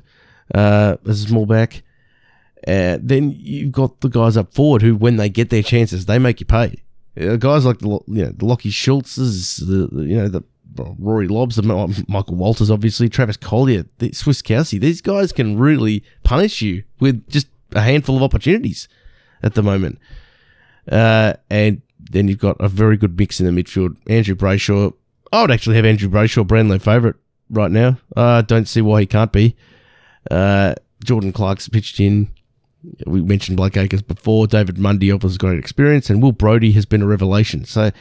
uh, 0.53 0.97
as 1.07 1.23
a 1.23 1.27
small 1.27 1.45
back. 1.45 1.83
Uh, 2.67 2.97
then 3.01 3.33
you've 3.37 3.71
got 3.71 4.01
the 4.01 4.09
guys 4.09 4.35
up 4.35 4.53
forward 4.53 4.81
who, 4.81 4.95
when 4.95 5.15
they 5.17 5.29
get 5.29 5.49
their 5.49 5.63
chances, 5.63 6.05
they 6.05 6.19
make 6.19 6.39
you 6.39 6.45
pay. 6.45 6.81
Uh, 7.19 7.35
guys 7.35 7.65
like 7.65 7.79
the 7.79 7.87
you 8.07 8.23
know 8.23 8.29
the 8.29 8.45
Lachie 8.45 8.71
Schultzes, 8.71 9.59
the, 9.59 10.03
you 10.03 10.17
know 10.17 10.27
the 10.27 10.43
Rory 10.99 11.27
Lobbs, 11.27 11.55
the 11.55 12.05
Michael 12.07 12.35
Walters, 12.35 12.69
obviously 12.69 13.09
Travis 13.09 13.37
Colyer, 13.37 13.85
the 13.97 14.09
Switkowski. 14.09 14.79
These 14.79 15.01
guys 15.01 15.31
can 15.31 15.57
really 15.57 16.03
punish 16.23 16.61
you 16.61 16.83
with 16.99 17.27
just 17.29 17.47
a 17.73 17.81
handful 17.81 18.15
of 18.15 18.23
opportunities 18.23 18.87
at 19.43 19.55
the 19.55 19.63
moment. 19.63 19.99
Uh, 20.91 21.33
and 21.49 21.81
then 21.99 22.27
you've 22.27 22.39
got 22.39 22.57
a 22.59 22.69
very 22.69 22.97
good 22.97 23.17
mix 23.17 23.39
in 23.39 23.45
the 23.45 23.63
midfield. 23.63 23.97
Andrew 24.09 24.35
Brayshaw. 24.35 24.93
I 25.31 25.41
would 25.41 25.51
actually 25.51 25.75
have 25.75 25.85
Andrew 25.85 26.09
Brayshaw, 26.09 26.47
Brownlow 26.47 26.79
favourite 26.79 27.15
right 27.49 27.71
now. 27.71 27.97
I 28.15 28.37
uh, 28.37 28.41
don't 28.41 28.67
see 28.67 28.81
why 28.81 29.01
he 29.01 29.05
can't 29.05 29.31
be. 29.31 29.55
Uh, 30.31 30.75
Jordan 31.03 31.33
Clark's 31.33 31.67
pitched 31.67 31.99
in. 31.99 32.29
We 33.05 33.21
mentioned 33.21 33.57
Blake 33.57 33.75
Acres 33.75 34.01
before. 34.01 34.47
David 34.47 34.77
Mundy 34.77 35.11
offers 35.11 35.37
great 35.37 35.59
experience, 35.59 36.09
and 36.09 36.21
Will 36.21 36.31
Brodie 36.31 36.71
has 36.73 36.85
been 36.85 37.01
a 37.01 37.07
revelation. 37.07 37.65
So, 37.65 37.91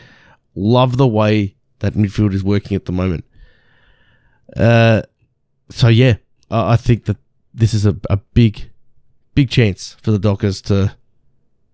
love 0.54 0.96
the 0.96 1.08
way 1.08 1.56
that 1.80 1.94
midfield 1.94 2.34
is 2.34 2.44
working 2.44 2.76
at 2.76 2.84
the 2.84 2.92
moment. 2.92 3.24
Uh, 4.56 5.02
so 5.70 5.88
yeah, 5.88 6.16
I, 6.50 6.72
I 6.72 6.76
think 6.76 7.06
that 7.06 7.16
this 7.52 7.74
is 7.74 7.86
a, 7.86 7.96
a 8.08 8.16
big, 8.16 8.70
big 9.34 9.50
chance 9.50 9.96
for 10.02 10.10
the 10.10 10.18
Dockers 10.18 10.60
to 10.62 10.94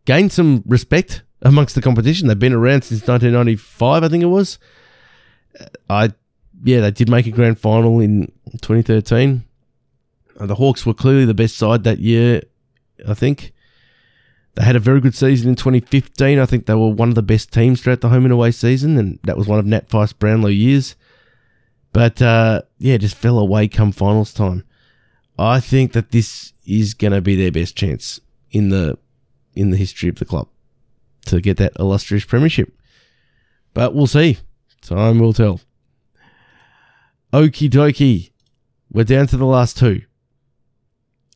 gain 0.05 0.31
some 0.31 0.63
respect 0.67 1.23
amongst 1.43 1.75
the 1.75 1.83
competition. 1.83 2.29
They've 2.29 2.39
been 2.39 2.53
around 2.53 2.83
since 2.83 3.01
1995, 3.03 4.05
I 4.05 4.09
think 4.09 4.23
it 4.23 4.27
was. 4.27 4.59
I, 5.89 6.11
yeah, 6.65 6.81
they 6.81 6.91
did 6.91 7.09
make 7.09 7.27
a 7.27 7.31
grand 7.31 7.59
final 7.59 8.01
in 8.01 8.33
2013. 8.61 9.45
Uh, 10.39 10.47
the 10.47 10.55
Hawks 10.55 10.87
were 10.87 10.95
clearly 10.95 11.25
the 11.25 11.35
best 11.35 11.57
side 11.57 11.85
that 11.85 11.99
year, 11.99 12.43
I 13.07 13.15
think. 13.15 13.53
They 14.55 14.65
had 14.65 14.77
a 14.77 14.81
very 14.81 15.01
good 15.01 15.15
season 15.15 15.49
in 15.49 15.57
2015. 15.57 16.39
I 16.39 16.47
think 16.47 16.67
they 16.67 16.75
were 16.75 16.89
one 16.89 17.09
of 17.09 17.15
the 17.15 17.23
best 17.23 17.53
teams 17.53 17.81
throughout 17.81 18.03
the 18.03 18.11
home 18.11 18.25
and 18.25 18.33
away 18.33 18.51
season, 18.51 18.99
and 18.99 19.19
that 19.25 19.37
was 19.37 19.49
one 19.49 19.59
of 19.59 19.67
Nat 19.67 19.89
Fyfe 19.89 20.19
Brownlow 20.19 20.49
years. 20.49 20.95
But 21.93 22.21
uh, 22.21 22.63
yeah, 22.79 22.97
just 22.99 23.17
fell 23.17 23.39
away 23.39 23.69
come 23.69 23.93
finals 23.93 24.33
time. 24.33 24.65
I 25.39 25.61
think 25.61 25.93
that 25.93 26.11
this 26.11 26.53
is 26.67 26.95
going 26.95 27.13
to 27.13 27.21
be 27.21 27.35
their 27.35 27.51
best 27.51 27.77
chance 27.77 28.21
in 28.51 28.69
the 28.69 28.99
in 29.55 29.71
the 29.71 29.77
history 29.77 30.09
of 30.09 30.17
the 30.17 30.25
club 30.25 30.49
to 31.27 31.41
get 31.41 31.57
that 31.59 31.73
illustrious 31.79 32.25
premiership. 32.25 32.73
But 33.75 33.95
we'll 33.95 34.07
see. 34.07 34.39
Time 34.81 35.19
will 35.19 35.33
tell. 35.33 35.61
Okie 37.33 37.71
dokie. 37.71 38.31
We're 38.91 39.05
down 39.05 39.27
to 39.29 39.37
the 39.37 39.47
last 39.47 39.79
two. 39.79 40.03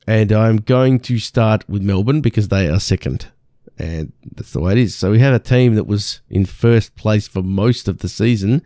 And 0.07 0.31
I'm 0.31 0.59
going 0.59 1.01
to 1.01 1.19
start 1.19 1.69
with 1.69 1.83
Melbourne 1.83 2.21
because 2.21 2.49
they 2.49 2.69
are 2.69 2.79
second. 2.79 3.29
And 3.79 4.13
that's 4.35 4.53
the 4.53 4.61
way 4.61 4.73
it 4.73 4.79
is. 4.79 4.95
So 4.95 5.11
we 5.11 5.19
have 5.21 5.35
a 5.35 5.39
team 5.39 5.75
that 5.75 5.87
was 5.87 6.21
in 6.29 6.45
first 6.45 6.97
place 6.97 7.27
for 7.27 7.43
most 7.43 7.89
of 7.89 7.99
the 7.99 8.09
season. 8.09 8.63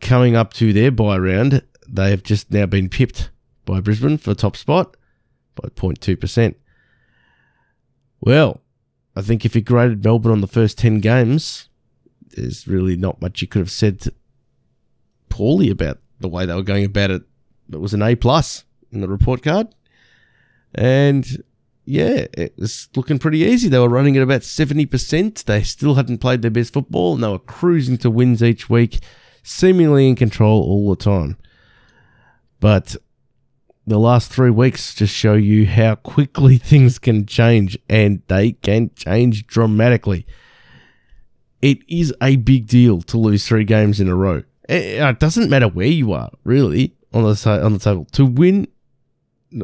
Coming 0.00 0.36
up 0.36 0.52
to 0.54 0.72
their 0.72 0.90
bye 0.90 1.18
round, 1.18 1.62
they 1.88 2.10
have 2.10 2.22
just 2.22 2.50
now 2.50 2.66
been 2.66 2.88
pipped 2.88 3.30
by 3.64 3.80
Brisbane 3.80 4.18
for 4.18 4.34
top 4.34 4.56
spot 4.56 4.96
by 5.54 5.68
0.2%. 5.68 6.54
Well, 8.22 8.60
I 9.16 9.20
think 9.20 9.44
if 9.44 9.56
you 9.56 9.60
graded 9.60 10.04
Melbourne 10.04 10.32
on 10.32 10.40
the 10.40 10.46
first 10.46 10.78
10 10.78 11.00
games, 11.00 11.68
there's 12.30 12.68
really 12.68 12.96
not 12.96 13.20
much 13.20 13.42
you 13.42 13.48
could 13.48 13.58
have 13.58 13.70
said 13.70 14.06
poorly 15.28 15.70
about 15.70 15.98
the 16.20 16.28
way 16.28 16.46
they 16.46 16.54
were 16.54 16.62
going 16.62 16.84
about 16.84 17.10
it. 17.10 17.22
It 17.70 17.80
was 17.80 17.92
an 17.92 18.02
A 18.02 18.14
plus 18.14 18.64
in 18.92 19.00
the 19.00 19.08
report 19.08 19.42
card. 19.42 19.74
And 20.72 21.42
yeah, 21.84 22.26
it 22.32 22.54
was 22.56 22.88
looking 22.94 23.18
pretty 23.18 23.40
easy. 23.40 23.68
They 23.68 23.78
were 23.80 23.88
running 23.88 24.16
at 24.16 24.22
about 24.22 24.42
70%. 24.42 25.44
They 25.44 25.64
still 25.64 25.96
hadn't 25.96 26.18
played 26.18 26.42
their 26.42 26.50
best 26.50 26.72
football 26.72 27.14
and 27.14 27.24
they 27.24 27.28
were 27.28 27.40
cruising 27.40 27.98
to 27.98 28.10
wins 28.10 28.40
each 28.40 28.70
week, 28.70 29.00
seemingly 29.42 30.08
in 30.08 30.14
control 30.14 30.62
all 30.62 30.90
the 30.90 31.02
time. 31.02 31.36
But 32.60 32.94
the 33.86 33.98
last 33.98 34.30
three 34.30 34.50
weeks 34.50 34.94
just 34.94 35.14
show 35.14 35.34
you 35.34 35.66
how 35.66 35.96
quickly 35.96 36.58
things 36.58 36.98
can 36.98 37.26
change 37.26 37.78
and 37.88 38.22
they 38.28 38.52
can 38.52 38.90
change 38.94 39.46
dramatically. 39.46 40.26
It 41.60 41.78
is 41.88 42.12
a 42.20 42.36
big 42.36 42.66
deal 42.66 43.02
to 43.02 43.18
lose 43.18 43.46
three 43.46 43.64
games 43.64 44.00
in 44.00 44.08
a 44.08 44.16
row. 44.16 44.42
Eh, 44.68 44.98
eh, 44.98 45.08
it 45.08 45.20
doesn't 45.20 45.50
matter 45.50 45.68
where 45.68 45.86
you 45.86 46.12
are, 46.12 46.30
really, 46.44 46.94
on 47.12 47.22
the 47.22 47.60
on 47.64 47.72
the 47.72 47.78
table. 47.78 48.06
To 48.12 48.26
win, 48.26 48.66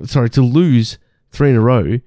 sorry, 0.04 0.30
to 0.30 0.42
lose 0.42 0.98
three 1.32 1.50
in 1.50 1.56
a 1.56 1.60
row 1.60 1.98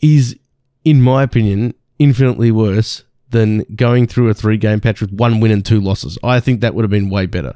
is, 0.00 0.36
in 0.84 1.00
my 1.02 1.22
opinion, 1.22 1.74
infinitely 1.98 2.50
worse 2.50 3.04
than 3.30 3.64
going 3.74 4.06
through 4.06 4.28
a 4.28 4.34
three 4.34 4.56
game 4.56 4.80
patch 4.80 5.00
with 5.00 5.12
one 5.12 5.40
win 5.40 5.52
and 5.52 5.64
two 5.64 5.80
losses. 5.80 6.18
I 6.22 6.40
think 6.40 6.60
that 6.60 6.74
would 6.74 6.82
have 6.82 6.90
been 6.90 7.10
way 7.10 7.26
better. 7.26 7.54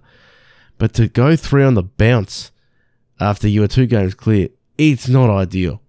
But 0.79 0.93
to 0.95 1.09
go 1.09 1.37
three 1.37 1.65
on 1.65 1.75
the 1.75 1.83
bounce 1.83 2.51
after 3.21 3.49
you 3.49 3.63
are 3.63 3.69
two 3.69 3.87
games 3.87 4.15
clear, 4.15 4.49
it's 4.79 5.09
not 5.09 5.31
ideal. 5.31 5.81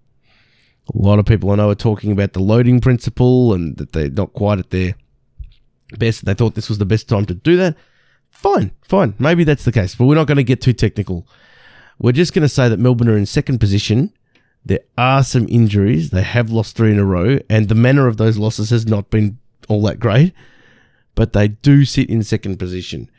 A 0.93 0.97
lot 0.97 1.19
of 1.19 1.25
people 1.25 1.51
I 1.51 1.55
know 1.55 1.69
are 1.69 1.75
talking 1.75 2.11
about 2.11 2.33
the 2.33 2.39
loading 2.39 2.79
principle 2.79 3.53
and 3.53 3.75
that 3.77 3.91
they're 3.91 4.09
not 4.09 4.33
quite 4.33 4.59
at 4.59 4.69
their 4.69 4.95
best. 5.97 6.23
They 6.25 6.33
thought 6.33 6.55
this 6.55 6.69
was 6.69 6.77
the 6.77 6.85
best 6.85 7.09
time 7.09 7.25
to 7.25 7.33
do 7.33 7.57
that. 7.57 7.75
Fine, 8.29 8.71
fine. 8.83 9.13
Maybe 9.19 9.43
that's 9.43 9.65
the 9.65 9.71
case, 9.71 9.95
but 9.95 10.05
we're 10.05 10.15
not 10.15 10.27
going 10.27 10.37
to 10.37 10.43
get 10.43 10.61
too 10.61 10.73
technical. 10.73 11.27
We're 11.99 12.11
just 12.11 12.33
going 12.33 12.43
to 12.43 12.49
say 12.49 12.69
that 12.69 12.79
Melbourne 12.79 13.09
are 13.09 13.17
in 13.17 13.25
second 13.25 13.59
position. 13.59 14.13
There 14.63 14.81
are 14.97 15.23
some 15.23 15.47
injuries. 15.49 16.11
They 16.11 16.21
have 16.21 16.51
lost 16.51 16.75
three 16.75 16.91
in 16.91 16.99
a 16.99 17.05
row, 17.05 17.39
and 17.49 17.67
the 17.67 17.75
manner 17.75 18.07
of 18.07 18.17
those 18.17 18.37
losses 18.37 18.69
has 18.69 18.85
not 18.85 19.09
been 19.09 19.39
all 19.67 19.81
that 19.83 19.99
great, 19.99 20.33
but 21.15 21.33
they 21.33 21.47
do 21.47 21.83
sit 21.83 22.09
in 22.09 22.23
second 22.23 22.57
position. 22.57 23.09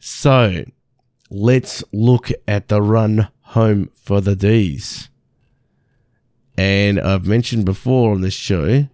So 0.00 0.64
let's 1.30 1.82
look 1.92 2.30
at 2.46 2.68
the 2.68 2.80
run 2.80 3.28
home 3.40 3.90
for 3.94 4.20
the 4.20 4.36
D's. 4.36 5.08
And 6.56 7.00
I've 7.00 7.26
mentioned 7.26 7.64
before 7.64 8.12
on 8.12 8.20
this 8.20 8.34
show 8.34 8.88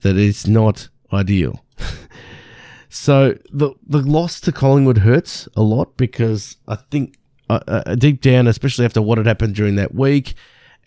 that 0.00 0.16
it's 0.16 0.46
not 0.46 0.88
ideal. 1.12 1.64
so 2.88 3.38
the 3.52 3.74
the 3.86 3.98
loss 3.98 4.40
to 4.40 4.52
Collingwood 4.52 4.98
hurts 4.98 5.48
a 5.56 5.62
lot 5.62 5.96
because 5.96 6.56
I 6.66 6.76
think 6.76 7.16
uh, 7.48 7.60
uh, 7.68 7.94
deep 7.94 8.20
down, 8.20 8.46
especially 8.46 8.84
after 8.84 9.00
what 9.00 9.18
had 9.18 9.26
happened 9.26 9.54
during 9.54 9.76
that 9.76 9.94
week, 9.94 10.34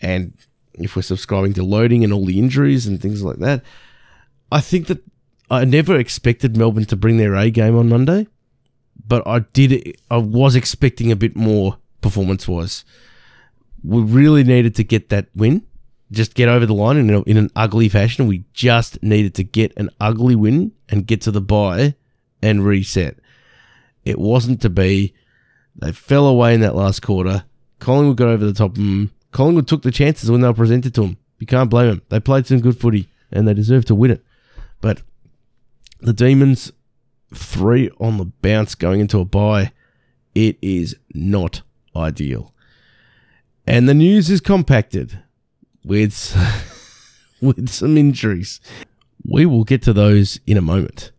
and 0.02 0.34
if 0.74 0.96
we're 0.96 1.02
subscribing 1.02 1.54
to 1.54 1.64
loading 1.64 2.04
and 2.04 2.12
all 2.12 2.26
the 2.26 2.40
injuries 2.40 2.86
and 2.86 3.02
things 3.02 3.24
like 3.24 3.38
that, 3.38 3.64
I 4.52 4.60
think 4.62 4.88
that 4.88 5.04
I 5.50 5.66
never 5.66 5.98
expected 5.98 6.58
Melbourne 6.58 6.86
to 6.86 6.96
bring 6.96 7.18
their 7.18 7.36
A 7.36 7.50
game 7.50 7.78
on 7.78 7.90
Monday, 7.90 8.28
but 9.08 9.26
I 9.28 9.40
did. 9.40 9.98
I 10.10 10.18
was 10.18 10.56
expecting 10.56 11.12
a 11.12 11.16
bit 11.16 11.36
more 11.36 11.78
performance 12.02 12.48
wise. 12.48 12.84
We 13.84 14.02
really 14.02 14.44
needed 14.44 14.76
to 14.76 14.84
get 14.84 15.10
that 15.10 15.28
win, 15.36 15.66
just 16.12 16.34
get 16.34 16.50
over 16.50 16.66
the 16.66 16.74
line 16.74 16.98
in, 16.98 17.10
a, 17.10 17.22
in 17.24 17.38
an 17.38 17.50
ugly 17.56 17.88
fashion. 17.88 18.28
We 18.28 18.44
just 18.54 19.02
needed 19.04 19.36
to 19.36 19.44
get 19.44 19.74
an 19.78 19.90
ugly 20.00 20.36
win 20.36 20.74
and 20.90 21.08
get 21.08 21.22
to 21.22 21.32
the 21.32 21.42
bye 21.42 21.96
and 22.42 22.66
reset. 22.66 23.18
It 24.04 24.20
wasn't 24.20 24.62
to 24.62 24.70
be. 24.70 25.14
They 25.76 25.92
fell 25.92 26.28
away 26.28 26.54
in 26.54 26.62
that 26.62 26.76
last 26.76 27.02
quarter. 27.02 27.46
Collingwood 27.80 28.18
got 28.18 28.28
over 28.28 28.46
the 28.46 28.54
top 28.54 28.72
of 28.72 28.78
them. 28.78 29.12
Collingwood 29.32 29.68
took 29.68 29.84
the 29.84 29.92
chances 29.92 30.30
when 30.30 30.42
they 30.42 30.48
were 30.48 30.54
presented 30.54 30.94
to 30.96 31.02
them. 31.02 31.18
You 31.38 31.48
can't 31.48 31.70
blame 31.70 31.88
them. 31.88 32.02
They 32.10 32.20
played 32.20 32.48
some 32.48 32.60
good 32.60 32.80
footy 32.80 33.08
and 33.32 33.48
they 33.48 33.54
deserve 33.54 33.86
to 33.86 33.96
win 33.96 34.12
it. 34.12 34.24
But 34.82 35.02
the 36.02 36.14
Demons, 36.14 36.72
three 37.34 37.90
on 38.00 38.18
the 38.18 38.26
bounce 38.26 38.76
going 38.76 39.00
into 39.00 39.20
a 39.20 39.26
bye, 39.26 39.72
it 40.36 40.58
is 40.62 40.96
not 41.14 41.62
ideal. 41.96 42.54
And 43.68 43.88
the 43.88 43.94
news 43.94 44.30
is 44.30 44.42
compacted 44.42 45.20
with, 45.84 46.36
with 47.42 47.70
some 47.70 47.98
injuries. 47.98 48.60
We 49.26 49.46
will 49.46 49.64
get 49.64 49.82
to 49.84 49.94
those 49.94 50.40
in 50.48 50.58
a 50.58 50.62
moment. 50.62 51.12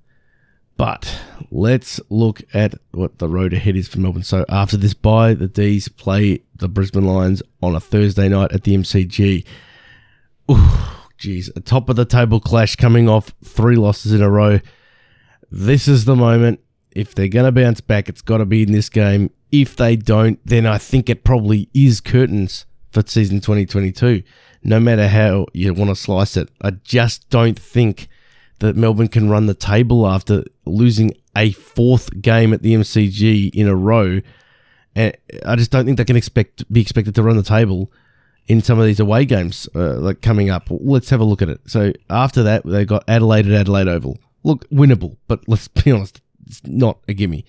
But 0.76 1.20
let's 1.50 2.00
look 2.08 2.40
at 2.54 2.74
what 2.92 3.18
the 3.18 3.28
road 3.28 3.52
ahead 3.52 3.76
is 3.76 3.86
for 3.86 4.00
Melbourne. 4.00 4.22
So 4.22 4.46
after 4.48 4.78
this 4.78 4.94
bye, 4.94 5.34
the 5.34 5.46
D's 5.46 5.88
play 5.88 6.42
the 6.56 6.68
Brisbane 6.68 7.04
Lions 7.04 7.42
on 7.62 7.74
a 7.74 7.80
Thursday 7.80 8.30
night 8.30 8.52
at 8.52 8.64
the 8.64 8.74
MCG. 8.74 9.44
Ooh, 10.50 10.70
geez, 11.18 11.50
a 11.54 11.60
top 11.60 11.90
of 11.90 11.96
the 11.96 12.06
table 12.06 12.40
clash 12.40 12.76
coming 12.76 13.10
off 13.10 13.34
three 13.44 13.76
losses 13.76 14.14
in 14.14 14.22
a 14.22 14.30
row. 14.30 14.58
This 15.50 15.88
is 15.88 16.04
the 16.04 16.16
moment. 16.16 16.60
If 16.92 17.14
they're 17.14 17.28
going 17.28 17.46
to 17.46 17.52
bounce 17.52 17.80
back, 17.80 18.08
it's 18.08 18.22
got 18.22 18.38
to 18.38 18.44
be 18.44 18.62
in 18.62 18.72
this 18.72 18.88
game. 18.88 19.30
If 19.50 19.76
they 19.76 19.96
don't, 19.96 20.38
then 20.44 20.66
I 20.66 20.78
think 20.78 21.08
it 21.08 21.24
probably 21.24 21.68
is 21.74 22.00
curtains 22.00 22.66
for 22.92 23.02
season 23.06 23.40
2022. 23.40 24.22
No 24.62 24.78
matter 24.78 25.08
how 25.08 25.46
you 25.52 25.72
want 25.72 25.90
to 25.90 25.96
slice 25.96 26.36
it, 26.36 26.50
I 26.62 26.70
just 26.70 27.28
don't 27.30 27.58
think 27.58 28.08
that 28.58 28.76
Melbourne 28.76 29.08
can 29.08 29.30
run 29.30 29.46
the 29.46 29.54
table 29.54 30.06
after 30.06 30.44
losing 30.66 31.12
a 31.36 31.52
fourth 31.52 32.20
game 32.20 32.52
at 32.52 32.62
the 32.62 32.74
MCG 32.74 33.54
in 33.54 33.66
a 33.66 33.74
row. 33.74 34.20
And 34.94 35.16
I 35.46 35.56
just 35.56 35.70
don't 35.70 35.84
think 35.84 35.96
they 35.96 36.04
can 36.04 36.16
expect 36.16 36.70
be 36.72 36.80
expected 36.80 37.14
to 37.14 37.22
run 37.22 37.36
the 37.36 37.42
table 37.42 37.90
in 38.48 38.60
some 38.60 38.78
of 38.78 38.84
these 38.84 39.00
away 39.00 39.24
games 39.24 39.68
uh, 39.74 39.94
like 39.94 40.20
coming 40.20 40.50
up. 40.50 40.68
Let's 40.68 41.10
have 41.10 41.20
a 41.20 41.24
look 41.24 41.42
at 41.42 41.48
it. 41.48 41.60
So 41.66 41.92
after 42.10 42.42
that, 42.42 42.66
they 42.66 42.84
got 42.84 43.04
Adelaide 43.08 43.46
at 43.46 43.52
Adelaide 43.52 43.88
Oval. 43.88 44.18
Look, 44.42 44.68
winnable, 44.70 45.16
but 45.28 45.46
let's 45.48 45.68
be 45.84 45.90
honest, 45.90 46.20
it's 46.46 46.64
not 46.64 46.98
a 47.08 47.14
gimme. 47.14 47.44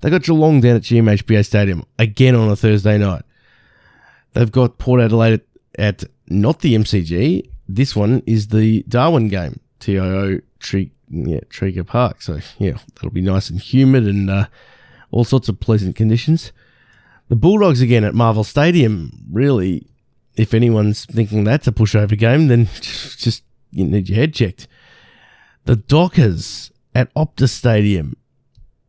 They 0.00 0.10
got 0.10 0.22
Geelong 0.22 0.60
down 0.60 0.76
at 0.76 0.82
GMHBA 0.82 1.44
Stadium 1.44 1.84
again 1.98 2.34
on 2.34 2.48
a 2.50 2.56
Thursday 2.56 2.98
night. 2.98 3.22
They've 4.32 4.52
got 4.52 4.78
Port 4.78 5.00
Adelaide 5.00 5.40
at, 5.76 6.04
at 6.04 6.04
not 6.28 6.60
the 6.60 6.74
MCG. 6.74 7.50
This 7.68 7.96
one 7.96 8.22
is 8.26 8.48
the 8.48 8.84
Darwin 8.88 9.28
game, 9.28 9.60
TIO 9.80 10.40
Tre- 10.60 10.92
yeah, 11.10 11.40
Traeger 11.48 11.84
Park. 11.84 12.22
So 12.22 12.38
yeah, 12.58 12.78
that'll 12.94 13.10
be 13.10 13.20
nice 13.20 13.50
and 13.50 13.60
humid 13.60 14.04
and 14.04 14.30
uh, 14.30 14.46
all 15.10 15.24
sorts 15.24 15.48
of 15.48 15.60
pleasant 15.60 15.96
conditions. 15.96 16.52
The 17.28 17.36
Bulldogs 17.36 17.80
again 17.80 18.04
at 18.04 18.14
Marvel 18.14 18.44
Stadium. 18.44 19.24
Really, 19.30 19.86
if 20.36 20.54
anyone's 20.54 21.04
thinking 21.04 21.44
that's 21.44 21.66
a 21.66 21.72
pushover 21.72 22.16
game, 22.16 22.48
then 22.48 22.66
just 22.80 23.42
you 23.70 23.84
need 23.84 24.08
your 24.08 24.16
head 24.16 24.34
checked. 24.34 24.68
The 25.68 25.76
Dockers 25.76 26.72
at 26.94 27.12
Optus 27.12 27.50
Stadium. 27.50 28.16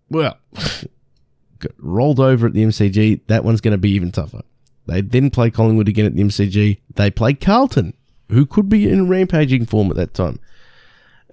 Well, 0.09 0.37
rolled 1.77 2.21
over 2.21 2.47
at 2.47 2.53
the 2.53 2.63
MCG. 2.63 3.19
That 3.27 3.43
one's 3.43 3.59
going 3.59 3.73
to 3.73 3.77
be 3.77 3.89
even 3.89 4.13
tougher. 4.13 4.43
They 4.85 5.01
then 5.01 5.29
play 5.29 5.51
Collingwood 5.51 5.89
again 5.89 6.05
at 6.05 6.15
the 6.15 6.23
MCG. 6.23 6.77
They 6.95 7.11
play 7.11 7.33
Carlton, 7.33 7.95
who 8.29 8.45
could 8.45 8.69
be 8.69 8.89
in 8.89 9.09
rampaging 9.09 9.65
form 9.65 9.89
at 9.89 9.97
that 9.97 10.13
time. 10.13 10.39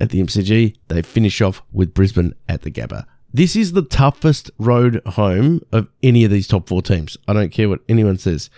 At 0.00 0.10
the 0.10 0.20
MCG, 0.20 0.78
they 0.88 1.02
finish 1.02 1.40
off 1.40 1.62
with 1.72 1.94
Brisbane 1.94 2.34
at 2.48 2.62
the 2.62 2.72
Gabba. 2.72 3.06
This 3.32 3.54
is 3.54 3.70
the 3.70 3.82
toughest 3.82 4.50
road 4.58 5.00
home 5.06 5.60
of 5.70 5.86
any 6.02 6.24
of 6.24 6.32
these 6.32 6.48
top 6.48 6.68
four 6.68 6.82
teams. 6.82 7.16
I 7.28 7.32
don't 7.34 7.52
care 7.52 7.68
what 7.68 7.82
anyone 7.88 8.18
says. 8.18 8.50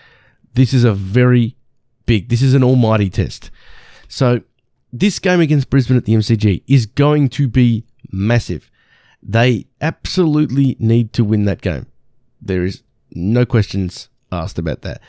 This 0.55 0.73
is 0.73 0.85
a 0.85 0.95
very 0.95 1.55
big, 2.07 2.31
this 2.31 2.41
is 2.41 2.55
an 2.55 2.65
almighty 2.65 3.11
test. 3.11 3.51
So, 4.09 4.41
this 4.93 5.19
game 5.19 5.41
against 5.41 5.71
Brisbane 5.71 5.97
at 5.97 6.05
the 6.05 6.15
MCG 6.15 6.63
is 6.67 6.87
going 6.87 7.29
to 7.31 7.49
be 7.49 7.85
massive. 8.11 8.71
They 9.23 9.67
absolutely 9.81 10.77
need 10.79 11.13
to 11.15 11.25
win 11.25 11.45
that 11.45 11.61
game. 11.61 11.87
There 12.41 12.65
is 12.65 12.83
no 13.11 13.45
questions 13.45 14.09
asked 14.31 14.59
about 14.59 14.83
that. 14.83 15.01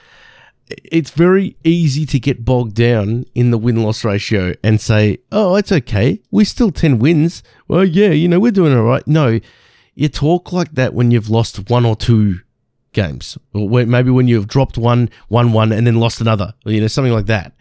It's 0.69 1.11
very 1.11 1.57
easy 1.63 2.05
to 2.05 2.19
get 2.19 2.45
bogged 2.45 2.75
down 2.75 3.25
in 3.33 3.49
the 3.49 3.57
win 3.57 3.81
loss 3.81 4.03
ratio 4.03 4.53
and 4.63 4.79
say, 4.79 5.17
oh, 5.31 5.55
it's 5.55 5.71
okay. 5.71 6.21
We're 6.29 6.45
still 6.45 6.71
10 6.71 6.99
wins. 6.99 7.41
Well, 7.67 7.85
yeah, 7.85 8.09
you 8.09 8.27
know, 8.27 8.39
we're 8.39 8.51
doing 8.51 8.75
all 8.75 8.83
right. 8.83 9.05
No, 9.07 9.39
you 9.95 10.09
talk 10.09 10.53
like 10.53 10.73
that 10.73 10.93
when 10.93 11.11
you've 11.11 11.29
lost 11.29 11.69
one 11.69 11.85
or 11.85 11.95
two 11.95 12.39
games, 12.93 13.37
or 13.53 13.67
maybe 13.85 14.11
when 14.11 14.27
you've 14.27 14.47
dropped 14.47 14.77
one, 14.77 15.09
one, 15.27 15.53
one, 15.53 15.71
and 15.71 15.87
then 15.87 15.99
lost 15.99 16.21
another, 16.21 16.53
you 16.65 16.81
know, 16.81 16.87
something 16.87 17.13
like 17.13 17.25
that. 17.27 17.53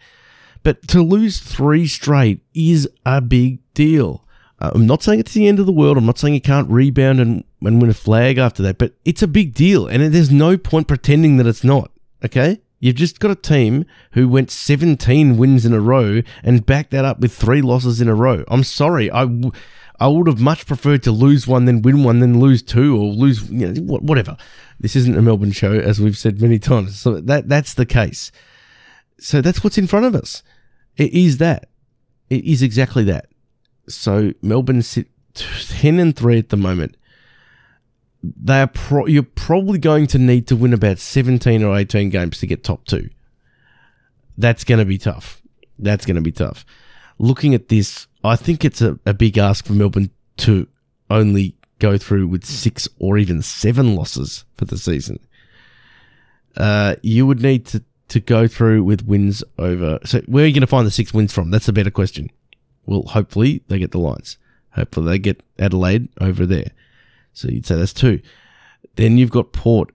But 0.63 0.87
to 0.89 1.01
lose 1.01 1.39
three 1.39 1.87
straight 1.87 2.41
is 2.53 2.87
a 3.05 3.21
big 3.21 3.59
deal. 3.73 4.25
Uh, 4.59 4.71
I'm 4.73 4.85
not 4.85 5.03
saying 5.03 5.19
it's 5.19 5.33
the 5.33 5.47
end 5.47 5.59
of 5.59 5.65
the 5.65 5.71
world. 5.71 5.97
I'm 5.97 6.05
not 6.05 6.17
saying 6.17 6.33
you 6.33 6.41
can't 6.41 6.69
rebound 6.69 7.19
and, 7.19 7.43
and 7.61 7.81
win 7.81 7.89
a 7.89 7.93
flag 7.93 8.37
after 8.37 8.61
that, 8.63 8.77
but 8.77 8.93
it's 9.05 9.21
a 9.21 9.27
big 9.27 9.53
deal. 9.53 9.87
And 9.87 10.13
there's 10.13 10.31
no 10.31 10.57
point 10.57 10.87
pretending 10.87 11.37
that 11.37 11.47
it's 11.47 11.63
not. 11.63 11.91
Okay? 12.23 12.59
You've 12.79 12.95
just 12.95 13.19
got 13.19 13.31
a 13.31 13.35
team 13.35 13.85
who 14.11 14.27
went 14.27 14.51
17 14.51 15.37
wins 15.37 15.65
in 15.65 15.73
a 15.73 15.79
row 15.79 16.21
and 16.43 16.65
backed 16.65 16.91
that 16.91 17.05
up 17.05 17.19
with 17.19 17.33
three 17.33 17.61
losses 17.61 17.99
in 17.99 18.07
a 18.07 18.15
row. 18.15 18.43
I'm 18.47 18.63
sorry. 18.63 19.11
I, 19.11 19.21
w- 19.21 19.51
I 19.99 20.07
would 20.07 20.27
have 20.27 20.39
much 20.39 20.65
preferred 20.65 21.03
to 21.03 21.11
lose 21.11 21.45
one 21.45 21.65
then 21.65 21.81
win 21.81 22.03
one 22.03 22.19
then 22.19 22.39
lose 22.39 22.61
two 22.61 22.95
or 22.95 23.11
lose, 23.11 23.49
you 23.49 23.67
know, 23.67 23.81
whatever. 23.81 24.37
This 24.79 24.95
isn't 24.95 25.17
a 25.17 25.21
Melbourne 25.21 25.51
show, 25.51 25.73
as 25.73 25.99
we've 25.99 26.17
said 26.17 26.41
many 26.41 26.57
times. 26.59 26.97
So 26.97 27.19
that 27.19 27.49
that's 27.49 27.73
the 27.73 27.85
case. 27.85 28.31
So 29.19 29.41
that's 29.41 29.63
what's 29.63 29.77
in 29.77 29.87
front 29.87 30.05
of 30.05 30.15
us. 30.15 30.41
It 30.99 31.13
is 31.13 31.37
that. 31.37 31.69
It 32.29 32.43
is 32.43 32.61
exactly 32.61 33.03
that. 33.05 33.27
So 33.87 34.33
Melbourne 34.41 34.83
sit 34.83 35.07
ten 35.33 35.99
and 35.99 36.15
three 36.15 36.37
at 36.37 36.49
the 36.49 36.57
moment. 36.57 36.97
They 38.21 38.59
are 38.59 38.67
pro- 38.67 39.07
you're 39.07 39.23
probably 39.23 39.79
going 39.79 40.07
to 40.07 40.19
need 40.19 40.45
to 40.47 40.55
win 40.55 40.73
about 40.73 40.99
seventeen 40.99 41.63
or 41.63 41.75
eighteen 41.75 42.09
games 42.09 42.39
to 42.39 42.47
get 42.47 42.63
top 42.63 42.85
two. 42.85 43.09
That's 44.37 44.63
going 44.63 44.79
to 44.79 44.85
be 44.85 44.97
tough. 44.97 45.41
That's 45.79 46.05
going 46.05 46.15
to 46.15 46.21
be 46.21 46.33
tough. 46.33 46.65
Looking 47.17 47.55
at 47.55 47.69
this, 47.69 48.07
I 48.23 48.35
think 48.35 48.65
it's 48.65 48.81
a, 48.81 48.99
a 49.05 49.13
big 49.13 49.37
ask 49.37 49.65
for 49.65 49.73
Melbourne 49.73 50.11
to 50.37 50.67
only 51.09 51.55
go 51.79 51.97
through 51.97 52.27
with 52.27 52.45
six 52.45 52.87
or 52.99 53.17
even 53.17 53.41
seven 53.41 53.95
losses 53.95 54.43
for 54.55 54.65
the 54.65 54.77
season. 54.77 55.19
Uh, 56.57 56.95
you 57.01 57.25
would 57.25 57.41
need 57.41 57.65
to, 57.67 57.83
to 58.09 58.19
go 58.19 58.47
through 58.47 58.83
with 58.83 59.05
wins 59.05 59.43
over. 59.57 59.99
So, 60.05 60.21
where 60.25 60.43
are 60.43 60.47
you 60.47 60.53
going 60.53 60.61
to 60.61 60.67
find 60.67 60.85
the 60.85 60.91
six 60.91 61.13
wins 61.13 61.33
from? 61.33 61.51
That's 61.51 61.67
a 61.67 61.73
better 61.73 61.91
question. 61.91 62.29
Well, 62.85 63.03
hopefully 63.03 63.63
they 63.67 63.79
get 63.79 63.91
the 63.91 63.99
Lions. 63.99 64.37
Hopefully 64.71 65.07
they 65.07 65.19
get 65.19 65.43
Adelaide 65.57 66.09
over 66.19 66.45
there. 66.45 66.71
So 67.33 67.47
you'd 67.47 67.65
say 67.65 67.75
that's 67.75 67.93
two. 67.93 68.21
Then 68.95 69.17
you've 69.17 69.31
got 69.31 69.53
Port. 69.53 69.91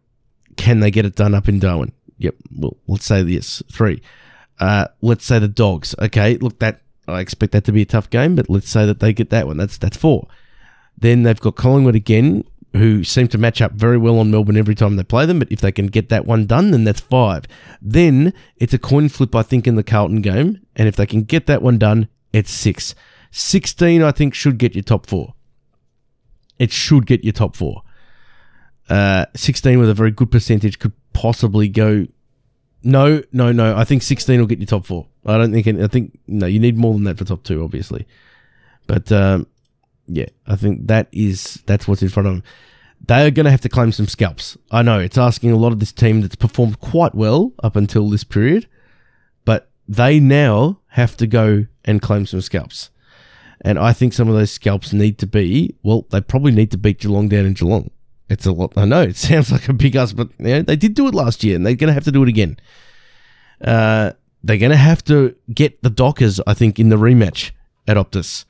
Can 0.57 0.81
they 0.81 0.91
get 0.91 1.05
it 1.05 1.17
done 1.17 1.35
up 1.35 1.49
in 1.49 1.59
Darwin? 1.59 1.93
Yep. 2.19 2.37
Well, 2.57 2.77
let's 2.87 3.05
say 3.05 3.23
yes, 3.23 3.63
three. 3.71 4.01
Uh, 4.61 4.87
let's 5.03 5.25
say 5.25 5.39
the 5.39 5.49
Dogs. 5.49 5.95
Okay, 6.01 6.37
look, 6.37 6.59
that 6.61 6.81
I 7.09 7.21
expect 7.21 7.53
that 7.53 7.65
to 7.65 7.73
be 7.73 7.83
a 7.83 7.87
tough 7.87 8.09
game, 8.09 8.37
but 8.37 8.49
let's 8.49 8.69
say 8.69 8.87
that 8.87 9.01
they 9.01 9.13
get 9.13 9.31
that 9.31 9.47
one. 9.47 9.57
That's 9.57 9.77
that's 9.77 9.97
four. 9.97 10.29
Then 10.97 11.25
they've 11.25 11.41
got 11.41 11.57
Collingwood 11.57 11.97
again, 11.97 12.45
who 12.75 13.05
seem 13.05 13.29
to 13.29 13.39
match 13.39 13.63
up 13.63 13.73
very 13.73 13.97
well 13.97 14.19
on 14.19 14.31
Melbourne 14.31 14.57
every 14.57 14.75
time 14.75 14.97
they 14.97 15.05
play 15.05 15.27
them. 15.27 15.39
But 15.39 15.53
if 15.53 15.61
they 15.61 15.73
can 15.73 15.87
get 15.87 16.09
that 16.09 16.27
one 16.27 16.47
done, 16.47 16.73
then 16.73 16.85
that's 16.85 17.01
five. 17.01 17.45
Then 17.81 18.35
it's 18.57 18.75
a 18.75 18.79
coin 18.79 19.09
flip, 19.09 19.35
I 19.35 19.43
think, 19.43 19.67
in 19.67 19.77
the 19.77 19.85
Carlton 19.85 20.23
game. 20.23 20.61
And 20.75 20.89
if 20.89 20.97
they 20.97 21.07
can 21.07 21.23
get 21.23 21.47
that 21.47 21.63
one 21.63 21.79
done, 21.79 22.09
it's 22.33 22.51
six. 22.51 22.95
16, 23.31 24.03
I 24.03 24.11
think, 24.13 24.35
should 24.35 24.59
get 24.59 24.75
your 24.75 24.83
top 24.83 25.07
four. 25.07 25.35
It 26.59 26.73
should 26.73 27.07
get 27.07 27.25
your 27.25 27.33
top 27.33 27.57
four. 27.57 27.83
Uh, 28.89 29.27
16 29.35 29.79
with 29.79 29.89
a 29.89 29.95
very 29.95 30.11
good 30.11 30.31
percentage 30.31 30.79
could 30.79 30.93
possibly 31.13 31.69
go. 31.69 32.07
No, 32.83 33.23
no, 33.33 33.51
no. 33.53 33.77
I 33.77 33.85
think 33.85 34.03
16 34.03 34.39
will 34.39 34.47
get 34.47 34.59
your 34.59 34.67
top 34.67 34.85
four. 34.85 35.07
I 35.25 35.39
don't 35.39 35.53
think. 35.53 35.67
I 35.67 35.87
think 35.87 36.19
no. 36.27 36.47
You 36.47 36.59
need 36.59 36.77
more 36.77 36.93
than 36.93 37.05
that 37.05 37.17
for 37.17 37.25
top 37.25 37.45
two, 37.45 37.65
obviously. 37.65 38.07
But 38.87 39.11
um, 39.11 39.47
yeah, 40.07 40.27
I 40.47 40.57
think 40.57 40.87
that 40.87 41.09
is 41.13 41.63
that's 41.67 41.89
what's 41.89 42.03
in 42.03 42.09
front 42.09 42.27
of 42.27 42.35
them. 42.35 42.43
They 43.07 43.27
are 43.27 43.31
going 43.31 43.45
to 43.45 43.51
have 43.51 43.61
to 43.63 43.69
claim 43.69 43.93
some 43.93 44.07
scalps. 44.07 44.57
I 44.71 44.83
know 44.83 44.99
it's 44.99 45.19
asking 45.19 45.51
a 45.51 45.57
lot 45.57 45.73
of 45.73 45.81
this 45.81 45.93
team 45.93 46.23
that's 46.23 46.37
performed 46.37 46.81
quite 46.81 47.15
well 47.15 47.53
up 47.63 47.77
until 47.77 48.09
this 48.09 48.25
period, 48.25 48.67
but 49.45 49.71
they 49.87 50.21
now 50.21 50.81
have 50.89 51.17
to 51.19 51.27
go 51.27 51.67
and 51.85 52.01
claim 52.01 52.25
some 52.25 52.41
scalps. 52.41 52.91
And 53.61 53.79
I 53.79 53.93
think 53.93 54.13
some 54.13 54.29
of 54.29 54.35
those 54.35 54.51
scalps 54.51 54.93
need 54.93 55.19
to 55.19 55.27
be, 55.27 55.75
well, 55.83 56.07
they 56.11 56.21
probably 56.21 56.53
need 56.53 56.71
to 56.73 56.79
beat 56.79 57.01
Geelong 57.01 57.29
down 57.29 57.47
in 57.47 57.55
Geelong. 57.55 57.91
It's 58.29 58.47
a 58.47 58.53
lot. 58.53 58.73
I 58.77 58.85
know 58.85 59.03
it 59.03 59.17
sounds 59.17 59.53
like 59.53 59.69
a 59.69 59.73
big 59.73 59.97
ask, 59.97 60.17
but 60.17 60.29
you 60.39 60.47
know, 60.47 60.63
they 60.63 60.77
did 60.77 60.95
do 60.95 61.07
it 61.07 61.15
last 61.15 61.45
year 61.45 61.57
and 61.57 61.67
they're 61.67 61.75
going 61.75 61.89
to 61.89 61.95
have 61.95 62.05
to 62.05 62.13
do 62.13 62.23
it 62.23 62.29
again. 62.29 62.59
Uh, 63.61 64.13
they're 64.43 64.59
going 64.59 64.71
to 64.71 64.77
have 64.77 65.03
to 65.05 65.35
get 65.53 65.83
the 65.83 65.91
Dockers, 65.91 66.41
I 66.47 66.55
think, 66.55 66.79
in 66.79 66.91
the 66.91 66.97
rematch 66.97 67.53
at 67.89 67.97
Optus. 67.97 68.45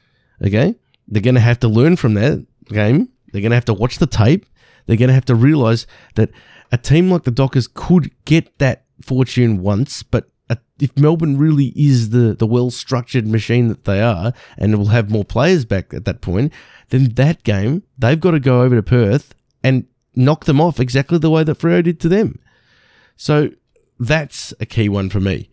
Okay? 0.44 0.74
They're 1.08 1.22
going 1.22 1.34
to 1.34 1.40
have 1.40 1.60
to 1.60 1.68
learn 1.68 1.96
from 1.96 2.14
that 2.14 2.46
game. 2.68 3.08
They're 3.32 3.42
going 3.42 3.50
to 3.50 3.56
have 3.56 3.64
to 3.66 3.74
watch 3.74 3.98
the 3.98 4.06
tape. 4.06 4.46
They're 4.86 4.96
going 4.96 5.08
to 5.08 5.14
have 5.14 5.24
to 5.26 5.34
realize 5.34 5.86
that 6.14 6.30
a 6.72 6.78
team 6.78 7.10
like 7.10 7.24
the 7.24 7.30
Dockers 7.30 7.68
could 7.68 8.10
get 8.24 8.58
that 8.58 8.84
fortune 9.00 9.62
once, 9.62 10.02
but 10.02 10.28
if 10.80 10.96
Melbourne 10.98 11.38
really 11.38 11.72
is 11.76 12.10
the, 12.10 12.34
the 12.34 12.46
well 12.46 12.70
structured 12.70 13.26
machine 13.26 13.68
that 13.68 13.84
they 13.84 14.02
are 14.02 14.32
and 14.58 14.76
will 14.76 14.86
have 14.86 15.10
more 15.10 15.24
players 15.24 15.64
back 15.64 15.94
at 15.94 16.04
that 16.04 16.20
point, 16.20 16.52
then 16.90 17.10
that 17.14 17.42
game, 17.44 17.82
they've 17.98 18.20
got 18.20 18.32
to 18.32 18.40
go 18.40 18.62
over 18.62 18.76
to 18.76 18.82
Perth 18.82 19.34
and 19.62 19.86
knock 20.14 20.44
them 20.44 20.60
off 20.60 20.80
exactly 20.80 21.18
the 21.18 21.30
way 21.30 21.44
that 21.44 21.58
Freo 21.58 21.82
did 21.82 22.00
to 22.00 22.08
them. 22.08 22.38
So 23.16 23.50
that's 23.98 24.52
a 24.60 24.66
key 24.66 24.88
one 24.88 25.10
for 25.10 25.20
me. 25.20 25.48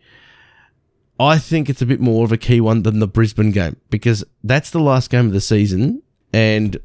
I 1.22 1.38
think 1.38 1.70
it's 1.70 1.82
a 1.82 1.86
bit 1.86 2.00
more 2.00 2.26
of 2.26 2.32
a 2.32 2.38
key 2.38 2.62
one 2.62 2.82
than 2.82 3.00
the 3.00 3.08
Brisbane 3.08 3.52
game 3.52 3.78
because 3.92 4.24
that's 4.44 4.72
the 4.72 4.80
last 4.80 5.12
game 5.12 5.28
of 5.28 5.34
the 5.34 5.42
season. 5.42 6.02
And 6.34 6.78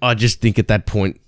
I 0.00 0.14
just 0.14 0.40
think 0.40 0.58
at 0.58 0.68
that 0.68 0.86
point, 0.86 1.20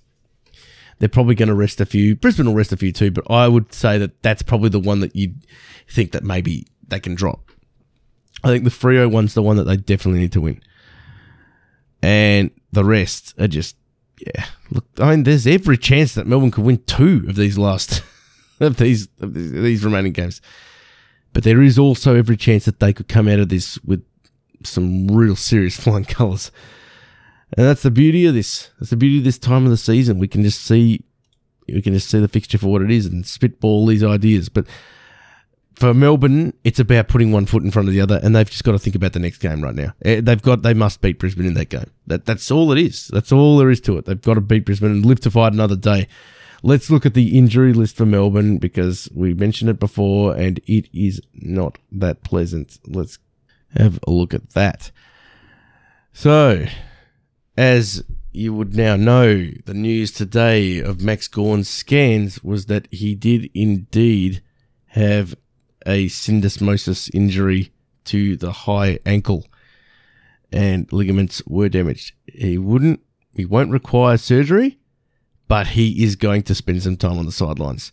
they're 0.99 1.09
probably 1.09 1.35
going 1.35 1.49
to 1.49 1.55
rest 1.55 1.81
a 1.81 1.85
few. 1.85 2.15
Brisbane 2.15 2.45
will 2.45 2.53
rest 2.53 2.71
a 2.71 2.77
few 2.77 2.93
too, 2.93 3.11
but 3.11 3.29
I 3.29 3.47
would 3.47 3.73
say 3.73 3.97
that 3.97 4.23
that's 4.23 4.41
probably 4.43 4.69
the 4.69 4.79
one 4.79 5.01
that 5.01 5.15
you 5.15 5.33
think 5.89 6.13
that 6.13 6.23
maybe 6.23 6.67
they 6.87 6.99
can 6.99 7.15
drop. 7.15 7.51
I 8.43 8.47
think 8.49 8.63
the 8.63 8.69
Freo 8.69 9.11
one's 9.11 9.33
the 9.33 9.43
one 9.43 9.57
that 9.57 9.65
they 9.65 9.77
definitely 9.77 10.21
need 10.21 10.31
to 10.31 10.41
win. 10.41 10.61
And 12.01 12.51
the 12.71 12.85
rest 12.85 13.33
are 13.37 13.47
just, 13.47 13.75
yeah. 14.25 14.45
Look, 14.71 14.85
I 14.99 15.11
mean, 15.11 15.23
there's 15.23 15.47
every 15.47 15.77
chance 15.77 16.13
that 16.13 16.27
Melbourne 16.27 16.51
could 16.51 16.63
win 16.63 16.83
two 16.85 17.25
of 17.27 17.35
these 17.35 17.57
last, 17.57 18.03
of 18.59 18.77
these, 18.77 19.09
of 19.19 19.33
these 19.33 19.83
remaining 19.83 20.13
games. 20.13 20.41
But 21.37 21.43
there 21.43 21.61
is 21.61 21.77
also 21.77 22.15
every 22.15 22.35
chance 22.35 22.65
that 22.65 22.79
they 22.79 22.91
could 22.91 23.07
come 23.07 23.27
out 23.27 23.37
of 23.37 23.49
this 23.49 23.77
with 23.83 24.03
some 24.63 25.07
real 25.07 25.35
serious 25.35 25.77
flying 25.79 26.05
colours. 26.05 26.51
And 27.55 27.63
that's 27.63 27.83
the 27.83 27.91
beauty 27.91 28.25
of 28.25 28.33
this. 28.33 28.71
That's 28.79 28.89
the 28.89 28.97
beauty 28.97 29.19
of 29.19 29.23
this 29.23 29.37
time 29.37 29.63
of 29.63 29.69
the 29.69 29.77
season. 29.77 30.17
We 30.17 30.27
can 30.27 30.41
just 30.41 30.63
see 30.63 31.03
we 31.67 31.83
can 31.83 31.93
just 31.93 32.09
see 32.09 32.19
the 32.19 32.27
fixture 32.27 32.57
for 32.57 32.69
what 32.69 32.81
it 32.81 32.89
is 32.89 33.05
and 33.05 33.23
spitball 33.23 33.85
these 33.85 34.03
ideas. 34.03 34.49
But 34.49 34.65
for 35.75 35.93
Melbourne, 35.93 36.53
it's 36.63 36.79
about 36.79 37.07
putting 37.07 37.31
one 37.31 37.45
foot 37.45 37.61
in 37.61 37.69
front 37.69 37.87
of 37.87 37.93
the 37.93 38.01
other, 38.01 38.19
and 38.23 38.35
they've 38.35 38.49
just 38.49 38.63
got 38.63 38.71
to 38.71 38.79
think 38.79 38.95
about 38.95 39.13
the 39.13 39.19
next 39.19 39.37
game 39.37 39.61
right 39.61 39.75
now. 39.75 39.93
Eh, 40.03 40.21
they've 40.21 40.41
got 40.41 40.63
they 40.63 40.73
must 40.73 41.01
beat 41.01 41.19
Brisbane 41.19 41.45
in 41.45 41.53
that 41.53 41.69
game. 41.69 41.91
That 42.07 42.25
that's 42.25 42.49
all 42.49 42.71
it 42.71 42.79
is. 42.79 43.09
That's 43.09 43.31
all 43.31 43.57
there 43.57 43.69
is 43.69 43.81
to 43.81 43.99
it. 43.99 44.05
They've 44.05 44.19
got 44.19 44.33
to 44.33 44.41
beat 44.41 44.65
Brisbane 44.65 44.89
and 44.89 45.05
live 45.05 45.19
to 45.19 45.29
fight 45.29 45.53
another 45.53 45.75
day. 45.75 46.07
Let's 46.63 46.89
look 46.89 47.05
at 47.05 47.13
the 47.13 47.37
injury 47.37 47.73
list 47.73 47.95
for 47.95 48.05
Melbourne 48.05 48.57
because 48.57 49.09
we 49.13 49.33
mentioned 49.33 49.69
it 49.69 49.79
before 49.79 50.35
and 50.35 50.59
it 50.65 50.89
is 50.93 51.21
not 51.33 51.77
that 51.91 52.23
pleasant. 52.23 52.79
Let's 52.85 53.19
have 53.77 53.99
a 54.07 54.11
look 54.11 54.33
at 54.33 54.51
that. 54.51 54.91
So, 56.13 56.65
as 57.55 58.03
you 58.31 58.53
would 58.53 58.75
now 58.75 58.95
know, 58.95 59.49
the 59.65 59.73
news 59.73 60.11
today 60.11 60.79
of 60.79 61.01
Max 61.01 61.27
Gawn's 61.27 61.69
scans 61.69 62.43
was 62.43 62.65
that 62.65 62.87
he 62.91 63.13
did 63.13 63.51
indeed 63.53 64.41
have 64.87 65.35
a 65.85 66.07
syndesmosis 66.07 67.13
injury 67.13 67.71
to 68.05 68.35
the 68.35 68.51
high 68.51 68.99
ankle 69.05 69.45
and 70.51 70.91
ligaments 70.91 71.41
were 71.45 71.69
damaged. 71.69 72.13
He 72.25 72.57
wouldn't, 72.57 73.01
he 73.35 73.45
won't 73.45 73.71
require 73.71 74.17
surgery, 74.17 74.79
but 75.47 75.67
he 75.67 76.03
is 76.03 76.15
going 76.15 76.43
to 76.43 76.55
spend 76.55 76.83
some 76.83 76.97
time 76.97 77.17
on 77.17 77.25
the 77.25 77.31
sidelines. 77.31 77.91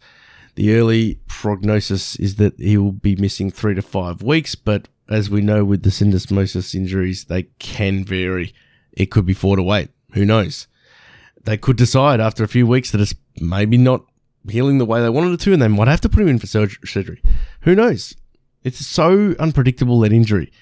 The 0.57 0.75
early 0.75 1.21
prognosis 1.27 2.17
is 2.17 2.37
that 2.37 2.59
he 2.59 2.77
will 2.77 2.93
be 2.93 3.17
missing 3.17 3.51
three 3.51 3.75
to 3.75 3.83
five 3.83 4.23
weeks, 4.23 4.55
but 4.55 4.89
as 5.09 5.29
we 5.29 5.41
know 5.41 5.65
with 5.65 5.83
the 5.83 5.91
syndesmosis 5.91 6.75
injuries, 6.75 7.25
they 7.25 7.45
can 7.59 8.05
vary. 8.05 8.55
It 8.93 9.07
could 9.07 9.27
be 9.27 9.35
four 9.35 9.57
to 9.57 9.73
eight. 9.73 9.91
Who 10.13 10.25
knows? 10.25 10.69
They 11.43 11.57
could 11.57 11.77
decide 11.77 12.21
after 12.21 12.45
a 12.45 12.49
few 12.49 12.67
weeks 12.67 12.91
that 12.93 13.01
it's 13.01 13.15
maybe 13.41 13.77
not 13.77 14.05
healing 14.49 14.79
the 14.79 14.85
way 14.85 15.01
they 15.01 15.11
wanted 15.11 15.33
it 15.33 15.41
to, 15.41 15.53
and 15.53 15.61
they 15.61 15.69
might 15.69 15.89
have 15.89 16.01
to 16.03 16.09
put 16.09 16.23
him 16.23 16.29
in 16.29 16.39
for 16.39 16.47
surgery. 16.47 17.23
Who 17.63 17.75
knows? 17.75 18.15
It's 18.63 18.87
so 18.87 19.35
unpredictable 19.39 20.01
that 20.01 20.13
injury. 20.13 20.53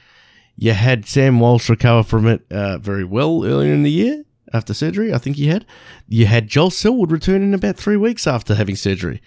You 0.57 0.72
had 0.72 1.07
Sam 1.07 1.38
Walsh 1.38 1.68
recover 1.68 2.03
from 2.03 2.26
it 2.26 2.45
uh, 2.51 2.78
very 2.78 3.05
well 3.05 3.45
earlier 3.45 3.72
in 3.72 3.84
the 3.84 3.90
year 3.90 4.24
after 4.53 4.74
surgery. 4.74 5.12
I 5.12 5.18
think 5.18 5.36
he 5.36 5.48
had. 5.48 5.64
You 6.09 6.26
had 6.26 6.48
Joel 6.48 6.70
Selwood 6.70 7.11
return 7.11 7.42
in 7.42 7.55
about 7.55 7.76
three 7.76 7.96
weeks 7.96 8.26
after 8.26 8.55
having 8.55 8.76
surgery. 8.76 9.20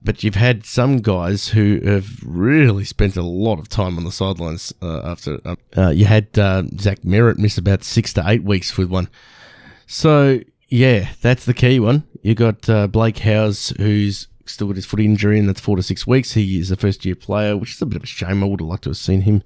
But 0.00 0.22
you've 0.22 0.36
had 0.36 0.64
some 0.64 0.98
guys 0.98 1.48
who 1.48 1.80
have 1.84 2.08
really 2.24 2.84
spent 2.84 3.16
a 3.16 3.22
lot 3.22 3.58
of 3.58 3.68
time 3.68 3.98
on 3.98 4.04
the 4.04 4.12
sidelines 4.12 4.72
uh, 4.80 5.00
after. 5.04 5.40
Uh, 5.44 5.56
uh 5.76 5.90
you 5.90 6.04
had 6.04 6.38
uh, 6.38 6.62
Zach 6.78 7.00
Merrett 7.00 7.38
miss 7.38 7.58
about 7.58 7.82
six 7.82 8.12
to 8.12 8.22
eight 8.26 8.44
weeks 8.44 8.76
with 8.78 8.88
one. 8.88 9.08
So 9.86 10.40
yeah, 10.68 11.08
that's 11.20 11.44
the 11.44 11.54
key 11.54 11.80
one. 11.80 12.04
You 12.22 12.34
got 12.34 12.68
uh, 12.68 12.86
Blake 12.86 13.18
Howes, 13.18 13.70
who's 13.78 14.28
still 14.46 14.68
got 14.68 14.76
his 14.76 14.86
foot 14.86 15.00
injury, 15.00 15.38
and 15.38 15.48
that's 15.48 15.60
four 15.60 15.76
to 15.76 15.82
six 15.82 16.06
weeks. 16.06 16.32
He 16.32 16.58
is 16.60 16.70
a 16.70 16.76
first 16.76 17.04
year 17.04 17.14
player, 17.14 17.56
which 17.56 17.74
is 17.74 17.82
a 17.82 17.86
bit 17.86 17.96
of 17.96 18.04
a 18.04 18.06
shame. 18.06 18.42
I 18.42 18.46
would 18.46 18.60
have 18.60 18.68
liked 18.68 18.84
to 18.84 18.90
have 18.90 18.96
seen 18.96 19.22
him 19.22 19.42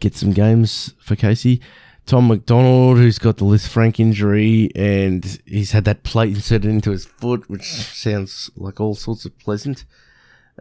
get 0.00 0.16
some 0.16 0.32
games 0.32 0.94
for 0.98 1.14
Casey. 1.14 1.60
Tom 2.06 2.28
McDonald, 2.28 2.98
who's 2.98 3.18
got 3.18 3.36
the 3.36 3.44
Lisfranc 3.44 4.00
injury, 4.00 4.70
and 4.74 5.40
he's 5.46 5.72
had 5.72 5.84
that 5.84 6.02
plate 6.02 6.34
inserted 6.34 6.70
into 6.70 6.90
his 6.90 7.04
foot, 7.04 7.48
which 7.48 7.64
sounds 7.64 8.50
like 8.56 8.80
all 8.80 8.94
sorts 8.94 9.24
of 9.24 9.38
pleasant. 9.38 9.84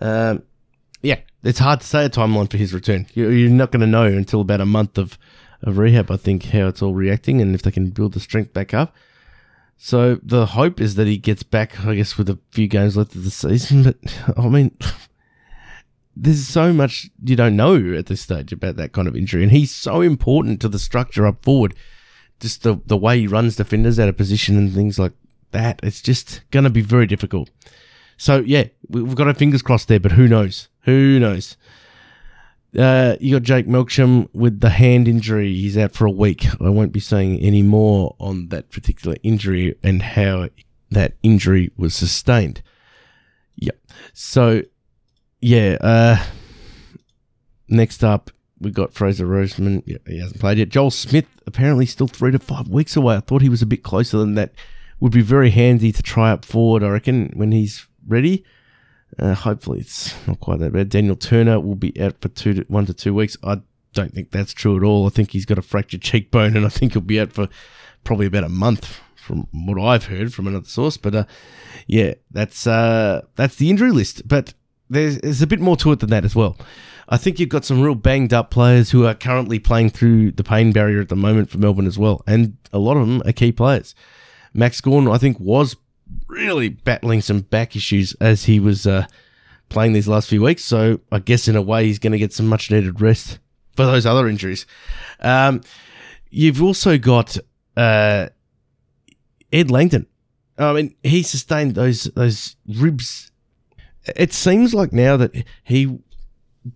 Um, 0.02 0.44
yeah, 1.02 1.20
it's 1.44 1.60
hard 1.60 1.82
to 1.82 1.88
say 1.88 2.06
a 2.06 2.10
timeline 2.10 2.50
for 2.50 2.58
his 2.58 2.74
return. 2.74 3.08
You're 3.14 3.50
not 3.50 3.72
going 3.72 3.82
to 3.82 3.88
know 3.88 4.06
until 4.06 4.42
about 4.42 4.62
a 4.62 4.66
month 4.66 4.98
of, 4.98 5.18
of 5.62 5.78
rehab, 5.78 6.12
I 6.12 6.18
think, 6.18 6.46
how 6.46 6.68
it's 6.68 6.82
all 6.82 6.94
reacting 6.94 7.42
and 7.42 7.56
if 7.56 7.62
they 7.62 7.72
can 7.72 7.90
build 7.90 8.14
the 8.14 8.20
strength 8.20 8.54
back 8.54 8.74
up. 8.74 8.96
So 9.78 10.20
the 10.22 10.46
hope 10.46 10.82
is 10.82 10.96
that 10.96 11.08
he 11.08 11.18
gets 11.18 11.42
back, 11.42 11.86
I 11.86 11.96
guess, 11.96 12.18
with 12.18 12.30
a 12.30 12.38
few 12.52 12.68
games 12.68 12.98
left 12.98 13.16
of 13.16 13.24
the 13.24 13.32
season. 13.32 13.84
But 13.84 13.98
I 14.38 14.50
mean, 14.50 14.78
there's 16.16 16.48
so 16.48 16.74
much 16.74 17.10
you 17.24 17.36
don't 17.36 17.56
know 17.56 17.94
at 17.94 18.08
this 18.08 18.22
stage 18.22 18.52
about 18.52 18.76
that 18.78 18.94
kind 18.94 19.08
of 19.08 19.16
injury, 19.16 19.44
and 19.44 19.52
he's 19.52 19.74
so 19.74 20.02
important 20.02 20.62
to 20.62 20.70
the 20.70 20.80
structure 20.80 21.26
up 21.26 21.44
forward. 21.44 21.76
Just 22.40 22.64
the 22.64 22.82
the 22.86 22.98
way 22.98 23.20
he 23.20 23.28
runs 23.28 23.56
defenders 23.56 24.00
out 24.00 24.10
of 24.10 24.18
position 24.18 24.58
and 24.58 24.74
things 24.74 24.98
like 24.98 25.14
that. 25.52 25.80
It's 25.84 26.02
just 26.02 26.42
going 26.52 26.64
to 26.64 26.70
be 26.70 26.82
very 26.82 27.06
difficult. 27.06 27.50
So 28.18 28.40
yeah, 28.46 28.66
we've 28.90 29.16
got 29.16 29.28
our 29.28 29.34
fingers 29.34 29.62
crossed 29.62 29.88
there, 29.88 30.00
but 30.00 30.14
who 30.14 30.28
knows? 30.28 30.68
Who 30.82 31.20
knows? 31.20 31.58
Uh, 32.78 33.16
you 33.20 33.36
got 33.36 33.44
Jake 33.44 33.68
Melksham 33.68 34.30
with 34.34 34.60
the 34.60 34.70
hand 34.70 35.08
injury. 35.08 35.54
He's 35.54 35.78
out 35.78 35.94
for 35.94 36.06
a 36.06 36.12
week. 36.12 36.46
I 36.62 36.70
won't 36.70 36.92
be 36.92 37.00
saying 37.00 37.40
any 37.40 37.64
more 37.64 38.16
on 38.20 38.50
that 38.50 38.70
particular 38.70 39.18
injury 39.24 39.76
and 39.82 40.02
how 40.02 40.50
that 40.92 41.14
injury 41.24 41.72
was 41.78 41.96
sustained. 41.96 42.62
Yep. 43.56 43.80
So, 44.14 44.64
yeah. 45.42 45.78
Uh, 45.80 46.24
next 47.68 48.04
up, 48.04 48.32
we 48.60 48.72
got 48.72 48.94
Fraser 48.94 49.26
Rosman. 49.26 49.84
Yeah, 49.86 49.98
he 50.08 50.20
hasn't 50.20 50.40
played 50.40 50.58
yet. 50.58 50.70
Joel 50.70 50.92
Smith 50.92 51.28
apparently 51.46 51.86
still 51.86 52.08
three 52.08 52.32
to 52.32 52.40
five 52.40 52.68
weeks 52.68 52.96
away. 52.96 53.16
I 53.16 53.22
thought 53.22 53.42
he 53.42 53.50
was 53.50 53.62
a 53.62 53.68
bit 53.68 53.84
closer 53.84 54.18
than 54.18 54.36
that. 54.36 54.54
Would 55.00 55.14
be 55.14 55.22
very 55.22 55.50
handy 55.52 55.94
to 55.94 56.04
try 56.04 56.32
up 56.32 56.44
forward. 56.44 56.84
I 56.84 56.90
reckon 56.90 57.32
when 57.34 57.54
he's 57.54 57.88
ready. 58.06 58.44
Uh, 59.18 59.34
hopefully, 59.34 59.80
it's 59.80 60.14
not 60.28 60.40
quite 60.42 60.60
that 60.60 60.74
bad. 60.74 60.90
Daniel 60.90 61.16
Turner 61.16 61.60
will 61.60 61.76
be 61.76 62.00
out 62.02 62.20
for 62.22 62.28
two 62.30 62.54
to, 62.54 62.62
one 62.68 62.86
to 62.86 62.94
two 62.94 63.14
weeks. 63.14 63.38
I 63.44 63.62
don't 63.94 64.14
think 64.14 64.32
that's 64.32 64.54
true 64.54 64.78
at 64.78 64.84
all. 64.84 65.08
I 65.08 65.10
think 65.10 65.32
he's 65.32 65.46
got 65.46 65.58
a 65.58 65.62
fractured 65.62 66.02
cheekbone, 66.02 66.56
and 66.56 66.66
I 66.66 66.70
think 66.70 66.94
he'll 66.94 67.02
be 67.02 67.20
out 67.20 67.32
for 67.32 67.48
probably 68.04 68.26
about 68.26 68.44
a 68.44 68.50
month, 68.50 69.00
from 69.16 69.48
what 69.52 69.82
I've 69.82 70.06
heard 70.06 70.34
from 70.34 70.48
another 70.48 70.66
source. 70.66 70.98
But 70.98 71.16
uh, 71.16 71.24
yeah, 71.88 72.16
that's 72.30 72.68
uh, 72.68 73.22
that's 73.36 73.56
the 73.56 73.70
injury 73.70 73.92
list. 73.92 74.28
But 74.28 74.54
there's, 74.90 75.18
there's 75.20 75.42
a 75.42 75.48
bit 75.48 75.60
more 75.60 75.78
to 75.78 75.92
it 75.92 76.00
than 76.00 76.10
that 76.10 76.26
as 76.26 76.36
well. 76.36 76.58
I 77.08 77.18
think 77.18 77.40
you've 77.40 77.50
got 77.50 77.66
some 77.66 77.82
real 77.82 77.96
banged 77.96 78.34
up 78.34 78.52
players 78.52 78.92
who 78.92 79.06
are 79.06 79.16
currently 79.16 79.58
playing 79.60 79.90
through 79.90 80.32
the 80.34 80.44
pain 80.44 80.72
barrier 80.72 81.02
at 81.02 81.10
the 81.10 81.16
moment 81.16 81.50
for 81.50 81.58
Melbourne 81.58 81.88
as 81.88 81.98
well, 81.98 82.22
and 82.28 82.58
a 82.72 82.80
lot 82.80 82.98
of 82.98 83.08
them 83.08 83.22
are 83.26 83.32
key 83.32 83.52
players. 83.52 83.96
Max 84.54 84.80
Gawn, 84.82 85.08
I 85.08 85.18
think, 85.18 85.40
was 85.40 85.76
really 86.28 86.70
battling 86.70 87.22
some 87.22 87.42
back 87.42 87.76
issues 87.76 88.14
as 88.22 88.46
he 88.46 88.60
was 88.60 88.86
uh, 88.86 89.06
playing 89.70 89.94
these 89.94 90.08
last 90.08 90.30
few 90.30 90.42
weeks. 90.42 90.64
So 90.64 91.00
I 91.12 91.20
guess 91.20 91.48
in 91.48 91.56
a 91.56 91.62
way 91.62 91.86
he's 91.86 92.00
going 92.00 92.14
to 92.14 92.20
get 92.20 92.34
some 92.34 92.48
much 92.48 92.72
needed 92.72 93.02
rest 93.02 93.40
for 93.76 93.86
those 93.86 94.06
other 94.06 94.28
injuries. 94.28 94.66
Um, 95.20 95.62
you've 96.30 96.62
also 96.62 96.98
got 96.98 97.38
uh, 97.78 98.30
Ed 99.52 99.72
Langdon. 99.72 100.08
I 100.58 100.74
mean, 100.74 100.96
he 101.04 101.24
sustained 101.24 101.76
those 101.76 102.04
those 102.16 102.56
ribs. 102.68 103.29
It 104.16 104.34
seems 104.34 104.74
like 104.74 104.94
now 104.94 105.18
that 105.18 105.46
he 105.64 106.00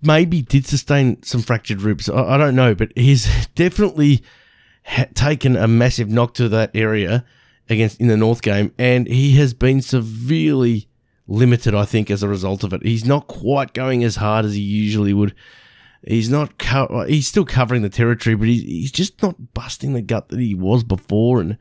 maybe 0.02 0.42
did 0.42 0.66
sustain 0.66 1.22
some 1.24 1.42
fractured 1.42 1.82
ribs. 1.82 2.10
I, 2.10 2.36
I 2.36 2.38
don't 2.38 2.56
know, 2.56 2.76
but 2.76 2.92
he's 2.96 3.48
definitely 3.56 4.24
ha- 4.84 5.08
taken 5.14 5.56
a 5.56 5.68
massive 5.68 6.10
knock 6.10 6.34
to 6.36 6.50
that 6.50 6.72
area 6.74 7.26
against 7.70 8.00
in 8.00 8.08
the 8.08 8.18
North 8.18 8.42
game, 8.42 8.74
and 8.78 9.08
he 9.08 9.36
has 9.38 9.54
been 9.54 9.82
severely 9.82 10.88
limited. 11.28 11.74
I 11.74 11.86
think 11.86 12.12
as 12.12 12.24
a 12.24 12.28
result 12.28 12.64
of 12.64 12.74
it, 12.74 12.84
he's 12.84 13.06
not 13.06 13.28
quite 13.28 13.74
going 13.74 14.04
as 14.04 14.18
hard 14.18 14.46
as 14.46 14.54
he 14.54 14.62
usually 14.62 15.14
would. 15.14 15.34
He's 16.06 16.30
not. 16.30 16.58
Co- 16.60 16.88
uh, 16.88 17.06
he's 17.06 17.28
still 17.28 17.46
covering 17.46 17.82
the 17.82 17.90
territory, 17.90 18.36
but 18.36 18.48
he's 18.48 18.62
he's 18.62 18.92
just 18.92 19.22
not 19.22 19.54
busting 19.54 19.94
the 19.94 20.02
gut 20.02 20.30
that 20.30 20.40
he 20.40 20.54
was 20.54 20.84
before, 20.84 21.40
and 21.40 21.58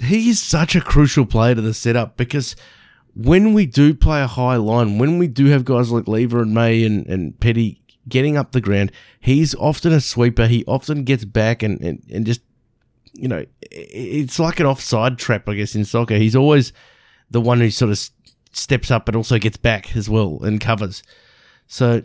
he 0.00 0.28
is 0.30 0.40
such 0.40 0.76
a 0.76 0.80
crucial 0.80 1.26
player 1.26 1.56
to 1.56 1.60
the 1.60 1.74
setup 1.74 2.16
because 2.16 2.54
when 3.14 3.54
we 3.54 3.66
do 3.66 3.94
play 3.94 4.20
a 4.22 4.26
high 4.26 4.56
line, 4.56 4.98
when 4.98 5.18
we 5.18 5.26
do 5.26 5.46
have 5.46 5.64
guys 5.64 5.90
like 5.90 6.08
Lever 6.08 6.42
and 6.42 6.52
May 6.52 6.84
and, 6.84 7.06
and 7.06 7.38
Petty 7.38 7.80
getting 8.08 8.36
up 8.36 8.52
the 8.52 8.60
ground, 8.60 8.92
he's 9.20 9.54
often 9.54 9.92
a 9.92 10.00
sweeper. 10.00 10.46
He 10.46 10.64
often 10.66 11.04
gets 11.04 11.24
back 11.24 11.62
and, 11.62 11.80
and, 11.80 12.02
and 12.12 12.26
just, 12.26 12.40
you 13.12 13.28
know, 13.28 13.46
it's 13.70 14.38
like 14.38 14.60
an 14.60 14.66
offside 14.66 15.18
trap, 15.18 15.48
I 15.48 15.54
guess, 15.54 15.74
in 15.74 15.84
soccer. 15.84 16.16
He's 16.16 16.36
always 16.36 16.72
the 17.30 17.40
one 17.40 17.60
who 17.60 17.70
sort 17.70 17.92
of 17.92 18.10
steps 18.52 18.90
up 18.90 19.06
but 19.06 19.16
also 19.16 19.38
gets 19.38 19.56
back 19.56 19.96
as 19.96 20.08
well 20.08 20.40
and 20.42 20.60
covers. 20.60 21.02
So, 21.66 22.02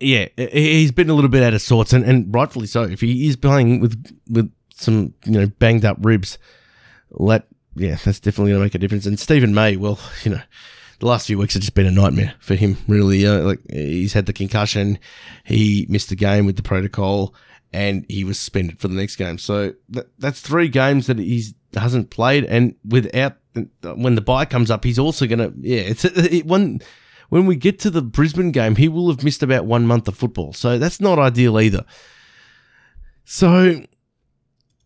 yeah, 0.00 0.28
he's 0.36 0.92
been 0.92 1.10
a 1.10 1.14
little 1.14 1.30
bit 1.30 1.42
out 1.42 1.54
of 1.54 1.62
sorts, 1.62 1.92
and, 1.92 2.04
and 2.04 2.34
rightfully 2.34 2.66
so. 2.66 2.82
If 2.82 3.00
he 3.00 3.28
is 3.28 3.36
playing 3.36 3.80
with 3.80 4.18
with 4.28 4.52
some 4.74 5.14
you 5.24 5.32
know 5.32 5.46
banged 5.46 5.84
up 5.84 5.98
ribs, 6.00 6.36
let 7.10 7.46
yeah, 7.74 7.96
that's 8.04 8.20
definitely 8.20 8.52
going 8.52 8.60
to 8.60 8.64
make 8.64 8.74
a 8.74 8.78
difference. 8.78 9.06
And 9.06 9.18
Stephen 9.18 9.54
May, 9.54 9.76
well, 9.76 9.98
you 10.22 10.32
know, 10.32 10.40
the 10.98 11.06
last 11.06 11.26
few 11.26 11.38
weeks 11.38 11.54
have 11.54 11.62
just 11.62 11.74
been 11.74 11.86
a 11.86 11.90
nightmare 11.90 12.34
for 12.40 12.54
him. 12.54 12.76
Really, 12.88 13.26
uh, 13.26 13.40
like 13.40 13.60
he's 13.70 14.12
had 14.12 14.26
the 14.26 14.32
concussion, 14.32 14.98
he 15.44 15.86
missed 15.88 16.08
the 16.08 16.16
game 16.16 16.46
with 16.46 16.56
the 16.56 16.62
protocol, 16.62 17.34
and 17.72 18.04
he 18.08 18.24
was 18.24 18.38
suspended 18.38 18.80
for 18.80 18.88
the 18.88 18.94
next 18.94 19.16
game. 19.16 19.38
So 19.38 19.74
that's 20.18 20.40
three 20.40 20.68
games 20.68 21.06
that 21.06 21.18
he 21.18 21.44
hasn't 21.74 22.10
played, 22.10 22.44
and 22.44 22.74
without 22.84 23.36
when 23.82 24.14
the 24.14 24.20
bye 24.20 24.44
comes 24.44 24.70
up, 24.70 24.84
he's 24.84 24.98
also 24.98 25.26
going 25.26 25.38
to 25.38 25.52
yeah. 25.60 25.82
It's 25.82 26.04
it, 26.04 26.46
when 26.46 26.80
when 27.28 27.46
we 27.46 27.56
get 27.56 27.78
to 27.80 27.90
the 27.90 28.02
Brisbane 28.02 28.52
game, 28.52 28.76
he 28.76 28.88
will 28.88 29.08
have 29.08 29.22
missed 29.22 29.42
about 29.42 29.66
one 29.66 29.86
month 29.86 30.08
of 30.08 30.16
football. 30.16 30.52
So 30.52 30.78
that's 30.78 31.00
not 31.00 31.18
ideal 31.18 31.60
either. 31.60 31.84
So 33.24 33.82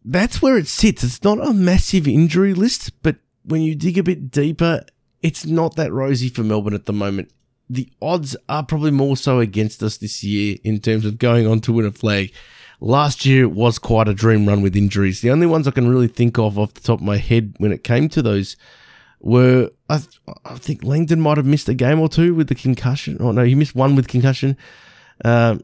that's 0.04 0.42
where 0.42 0.56
it 0.56 0.68
sits. 0.68 1.04
It's 1.04 1.22
not 1.22 1.44
a 1.46 1.52
massive 1.52 2.08
injury 2.08 2.54
list, 2.54 3.02
but 3.02 3.16
when 3.44 3.62
you 3.62 3.74
dig 3.74 3.98
a 3.98 4.02
bit 4.02 4.30
deeper, 4.30 4.84
it's 5.22 5.46
not 5.46 5.76
that 5.76 5.92
rosy 5.92 6.28
for 6.28 6.42
Melbourne 6.42 6.74
at 6.74 6.86
the 6.86 6.92
moment. 6.92 7.30
The 7.70 7.90
odds 8.02 8.36
are 8.48 8.64
probably 8.64 8.90
more 8.90 9.16
so 9.16 9.40
against 9.40 9.82
us 9.82 9.96
this 9.96 10.22
year 10.22 10.58
in 10.64 10.80
terms 10.80 11.04
of 11.04 11.18
going 11.18 11.46
on 11.46 11.60
to 11.60 11.72
win 11.72 11.86
a 11.86 11.92
flag. 11.92 12.32
Last 12.80 13.24
year 13.24 13.44
it 13.44 13.52
was 13.52 13.78
quite 13.78 14.08
a 14.08 14.14
dream 14.14 14.46
run 14.46 14.60
with 14.60 14.76
injuries. 14.76 15.20
The 15.20 15.30
only 15.30 15.46
ones 15.46 15.68
I 15.68 15.70
can 15.70 15.88
really 15.88 16.08
think 16.08 16.38
of 16.38 16.58
off 16.58 16.74
the 16.74 16.80
top 16.80 16.98
of 16.98 17.06
my 17.06 17.16
head 17.16 17.54
when 17.58 17.72
it 17.72 17.84
came 17.84 18.08
to 18.10 18.22
those 18.22 18.56
were 19.20 19.70
I, 19.88 19.98
th- 19.98 20.20
I 20.44 20.56
think 20.56 20.82
Langdon 20.82 21.20
might 21.20 21.36
have 21.36 21.46
missed 21.46 21.68
a 21.68 21.74
game 21.74 22.00
or 22.00 22.08
two 22.08 22.34
with 22.34 22.48
the 22.48 22.56
concussion. 22.56 23.18
Oh 23.20 23.30
no, 23.30 23.44
he 23.44 23.54
missed 23.54 23.76
one 23.76 23.94
with 23.94 24.08
concussion. 24.08 24.56
Um, 25.24 25.62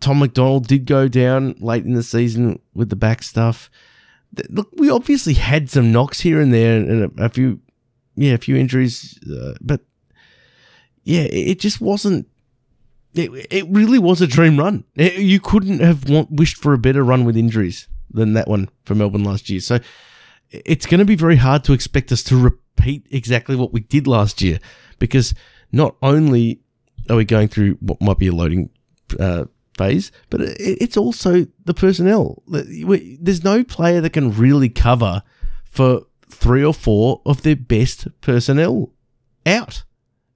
Tom 0.00 0.18
McDonald 0.18 0.66
did 0.66 0.86
go 0.86 1.08
down 1.08 1.54
late 1.58 1.84
in 1.84 1.94
the 1.94 2.02
season 2.02 2.60
with 2.74 2.88
the 2.88 2.96
back 2.96 3.22
stuff. 3.22 3.70
Look, 4.50 4.68
we 4.74 4.90
obviously 4.90 5.34
had 5.34 5.70
some 5.70 5.92
knocks 5.92 6.20
here 6.20 6.40
and 6.40 6.52
there, 6.52 6.76
and 6.76 7.18
a, 7.18 7.28
few, 7.28 7.60
yeah, 8.14 8.32
a 8.34 8.38
few 8.38 8.56
injuries, 8.56 9.18
uh, 9.28 9.54
but 9.60 9.80
yeah, 11.02 11.22
it 11.22 11.58
just 11.60 11.80
wasn't. 11.80 12.26
It, 13.14 13.30
it 13.50 13.64
really 13.68 13.98
was 13.98 14.20
a 14.20 14.26
dream 14.26 14.58
run. 14.58 14.84
It, 14.94 15.14
you 15.14 15.40
couldn't 15.40 15.80
have 15.80 16.08
want, 16.08 16.30
wished 16.30 16.58
for 16.58 16.74
a 16.74 16.78
better 16.78 17.02
run 17.02 17.24
with 17.24 17.36
injuries 17.36 17.88
than 18.10 18.34
that 18.34 18.48
one 18.48 18.68
for 18.84 18.94
Melbourne 18.94 19.24
last 19.24 19.48
year. 19.48 19.60
So 19.60 19.78
it's 20.50 20.86
going 20.86 20.98
to 20.98 21.04
be 21.04 21.16
very 21.16 21.36
hard 21.36 21.64
to 21.64 21.72
expect 21.72 22.12
us 22.12 22.22
to 22.24 22.36
repeat 22.36 23.06
exactly 23.10 23.56
what 23.56 23.72
we 23.72 23.80
did 23.80 24.06
last 24.06 24.42
year 24.42 24.58
because 24.98 25.34
not 25.72 25.96
only 26.02 26.60
are 27.08 27.16
we 27.16 27.24
going 27.24 27.48
through 27.48 27.74
what 27.80 28.00
might 28.00 28.18
be 28.18 28.28
a 28.28 28.32
loading 28.32 28.70
uh, 29.18 29.44
phase, 29.78 30.12
but 30.28 30.40
it's 30.42 30.96
also 30.96 31.46
the 31.64 31.72
personnel. 31.72 32.42
There's 32.46 33.44
no 33.44 33.64
player 33.64 34.02
that 34.02 34.12
can 34.12 34.36
really 34.36 34.68
cover 34.68 35.22
for 35.64 36.02
three 36.28 36.64
or 36.64 36.74
four 36.74 37.22
of 37.24 37.42
their 37.42 37.56
best 37.56 38.08
personnel 38.20 38.92
out. 39.46 39.84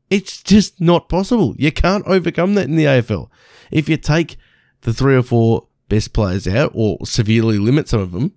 It's 0.09 0.43
just 0.43 0.80
not 0.80 1.09
possible. 1.09 1.55
You 1.59 1.72
can't 1.72 2.07
overcome 2.07 2.55
that 2.55 2.66
in 2.66 2.76
the 2.76 2.84
AFL. 2.84 3.28
If 3.70 3.88
you 3.88 3.97
take 3.97 4.36
the 4.82 4.93
three 4.93 5.16
or 5.16 5.22
four 5.22 5.68
best 5.88 6.12
players 6.12 6.47
out 6.47 6.72
or 6.74 6.99
severely 7.05 7.59
limit 7.59 7.88
some 7.88 8.01
of 8.01 8.12
them, 8.12 8.32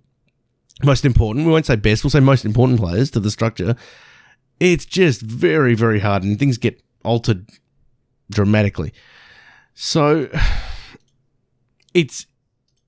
most 0.82 1.04
important, 1.04 1.46
we 1.46 1.52
won't 1.52 1.66
say 1.66 1.76
best, 1.76 2.04
we'll 2.04 2.10
say 2.10 2.20
most 2.20 2.44
important 2.44 2.78
players 2.80 3.10
to 3.12 3.20
the 3.20 3.30
structure, 3.30 3.76
it's 4.60 4.84
just 4.84 5.22
very, 5.22 5.74
very 5.74 6.00
hard 6.00 6.22
and 6.22 6.38
things 6.38 6.58
get 6.58 6.82
altered 7.04 7.48
dramatically. 8.30 8.92
So 9.74 10.28
it's 11.96 12.26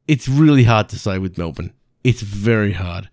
it's 0.07 0.29
really 0.29 0.65
hard 0.65 0.91
to 0.91 0.99
say 0.99 1.19
with 1.19 1.39
Melbourne. 1.39 1.73
It's 2.05 2.21
very 2.21 2.73
hard. 2.73 3.09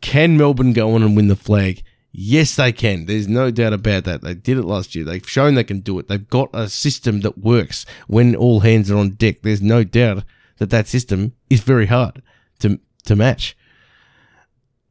Can 0.00 0.36
Melbourne 0.36 0.72
go 0.72 0.94
on 0.94 1.02
and 1.02 1.14
win 1.14 1.28
the 1.28 1.36
flag? 1.36 1.82
Yes, 2.10 2.56
they 2.56 2.72
can. 2.72 3.04
There's 3.04 3.28
no 3.28 3.50
doubt 3.50 3.74
about 3.74 4.04
that. 4.04 4.22
They 4.22 4.32
did 4.32 4.56
it 4.56 4.64
last 4.64 4.94
year. 4.94 5.04
They've 5.04 5.28
shown 5.28 5.54
they 5.54 5.64
can 5.64 5.80
do 5.80 5.98
it. 5.98 6.08
They've 6.08 6.26
got 6.26 6.48
a 6.54 6.70
system 6.70 7.20
that 7.20 7.36
works 7.36 7.84
when 8.06 8.34
all 8.34 8.60
hands 8.60 8.90
are 8.90 8.96
on 8.96 9.10
deck. 9.10 9.42
There's 9.42 9.60
no 9.60 9.84
doubt 9.84 10.24
that 10.56 10.70
that 10.70 10.88
system 10.88 11.34
is 11.50 11.60
very 11.60 11.86
hard 11.86 12.22
to 12.60 12.80
to 13.04 13.14
match. 13.14 13.56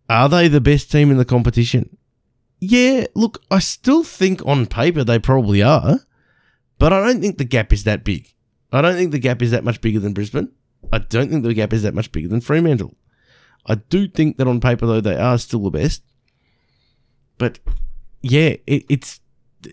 Are 0.08 0.30
they 0.30 0.48
the 0.48 0.62
best 0.62 0.92
team 0.92 1.10
in 1.10 1.18
the 1.18 1.26
competition? 1.26 1.98
Yeah, 2.60 3.06
look, 3.16 3.42
I 3.50 3.58
still 3.60 4.04
think 4.04 4.46
on 4.46 4.68
paper 4.68 5.04
they 5.04 5.18
probably 5.18 5.64
are, 5.64 6.02
but 6.78 6.94
I 6.94 7.04
don't 7.04 7.22
think 7.22 7.40
the 7.40 7.46
gap 7.46 7.74
is 7.74 7.84
that 7.86 8.04
big. 8.04 8.35
I 8.72 8.82
don't 8.82 8.96
think 8.96 9.12
the 9.12 9.20
gap 9.20 9.42
is 9.42 9.52
that 9.52 9.64
much 9.64 9.82
bigger 9.82 10.00
than 10.00 10.14
Brisbane. 10.14 10.52
I 10.92 11.00
don't 11.00 11.30
think 11.30 11.44
the 11.44 11.54
gap 11.54 11.74
is 11.74 11.84
that 11.84 11.94
much 11.94 12.12
bigger 12.12 12.28
than 12.28 12.42
Fremantle. 12.42 12.96
I 13.66 13.76
do 13.76 14.08
think 14.08 14.38
that 14.38 14.48
on 14.48 14.60
paper 14.60 14.86
though 14.86 15.02
they 15.02 15.18
are 15.18 15.38
still 15.38 15.64
the 15.64 15.72
best. 15.72 16.04
But 17.38 17.60
yeah, 18.22 18.56
it, 18.68 18.86
it's 18.90 19.20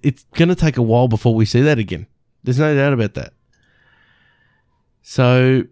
it's 0.02 0.24
gonna 0.34 0.54
take 0.54 0.76
a 0.76 0.82
while 0.82 1.08
before 1.08 1.34
we 1.34 1.44
see 1.44 1.60
that 1.62 1.78
again. 1.78 2.06
There's 2.42 2.58
no 2.58 2.74
doubt 2.74 2.92
about 2.92 3.14
that. 3.14 3.34
So 5.02 5.64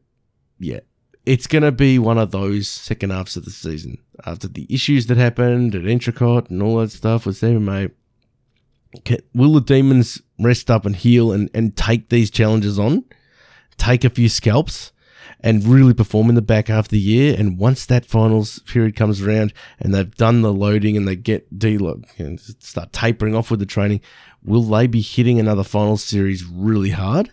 yeah, 0.59 0.81
it's 1.25 1.47
gonna 1.47 1.73
be 1.73 1.99
one 1.99 2.19
of 2.19 2.31
those 2.31 2.69
second 2.69 3.11
halves 3.11 3.37
of 3.37 3.45
the 3.45 3.51
season 3.51 3.99
after 4.27 4.49
the 4.49 4.67
issues 4.69 5.07
that 5.07 5.17
happened 5.17 5.75
at 5.75 5.87
Endicott 5.87 6.51
and 6.51 6.63
all 6.63 6.79
that 6.79 6.91
stuff 6.91 7.27
with 7.27 7.37
Stephen 7.37 7.65
May. 7.65 7.89
Will 9.35 9.55
the 9.55 9.61
Demons 9.61 10.21
rest 10.41 10.71
up 10.71 10.87
and 10.87 10.97
heal 10.97 11.33
and, 11.33 11.51
and 11.55 11.77
take 11.77 12.09
these 12.09 12.31
challenges 12.31 12.79
on? 12.79 13.05
take 13.81 14.05
a 14.05 14.11
few 14.11 14.29
scalps 14.29 14.93
and 15.41 15.65
really 15.65 15.95
perform 15.95 16.29
in 16.29 16.35
the 16.35 16.43
back 16.43 16.69
half 16.69 16.87
of 16.87 16.91
the 16.91 16.99
year. 16.99 17.35
And 17.37 17.59
once 17.59 17.87
that 17.87 18.05
finals 18.05 18.59
period 18.61 18.95
comes 18.95 19.23
around 19.23 19.53
and 19.79 19.95
they've 19.95 20.15
done 20.15 20.43
the 20.43 20.53
loading 20.53 20.97
and 20.97 21.09
they 21.09 21.17
get 21.17 21.59
deload 21.59 22.05
and 22.19 22.39
start 22.39 22.93
tapering 22.93 23.35
off 23.35 23.51
with 23.51 23.59
the 23.59 23.67
training, 23.67 24.03
will 24.45 24.63
they 24.63 24.87
be 24.87 25.01
hitting 25.01 25.41
another 25.41 25.65
finals 25.65 26.05
series 26.05 26.45
really 26.45 26.91
hard? 26.91 27.33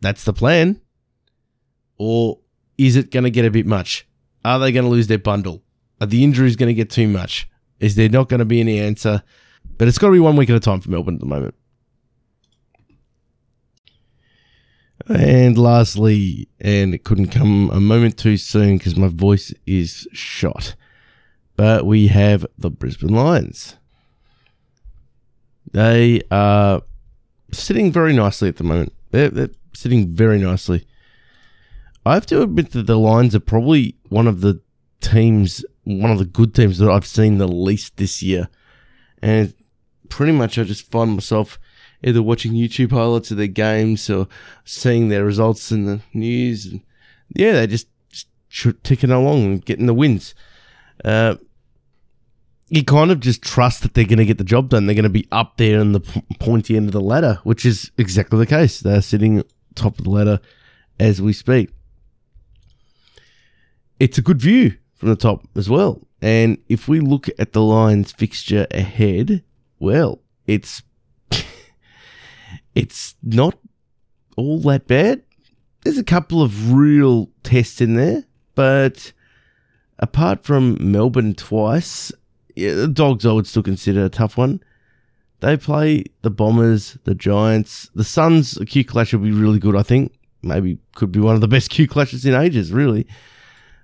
That's 0.00 0.24
the 0.24 0.32
plan. 0.32 0.80
Or 1.96 2.40
is 2.76 2.96
it 2.96 3.12
going 3.12 3.24
to 3.24 3.30
get 3.30 3.44
a 3.44 3.50
bit 3.50 3.66
much? 3.66 4.06
Are 4.44 4.58
they 4.58 4.72
going 4.72 4.84
to 4.84 4.90
lose 4.90 5.06
their 5.06 5.18
bundle? 5.18 5.62
Are 6.00 6.06
the 6.08 6.24
injuries 6.24 6.56
going 6.56 6.68
to 6.68 6.74
get 6.74 6.90
too 6.90 7.06
much? 7.06 7.48
Is 7.78 7.94
there 7.94 8.08
not 8.08 8.28
going 8.28 8.40
to 8.40 8.44
be 8.44 8.60
any 8.60 8.80
answer? 8.80 9.22
But 9.82 9.88
it's 9.88 9.98
got 9.98 10.06
to 10.06 10.12
be 10.12 10.20
one 10.20 10.36
week 10.36 10.48
at 10.48 10.54
a 10.54 10.60
time 10.60 10.80
for 10.80 10.92
Melbourne 10.92 11.14
at 11.14 11.20
the 11.20 11.26
moment. 11.26 11.56
And 15.08 15.58
lastly, 15.58 16.46
and 16.60 16.94
it 16.94 17.02
couldn't 17.02 17.30
come 17.30 17.68
a 17.70 17.80
moment 17.80 18.16
too 18.16 18.36
soon 18.36 18.78
because 18.78 18.94
my 18.94 19.08
voice 19.08 19.52
is 19.66 20.06
shot, 20.12 20.76
but 21.56 21.84
we 21.84 22.06
have 22.06 22.46
the 22.56 22.70
Brisbane 22.70 23.12
Lions. 23.12 23.74
They 25.72 26.22
are 26.30 26.82
sitting 27.50 27.90
very 27.90 28.12
nicely 28.12 28.48
at 28.50 28.58
the 28.58 28.62
moment. 28.62 28.92
They're, 29.10 29.30
they're 29.30 29.50
sitting 29.74 30.10
very 30.10 30.38
nicely. 30.38 30.86
I 32.06 32.14
have 32.14 32.26
to 32.26 32.42
admit 32.42 32.70
that 32.70 32.86
the 32.86 33.00
Lions 33.00 33.34
are 33.34 33.40
probably 33.40 33.96
one 34.10 34.28
of 34.28 34.42
the 34.42 34.60
teams, 35.00 35.64
one 35.82 36.12
of 36.12 36.20
the 36.20 36.24
good 36.24 36.54
teams 36.54 36.78
that 36.78 36.88
I've 36.88 37.04
seen 37.04 37.38
the 37.38 37.48
least 37.48 37.96
this 37.96 38.22
year. 38.22 38.48
And 39.20 39.52
pretty 40.12 40.32
much 40.32 40.58
I 40.58 40.64
just 40.64 40.90
find 40.90 41.12
myself 41.12 41.58
either 42.04 42.22
watching 42.22 42.52
YouTube 42.52 42.90
highlights 42.90 43.30
of 43.30 43.36
their 43.36 43.46
games 43.46 44.10
or 44.10 44.28
seeing 44.64 45.08
their 45.08 45.24
results 45.24 45.72
in 45.72 45.86
the 45.86 46.00
news. 46.12 46.66
And 46.66 46.82
yeah, 47.34 47.52
they're 47.52 47.66
just, 47.66 47.88
just 48.48 48.84
ticking 48.84 49.10
along 49.10 49.44
and 49.44 49.64
getting 49.64 49.86
the 49.86 49.94
wins. 49.94 50.34
Uh, 51.04 51.36
you 52.68 52.84
kind 52.84 53.10
of 53.10 53.20
just 53.20 53.42
trust 53.42 53.82
that 53.82 53.94
they're 53.94 54.04
going 54.04 54.18
to 54.18 54.24
get 54.24 54.38
the 54.38 54.44
job 54.44 54.68
done. 54.68 54.86
They're 54.86 54.94
going 54.94 55.04
to 55.04 55.10
be 55.10 55.28
up 55.32 55.56
there 55.56 55.78
in 55.80 55.92
the 55.92 56.00
pointy 56.40 56.76
end 56.76 56.88
of 56.88 56.92
the 56.92 57.00
ladder, 57.00 57.38
which 57.44 57.64
is 57.64 57.90
exactly 57.98 58.38
the 58.38 58.46
case. 58.46 58.80
They're 58.80 59.02
sitting 59.02 59.42
top 59.74 59.98
of 59.98 60.04
the 60.04 60.10
ladder 60.10 60.40
as 60.98 61.22
we 61.22 61.32
speak. 61.32 61.70
It's 64.00 64.18
a 64.18 64.22
good 64.22 64.40
view 64.40 64.76
from 64.94 65.10
the 65.10 65.16
top 65.16 65.46
as 65.54 65.70
well. 65.70 66.00
And 66.20 66.58
if 66.68 66.88
we 66.88 67.00
look 67.00 67.28
at 67.38 67.52
the 67.52 67.62
Lions 67.62 68.12
fixture 68.12 68.66
ahead, 68.70 69.42
well, 69.82 70.20
it's 70.46 70.82
it's 72.74 73.16
not 73.20 73.58
all 74.36 74.60
that 74.60 74.86
bad. 74.86 75.22
There's 75.82 75.98
a 75.98 76.04
couple 76.04 76.40
of 76.40 76.72
real 76.72 77.30
tests 77.42 77.80
in 77.80 77.94
there, 77.94 78.24
but 78.54 79.12
apart 79.98 80.44
from 80.44 80.78
Melbourne 80.80 81.34
twice, 81.34 82.12
yeah, 82.54 82.74
the 82.74 82.86
Dogs 82.86 83.26
I 83.26 83.32
would 83.32 83.48
still 83.48 83.64
consider 83.64 84.04
a 84.04 84.08
tough 84.08 84.36
one. 84.36 84.62
They 85.40 85.56
play 85.56 86.04
the 86.22 86.30
Bombers, 86.30 86.96
the 87.02 87.16
Giants, 87.16 87.90
the 87.96 88.04
Suns. 88.04 88.56
A 88.58 88.64
Q 88.64 88.84
clash 88.84 89.12
will 89.12 89.20
be 89.20 89.32
really 89.32 89.58
good, 89.58 89.74
I 89.74 89.82
think. 89.82 90.14
Maybe 90.44 90.78
could 90.94 91.10
be 91.10 91.18
one 91.18 91.34
of 91.34 91.40
the 91.40 91.48
best 91.48 91.70
Q 91.70 91.88
clashes 91.88 92.24
in 92.24 92.34
ages, 92.34 92.70
really. 92.70 93.08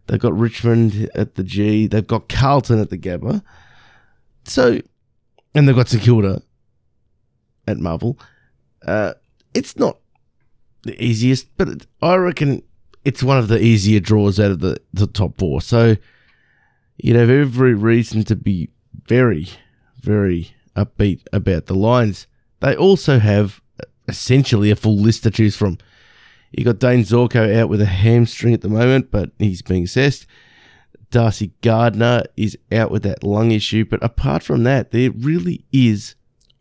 They've 0.07 0.21
got 0.21 0.39
Richmond 0.39 1.11
at 1.17 1.35
the 1.35 1.43
G. 1.43 1.89
They've 1.89 2.07
got 2.07 2.29
Carlton 2.29 2.79
at 2.79 2.91
the 2.91 2.99
Gabba. 2.99 3.43
So, 4.45 4.81
and 5.55 5.69
they've 5.69 5.77
got 5.77 5.89
St 5.89 6.43
at 7.67 7.79
Marvel. 7.79 8.19
Uh, 8.87 9.15
it's 9.55 9.77
not 9.77 9.99
the 10.83 11.03
easiest, 11.03 11.57
but 11.57 11.69
it, 11.69 11.87
I 12.01 12.17
reckon 12.17 12.63
it's 13.05 13.23
one 13.23 13.39
of 13.39 13.49
the 13.49 13.63
easier 13.63 14.01
draws 14.01 14.39
out 14.39 14.51
of 14.51 14.61
the, 14.61 14.79
the 14.93 15.07
top 15.07 15.39
four. 15.39 15.61
So, 15.61 15.97
you'd 16.97 17.17
have 17.17 17.31
every 17.31 17.75
reason 17.75 18.25
to 18.25 18.37
be 18.37 18.71
very, 19.07 19.49
very 20.01 20.53
upbeat 20.77 21.23
about 21.33 21.67
the 21.67 21.75
Lions. 21.75 22.27
They 22.61 22.77
also 22.77 23.19
have 23.19 23.61
essentially 24.09 24.71
a 24.71 24.77
full 24.77 24.97
list 24.97 25.23
to 25.25 25.31
choose 25.31 25.57
from. 25.57 25.79
You 26.51 26.65
got 26.65 26.79
Dane 26.79 27.03
Zorko 27.03 27.55
out 27.55 27.69
with 27.69 27.81
a 27.81 27.87
hamstring 27.87 28.55
at 28.55 28.63
the 28.63 28.69
moment, 28.69 29.11
but 29.11 29.31
he's 29.39 29.63
being 29.63 29.85
assessed. 29.85 30.27
Darcy 31.11 31.53
Gardiner 31.63 32.25
is 32.37 32.59
out 32.71 32.91
with 32.91 33.03
that 33.05 33.23
lung 33.23 33.51
issue, 33.51 33.85
but 33.85 34.03
apart 34.03 34.43
from 34.43 34.65
that, 34.65 34.91
there 34.91 35.11
really 35.11 35.65
is 35.73 36.15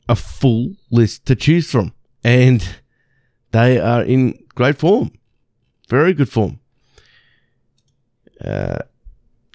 a 0.07 0.15
full 0.15 0.75
list 0.89 1.25
to 1.25 1.35
choose 1.35 1.69
from, 1.69 1.93
and 2.23 2.77
they 3.51 3.79
are 3.79 4.03
in 4.03 4.37
great 4.55 4.77
form, 4.77 5.11
very 5.89 6.13
good 6.13 6.29
form. 6.29 6.59
Uh, 8.43 8.79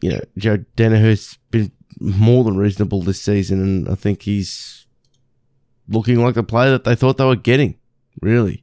you 0.02 0.10
know, 0.10 0.20
Joe 0.36 0.58
Daniher's 0.76 1.38
been 1.50 1.72
more 2.00 2.44
than 2.44 2.56
reasonable 2.56 3.02
this 3.02 3.20
season, 3.20 3.62
and 3.62 3.88
I 3.88 3.94
think 3.94 4.22
he's 4.22 4.86
looking 5.88 6.22
like 6.22 6.34
the 6.34 6.42
player 6.42 6.70
that 6.70 6.84
they 6.84 6.94
thought 6.94 7.16
they 7.16 7.24
were 7.24 7.36
getting. 7.36 7.78
Really, 8.20 8.62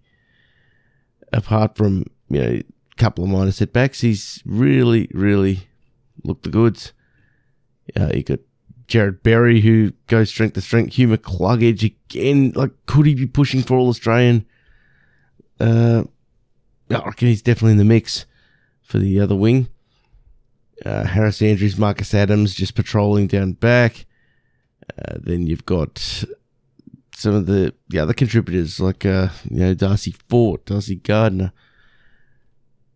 apart 1.34 1.76
from 1.76 2.06
you 2.30 2.40
know 2.40 2.50
a 2.50 2.64
couple 2.98 3.24
of 3.24 3.32
minor 3.32 3.52
setbacks, 3.52 4.02
he's 4.02 4.44
really, 4.46 5.10
really 5.14 5.69
looked 6.24 6.44
the 6.44 6.50
goods. 6.50 6.94
Uh, 8.00 8.12
you 8.14 8.24
got 8.24 8.40
Jarrod 8.88 9.24
Berry 9.24 9.62
who 9.62 9.92
goes 10.08 10.30
strength 10.30 10.54
to 10.54 10.62
strength. 10.62 10.94
Hugh 10.96 11.10
McCluggage 11.10 11.84
again. 11.84 12.52
Like, 12.56 12.72
could 12.86 13.06
he 13.06 13.16
be 13.16 13.28
pushing 13.28 13.62
for 13.62 13.78
All 13.78 13.90
Australian? 13.90 14.46
Uh, 15.60 16.04
I 16.90 17.06
reckon 17.06 17.28
he's 17.28 17.42
definitely 17.42 17.74
in 17.74 17.78
the 17.78 17.86
mix 17.86 18.26
for 18.82 18.98
the 18.98 19.20
other 19.20 19.36
wing. 19.36 19.70
Uh, 20.86 21.04
Harris 21.04 21.42
Andrews, 21.42 21.78
Marcus 21.78 22.14
Adams 22.14 22.56
just 22.56 22.74
patrolling 22.74 23.28
down 23.28 23.52
back. 23.54 24.06
Uh, 24.98 25.18
then 25.20 25.46
you've 25.46 25.66
got 25.66 26.24
some 27.16 27.36
of 27.36 27.46
the, 27.46 27.74
the 27.90 28.00
other 28.00 28.14
contributors 28.14 28.80
like 28.80 29.06
uh, 29.06 29.28
you 29.50 29.60
know 29.60 29.74
Darcy 29.74 30.16
Fort, 30.30 30.66
Darcy 30.66 30.96
Gardiner. 30.96 31.52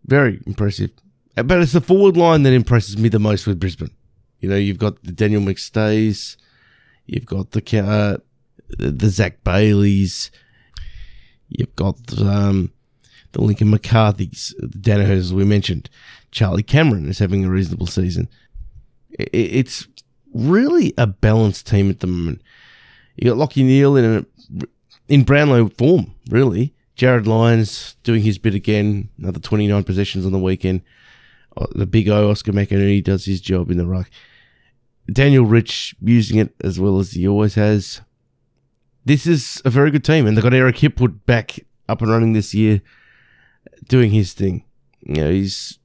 Very 0.05 0.41
impressive. 0.45 0.91
But 1.35 1.61
it's 1.61 1.71
the 1.73 1.81
forward 1.81 2.15
line 2.15 2.43
that 2.43 2.53
impresses 2.53 2.97
me 2.97 3.09
the 3.09 3.19
most 3.19 3.47
with 3.47 3.59
Brisbane. 3.59 3.91
You 4.39 4.49
know, 4.49 4.55
you've 4.55 4.77
got 4.77 5.01
the 5.03 5.11
Daniel 5.11 5.41
McStays, 5.41 6.37
you've 7.05 7.25
got 7.25 7.51
the 7.51 7.79
uh, 7.79 8.17
the 8.77 9.09
Zac 9.09 9.43
Baileys, 9.43 10.31
you've 11.49 11.75
got 11.75 11.97
um, 12.19 12.71
the 13.31 13.41
Lincoln 13.41 13.69
McCarthy's, 13.69 14.53
the 14.59 14.77
Danihers 14.77 15.31
we 15.31 15.43
mentioned. 15.43 15.89
Charlie 16.31 16.63
Cameron 16.63 17.09
is 17.09 17.19
having 17.19 17.45
a 17.45 17.49
reasonable 17.49 17.87
season. 17.87 18.27
It's 19.11 19.87
really 20.33 20.93
a 20.97 21.07
balanced 21.07 21.67
team 21.67 21.89
at 21.89 21.99
the 21.99 22.07
moment. 22.07 22.41
You 23.15 23.29
got 23.29 23.37
Lachie 23.37 23.63
Neale 23.63 23.95
in 23.95 24.05
a, 24.05 24.65
in 25.07 25.23
Brownlow 25.23 25.69
form, 25.69 26.15
really. 26.29 26.73
Jarryd 26.97 27.27
Lyons 27.27 27.95
doing 28.03 28.23
his 28.23 28.37
bit 28.37 28.55
again, 28.55 29.09
another 29.17 29.39
29 29.39 29.83
possessions 29.83 30.25
on 30.25 30.31
the 30.31 30.39
weekend. 30.39 30.81
The 31.75 31.85
big 31.85 32.09
O, 32.09 32.29
Oscar 32.29 32.51
McInerney, 32.51 33.03
does 33.03 33.25
his 33.25 33.41
job 33.41 33.69
in 33.69 33.77
the 33.77 33.85
ruck. 33.85 34.09
Daniel 35.11 35.45
Rich 35.45 35.95
using 36.01 36.37
it 36.37 36.55
as 36.63 36.79
well 36.79 36.99
as 36.99 37.11
he 37.11 37.27
always 37.27 37.55
has. 37.55 38.01
This 39.05 39.27
is 39.27 39.61
a 39.65 39.69
very 39.69 39.91
good 39.91 40.03
team, 40.03 40.25
and 40.25 40.35
they've 40.35 40.43
got 40.43 40.53
Eric 40.53 40.77
Hipwood 40.77 41.25
back 41.25 41.59
up 41.89 42.01
and 42.01 42.09
running 42.09 42.33
this 42.33 42.53
year, 42.53 42.81
doing 43.87 44.11
his 44.11 44.33
thing. 44.33 44.63
You 45.01 45.15
know, 45.15 45.31
he's 45.31 45.79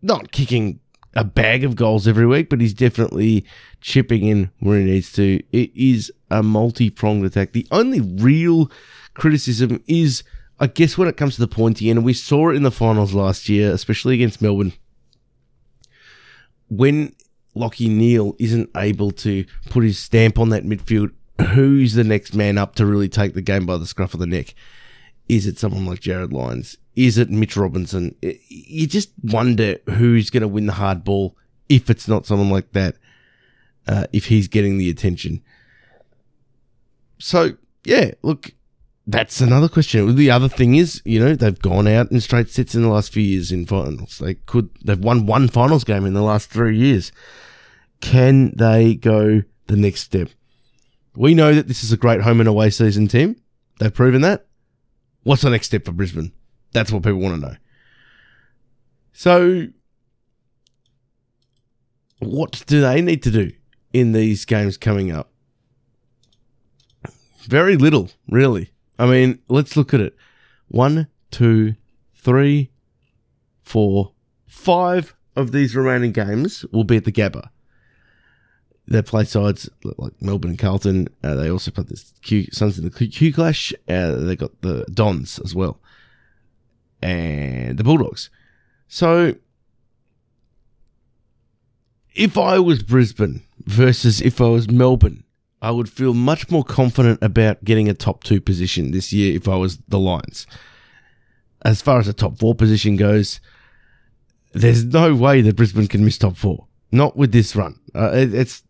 not 0.00 0.32
kicking 0.32 0.80
a 1.14 1.24
bag 1.24 1.64
of 1.64 1.76
goals 1.76 2.08
every 2.08 2.26
week, 2.26 2.48
but 2.48 2.60
he's 2.60 2.74
definitely 2.74 3.44
chipping 3.80 4.24
in 4.24 4.50
where 4.60 4.78
he 4.78 4.84
needs 4.84 5.12
to. 5.12 5.42
It 5.52 5.70
is 5.74 6.10
a 6.30 6.42
multi 6.42 6.90
pronged 6.90 7.24
attack. 7.24 7.52
The 7.52 7.66
only 7.70 8.00
real 8.00 8.70
criticism 9.14 9.82
is, 9.86 10.22
I 10.58 10.66
guess, 10.66 10.96
when 10.96 11.08
it 11.08 11.16
comes 11.16 11.34
to 11.34 11.40
the 11.40 11.48
pointy 11.48 11.90
end, 11.90 12.04
we 12.04 12.14
saw 12.14 12.50
it 12.50 12.56
in 12.56 12.62
the 12.62 12.70
finals 12.70 13.14
last 13.14 13.48
year, 13.48 13.72
especially 13.72 14.14
against 14.14 14.40
Melbourne. 14.40 14.72
When 16.68 17.14
Lachie 17.54 17.90
Neale 17.90 18.34
isn't 18.38 18.70
able 18.76 19.10
to 19.12 19.44
put 19.70 19.84
his 19.84 19.98
stamp 19.98 20.38
on 20.38 20.50
that 20.50 20.64
midfield, 20.64 21.12
who's 21.54 21.94
the 21.94 22.04
next 22.04 22.34
man 22.34 22.58
up 22.58 22.74
to 22.76 22.86
really 22.86 23.08
take 23.08 23.34
the 23.34 23.42
game 23.42 23.66
by 23.66 23.76
the 23.76 23.86
scruff 23.86 24.14
of 24.14 24.20
the 24.20 24.26
neck? 24.26 24.54
Is 25.28 25.46
it 25.46 25.58
someone 25.58 25.86
like 25.86 26.00
Jarryd 26.00 26.32
Lyons? 26.32 26.76
Is 26.94 27.18
it 27.18 27.30
Mitch 27.30 27.56
Robinson? 27.56 28.14
You 28.20 28.86
just 28.86 29.10
wonder 29.22 29.78
who's 29.90 30.30
going 30.30 30.42
to 30.42 30.48
win 30.48 30.66
the 30.66 30.72
hard 30.74 31.04
ball 31.04 31.36
if 31.68 31.90
it's 31.90 32.08
not 32.08 32.26
someone 32.26 32.50
like 32.50 32.72
that, 32.72 32.96
uh, 33.88 34.06
if 34.12 34.26
he's 34.26 34.48
getting 34.48 34.78
the 34.78 34.88
attention. 34.88 35.42
So, 37.18 37.56
yeah, 37.84 38.12
look, 38.22 38.52
that's 39.06 39.40
another 39.40 39.68
question. 39.68 40.16
The 40.16 40.30
other 40.30 40.48
thing 40.48 40.74
is, 40.74 41.00
you 41.04 41.20
know, 41.20 41.34
they've 41.34 41.58
gone 41.58 41.86
out 41.86 42.10
in 42.10 42.20
straight 42.20 42.50
sets 42.50 42.74
in 42.74 42.82
the 42.82 42.88
last 42.88 43.12
few 43.12 43.22
years 43.22 43.52
in 43.52 43.64
finals. 43.64 44.18
They 44.18 44.34
could, 44.34 44.70
they've 44.84 44.98
won 44.98 45.26
one 45.26 45.48
finals 45.48 45.84
game 45.84 46.04
in 46.04 46.14
the 46.14 46.22
last 46.22 46.50
three 46.50 46.76
years. 46.76 47.12
Can 48.00 48.52
they 48.56 48.94
go 48.94 49.42
the 49.68 49.76
next 49.76 50.00
step? 50.02 50.30
We 51.14 51.34
know 51.34 51.54
that 51.54 51.68
this 51.68 51.84
is 51.84 51.92
a 51.92 51.96
great 51.96 52.22
home 52.22 52.40
and 52.40 52.48
away 52.48 52.70
season 52.70 53.06
team. 53.06 53.36
They've 53.78 53.94
proven 53.94 54.22
that. 54.22 54.46
What's 55.22 55.42
the 55.42 55.50
next 55.50 55.68
step 55.68 55.84
for 55.84 55.92
Brisbane? 55.92 56.32
That's 56.72 56.90
what 56.90 57.04
people 57.04 57.20
want 57.20 57.40
to 57.40 57.48
know. 57.48 57.56
So, 59.12 59.68
what 62.18 62.64
do 62.66 62.80
they 62.80 63.00
need 63.00 63.22
to 63.22 63.30
do 63.30 63.52
in 63.92 64.12
these 64.12 64.44
games 64.44 64.76
coming 64.76 65.10
up? 65.10 65.30
Very 67.44 67.76
little, 67.76 68.10
really. 68.28 68.72
I 68.98 69.06
mean, 69.06 69.40
let's 69.48 69.76
look 69.76 69.92
at 69.92 70.00
it. 70.00 70.16
One, 70.68 71.08
two, 71.30 71.74
three, 72.14 72.70
four, 73.62 74.12
five 74.46 75.14
of 75.34 75.52
these 75.52 75.76
remaining 75.76 76.12
games 76.12 76.64
will 76.72 76.84
be 76.84 76.96
at 76.96 77.04
the 77.04 77.12
Gabba. 77.12 77.50
They 78.88 79.02
play 79.02 79.24
sides 79.24 79.68
like 79.82 80.12
Melbourne 80.22 80.50
and 80.52 80.58
Carlton. 80.58 81.08
Uh, 81.22 81.34
they 81.34 81.50
also 81.50 81.70
play 81.72 81.84
the 81.84 82.02
Q, 82.22 82.46
Suns 82.52 82.78
in 82.78 82.84
the 82.84 82.90
Q 82.90 83.32
Clash. 83.32 83.72
Uh, 83.88 84.12
they 84.14 84.36
got 84.36 84.60
the 84.62 84.84
Dons 84.92 85.40
as 85.44 85.54
well, 85.54 85.80
and 87.02 87.78
the 87.78 87.84
Bulldogs. 87.84 88.30
So, 88.86 89.34
if 92.14 92.38
I 92.38 92.60
was 92.60 92.84
Brisbane 92.84 93.42
versus 93.64 94.20
if 94.20 94.40
I 94.40 94.46
was 94.46 94.70
Melbourne, 94.70 95.24
I 95.66 95.72
would 95.72 95.88
feel 95.88 96.14
much 96.14 96.48
more 96.48 96.62
confident 96.62 97.18
about 97.22 97.64
getting 97.64 97.88
a 97.88 97.94
top 97.94 98.22
two 98.22 98.40
position 98.40 98.92
this 98.92 99.12
year 99.12 99.34
if 99.34 99.48
I 99.48 99.56
was 99.56 99.78
the 99.88 99.98
Lions. 99.98 100.46
As 101.62 101.82
far 101.82 101.98
as 101.98 102.06
the 102.06 102.12
top 102.12 102.38
four 102.38 102.54
position 102.54 102.94
goes, 102.94 103.40
there's 104.52 104.84
no 104.84 105.16
way 105.16 105.40
that 105.40 105.56
Brisbane 105.56 105.88
can 105.88 106.04
miss 106.04 106.18
top 106.18 106.36
four. 106.36 106.68
Not 106.92 107.16
with 107.16 107.32
this 107.32 107.56
run. 107.56 107.80
Uh, 107.96 108.12
it, 108.14 108.32
it's 108.32 108.62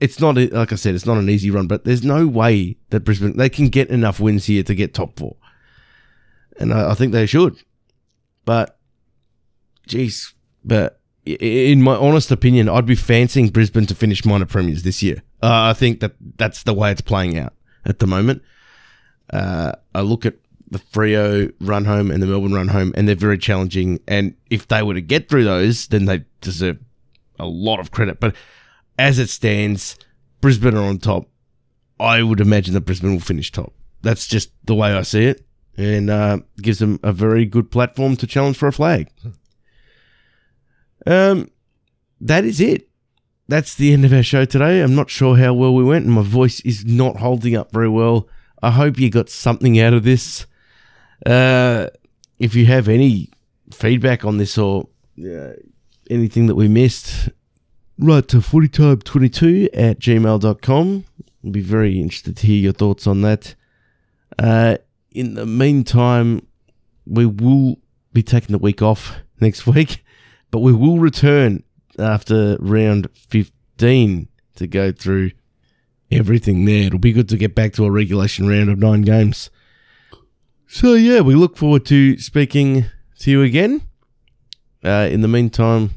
it's 0.00 0.18
not 0.18 0.36
like 0.36 0.72
I 0.72 0.76
said, 0.76 0.94
it's 0.94 1.04
not 1.04 1.18
an 1.18 1.28
easy 1.28 1.50
run, 1.50 1.66
but 1.66 1.84
there's 1.84 2.04
no 2.04 2.26
way 2.26 2.78
that 2.88 3.00
Brisbane 3.00 3.36
they 3.36 3.50
can 3.50 3.68
get 3.68 3.90
enough 3.90 4.18
wins 4.18 4.46
here 4.46 4.62
to 4.62 4.74
get 4.74 4.94
top 4.94 5.18
four, 5.18 5.36
and 6.58 6.72
I, 6.72 6.92
I 6.92 6.94
think 6.94 7.12
they 7.12 7.26
should. 7.26 7.58
But, 8.46 8.78
geez, 9.86 10.32
but 10.64 11.02
in 11.26 11.82
my 11.82 11.96
honest 11.96 12.30
opinion, 12.30 12.70
I'd 12.70 12.86
be 12.86 12.94
fancying 12.94 13.50
Brisbane 13.50 13.84
to 13.84 13.94
finish 13.94 14.24
minor 14.24 14.46
premiers 14.46 14.84
this 14.84 15.02
year. 15.02 15.22
Uh, 15.42 15.70
I 15.70 15.72
think 15.72 16.00
that 16.00 16.12
that's 16.36 16.62
the 16.64 16.74
way 16.74 16.92
it's 16.92 17.00
playing 17.00 17.38
out 17.38 17.54
at 17.84 17.98
the 17.98 18.06
moment. 18.06 18.42
Uh, 19.32 19.72
I 19.94 20.02
look 20.02 20.26
at 20.26 20.34
the 20.70 20.78
Freo 20.78 21.52
run 21.60 21.84
home 21.84 22.10
and 22.10 22.22
the 22.22 22.26
Melbourne 22.26 22.52
run 22.52 22.68
home, 22.68 22.92
and 22.96 23.08
they're 23.08 23.14
very 23.16 23.38
challenging. 23.38 24.00
And 24.06 24.34
if 24.50 24.68
they 24.68 24.82
were 24.82 24.94
to 24.94 25.00
get 25.00 25.28
through 25.28 25.44
those, 25.44 25.88
then 25.88 26.04
they 26.04 26.24
deserve 26.40 26.78
a 27.38 27.46
lot 27.46 27.80
of 27.80 27.90
credit. 27.90 28.20
But 28.20 28.34
as 28.98 29.18
it 29.18 29.30
stands, 29.30 29.96
Brisbane 30.40 30.76
are 30.76 30.84
on 30.84 30.98
top. 30.98 31.28
I 31.98 32.22
would 32.22 32.40
imagine 32.40 32.74
that 32.74 32.82
Brisbane 32.82 33.12
will 33.12 33.20
finish 33.20 33.50
top. 33.50 33.72
That's 34.02 34.26
just 34.26 34.50
the 34.64 34.74
way 34.74 34.92
I 34.92 35.02
see 35.02 35.24
it, 35.24 35.44
and 35.76 36.08
uh, 36.10 36.38
gives 36.60 36.78
them 36.78 37.00
a 37.02 37.12
very 37.12 37.44
good 37.44 37.70
platform 37.70 38.16
to 38.16 38.26
challenge 38.26 38.56
for 38.56 38.68
a 38.68 38.72
flag. 38.72 39.10
Um, 41.06 41.50
that 42.20 42.44
is 42.44 42.60
it. 42.60 42.89
That's 43.50 43.74
the 43.74 43.92
end 43.92 44.04
of 44.04 44.12
our 44.12 44.22
show 44.22 44.44
today. 44.44 44.80
I'm 44.80 44.94
not 44.94 45.10
sure 45.10 45.36
how 45.36 45.52
well 45.54 45.74
we 45.74 45.82
went, 45.82 46.04
and 46.04 46.14
my 46.14 46.22
voice 46.22 46.60
is 46.60 46.84
not 46.84 47.16
holding 47.16 47.56
up 47.56 47.72
very 47.72 47.88
well. 47.88 48.28
I 48.62 48.70
hope 48.70 48.96
you 48.96 49.10
got 49.10 49.28
something 49.28 49.76
out 49.80 49.92
of 49.92 50.04
this. 50.04 50.46
Uh, 51.26 51.88
if 52.38 52.54
you 52.54 52.66
have 52.66 52.86
any 52.86 53.28
feedback 53.72 54.24
on 54.24 54.36
this 54.36 54.56
or 54.56 54.86
uh, 55.18 55.54
anything 56.08 56.46
that 56.46 56.54
we 56.54 56.68
missed, 56.68 57.30
write 57.98 58.28
to 58.28 58.36
footytime22 58.36 59.70
at 59.74 59.98
gmail.com. 59.98 61.04
I'll 61.44 61.50
be 61.50 61.60
very 61.60 62.00
interested 62.00 62.36
to 62.36 62.46
hear 62.46 62.58
your 62.58 62.72
thoughts 62.72 63.08
on 63.08 63.22
that. 63.22 63.56
Uh, 64.38 64.76
in 65.10 65.34
the 65.34 65.44
meantime, 65.44 66.46
we 67.04 67.26
will 67.26 67.78
be 68.12 68.22
taking 68.22 68.52
the 68.52 68.58
week 68.58 68.80
off 68.80 69.16
next 69.40 69.66
week, 69.74 70.04
but 70.52 70.60
we 70.60 70.72
will 70.72 71.00
return 71.00 71.64
after 72.00 72.56
round 72.60 73.08
15 73.14 74.28
to 74.56 74.66
go 74.66 74.92
through 74.92 75.30
everything 76.10 76.64
there. 76.64 76.84
It'll 76.84 76.98
be 76.98 77.12
good 77.12 77.28
to 77.30 77.36
get 77.36 77.54
back 77.54 77.72
to 77.74 77.84
a 77.84 77.90
regulation 77.90 78.48
round 78.48 78.70
of 78.70 78.78
nine 78.78 79.02
games. 79.02 79.50
So, 80.66 80.94
yeah, 80.94 81.20
we 81.20 81.34
look 81.34 81.56
forward 81.56 81.84
to 81.86 82.18
speaking 82.18 82.84
to 83.20 83.30
you 83.30 83.42
again. 83.42 83.82
Uh, 84.84 85.08
in 85.10 85.20
the 85.20 85.28
meantime, 85.28 85.90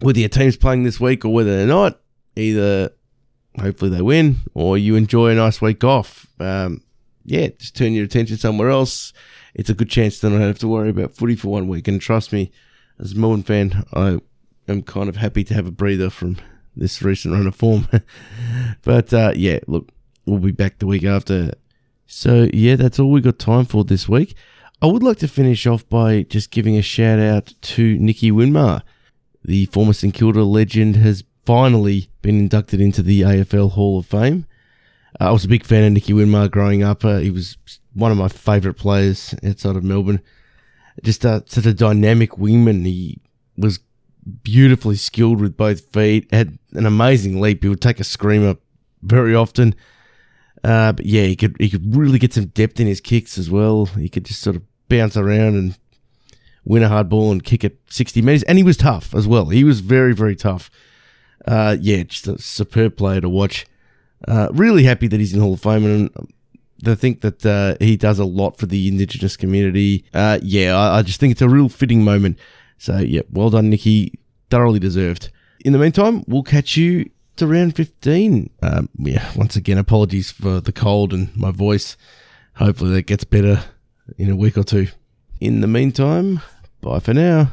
whether 0.00 0.18
your 0.18 0.28
team's 0.28 0.56
playing 0.56 0.84
this 0.84 1.00
week 1.00 1.24
or 1.24 1.32
whether 1.32 1.56
they're 1.56 1.66
not, 1.66 2.00
either 2.36 2.90
hopefully 3.58 3.90
they 3.90 4.02
win 4.02 4.36
or 4.52 4.76
you 4.76 4.96
enjoy 4.96 5.30
a 5.30 5.34
nice 5.34 5.62
week 5.62 5.84
off. 5.84 6.26
Um, 6.40 6.82
yeah, 7.24 7.48
just 7.58 7.76
turn 7.76 7.92
your 7.92 8.04
attention 8.04 8.36
somewhere 8.36 8.68
else. 8.68 9.12
It's 9.54 9.70
a 9.70 9.74
good 9.74 9.88
chance 9.88 10.18
to 10.20 10.30
not 10.30 10.40
have 10.40 10.58
to 10.58 10.68
worry 10.68 10.90
about 10.90 11.14
footy 11.14 11.36
for 11.36 11.48
one 11.48 11.68
week. 11.68 11.88
And 11.88 12.00
trust 12.00 12.32
me, 12.32 12.50
as 12.98 13.12
a 13.12 13.18
Melbourne 13.18 13.42
fan, 13.42 13.84
I 13.94 14.18
am 14.68 14.82
kind 14.82 15.08
of 15.08 15.16
happy 15.16 15.44
to 15.44 15.54
have 15.54 15.66
a 15.66 15.70
breather 15.70 16.10
from 16.10 16.36
this 16.76 17.02
recent 17.02 17.34
run 17.34 17.46
of 17.46 17.54
form. 17.54 17.88
but 18.82 19.12
uh, 19.12 19.32
yeah, 19.34 19.58
look, 19.66 19.90
we'll 20.26 20.38
be 20.38 20.52
back 20.52 20.78
the 20.78 20.86
week 20.86 21.04
after. 21.04 21.52
So 22.06 22.48
yeah, 22.52 22.76
that's 22.76 22.98
all 22.98 23.10
we 23.10 23.20
got 23.20 23.38
time 23.38 23.64
for 23.64 23.84
this 23.84 24.08
week. 24.08 24.34
I 24.82 24.86
would 24.86 25.02
like 25.02 25.18
to 25.18 25.28
finish 25.28 25.66
off 25.66 25.88
by 25.88 26.22
just 26.22 26.50
giving 26.50 26.76
a 26.76 26.82
shout 26.82 27.18
out 27.18 27.54
to 27.62 27.98
Nicky 27.98 28.30
Winmar. 28.30 28.82
The 29.44 29.66
former 29.66 29.92
St 29.92 30.12
Kilda 30.12 30.44
legend 30.44 30.96
has 30.96 31.24
finally 31.44 32.08
been 32.22 32.38
inducted 32.38 32.80
into 32.80 33.02
the 33.02 33.22
AFL 33.22 33.72
Hall 33.72 33.98
of 33.98 34.06
Fame. 34.06 34.46
Uh, 35.20 35.28
I 35.28 35.30
was 35.30 35.44
a 35.44 35.48
big 35.48 35.64
fan 35.64 35.84
of 35.84 35.92
Nicky 35.92 36.12
Winmar 36.12 36.50
growing 36.50 36.82
up. 36.82 37.04
Uh, 37.04 37.18
he 37.18 37.30
was 37.30 37.56
one 37.92 38.10
of 38.10 38.18
my 38.18 38.28
favourite 38.28 38.76
players 38.76 39.34
outside 39.46 39.76
of 39.76 39.84
Melbourne. 39.84 40.20
Just 41.02 41.24
uh, 41.24 41.40
such 41.46 41.66
a 41.66 41.74
dynamic 41.74 42.32
wingman. 42.32 42.84
He 42.84 43.20
was 43.56 43.80
beautifully 44.42 44.96
skilled 44.96 45.40
with 45.40 45.56
both 45.56 45.92
feet. 45.92 46.32
Had 46.32 46.58
an 46.72 46.86
amazing 46.86 47.40
leap. 47.40 47.62
He 47.62 47.68
would 47.68 47.80
take 47.80 48.00
a 48.00 48.04
screamer 48.04 48.56
very 49.02 49.34
often. 49.34 49.74
Uh, 50.62 50.92
but 50.92 51.04
yeah, 51.04 51.24
he 51.24 51.36
could 51.36 51.56
he 51.60 51.68
could 51.68 51.94
really 51.94 52.18
get 52.18 52.32
some 52.32 52.46
depth 52.46 52.80
in 52.80 52.86
his 52.86 53.00
kicks 53.00 53.36
as 53.36 53.50
well. 53.50 53.86
He 53.86 54.08
could 54.08 54.24
just 54.24 54.40
sort 54.40 54.56
of 54.56 54.62
bounce 54.88 55.16
around 55.16 55.56
and 55.56 55.78
win 56.64 56.82
a 56.82 56.88
hard 56.88 57.08
ball 57.08 57.30
and 57.30 57.44
kick 57.44 57.64
it 57.64 57.78
60 57.90 58.22
metres. 58.22 58.42
And 58.44 58.56
he 58.56 58.64
was 58.64 58.78
tough 58.78 59.14
as 59.14 59.28
well. 59.28 59.46
He 59.46 59.64
was 59.64 59.80
very, 59.80 60.14
very 60.14 60.34
tough. 60.34 60.70
Uh, 61.46 61.76
yeah, 61.78 62.02
just 62.04 62.26
a 62.26 62.38
superb 62.40 62.96
player 62.96 63.20
to 63.20 63.28
watch. 63.28 63.66
Uh, 64.26 64.48
really 64.52 64.84
happy 64.84 65.06
that 65.06 65.20
he's 65.20 65.34
in 65.34 65.40
Hall 65.40 65.52
of 65.52 65.60
Fame 65.60 65.84
and 65.84 66.10
I 66.86 66.94
think 66.94 67.20
that 67.20 67.44
uh, 67.46 67.76
he 67.84 67.96
does 67.96 68.18
a 68.18 68.24
lot 68.24 68.58
for 68.58 68.66
the 68.66 68.88
Indigenous 68.88 69.36
community. 69.36 70.04
Uh, 70.12 70.38
yeah, 70.42 70.76
I, 70.76 70.98
I 70.98 71.02
just 71.02 71.20
think 71.20 71.32
it's 71.32 71.42
a 71.42 71.48
real 71.48 71.68
fitting 71.68 72.02
moment. 72.02 72.38
So, 72.78 72.98
yeah, 72.98 73.22
well 73.30 73.50
done, 73.50 73.70
Nicky. 73.70 74.18
Thoroughly 74.50 74.78
deserved. 74.78 75.30
In 75.64 75.72
the 75.72 75.78
meantime, 75.78 76.24
we'll 76.26 76.42
catch 76.42 76.76
you 76.76 77.10
to 77.36 77.46
round 77.46 77.74
15. 77.74 78.50
Um, 78.62 78.88
yeah, 78.98 79.30
once 79.36 79.56
again, 79.56 79.78
apologies 79.78 80.30
for 80.30 80.60
the 80.60 80.72
cold 80.72 81.12
and 81.12 81.34
my 81.36 81.50
voice. 81.50 81.96
Hopefully 82.56 82.92
that 82.92 83.06
gets 83.06 83.24
better 83.24 83.64
in 84.18 84.30
a 84.30 84.36
week 84.36 84.56
or 84.56 84.64
two. 84.64 84.88
In 85.40 85.60
the 85.60 85.66
meantime, 85.66 86.40
bye 86.80 87.00
for 87.00 87.14
now. 87.14 87.50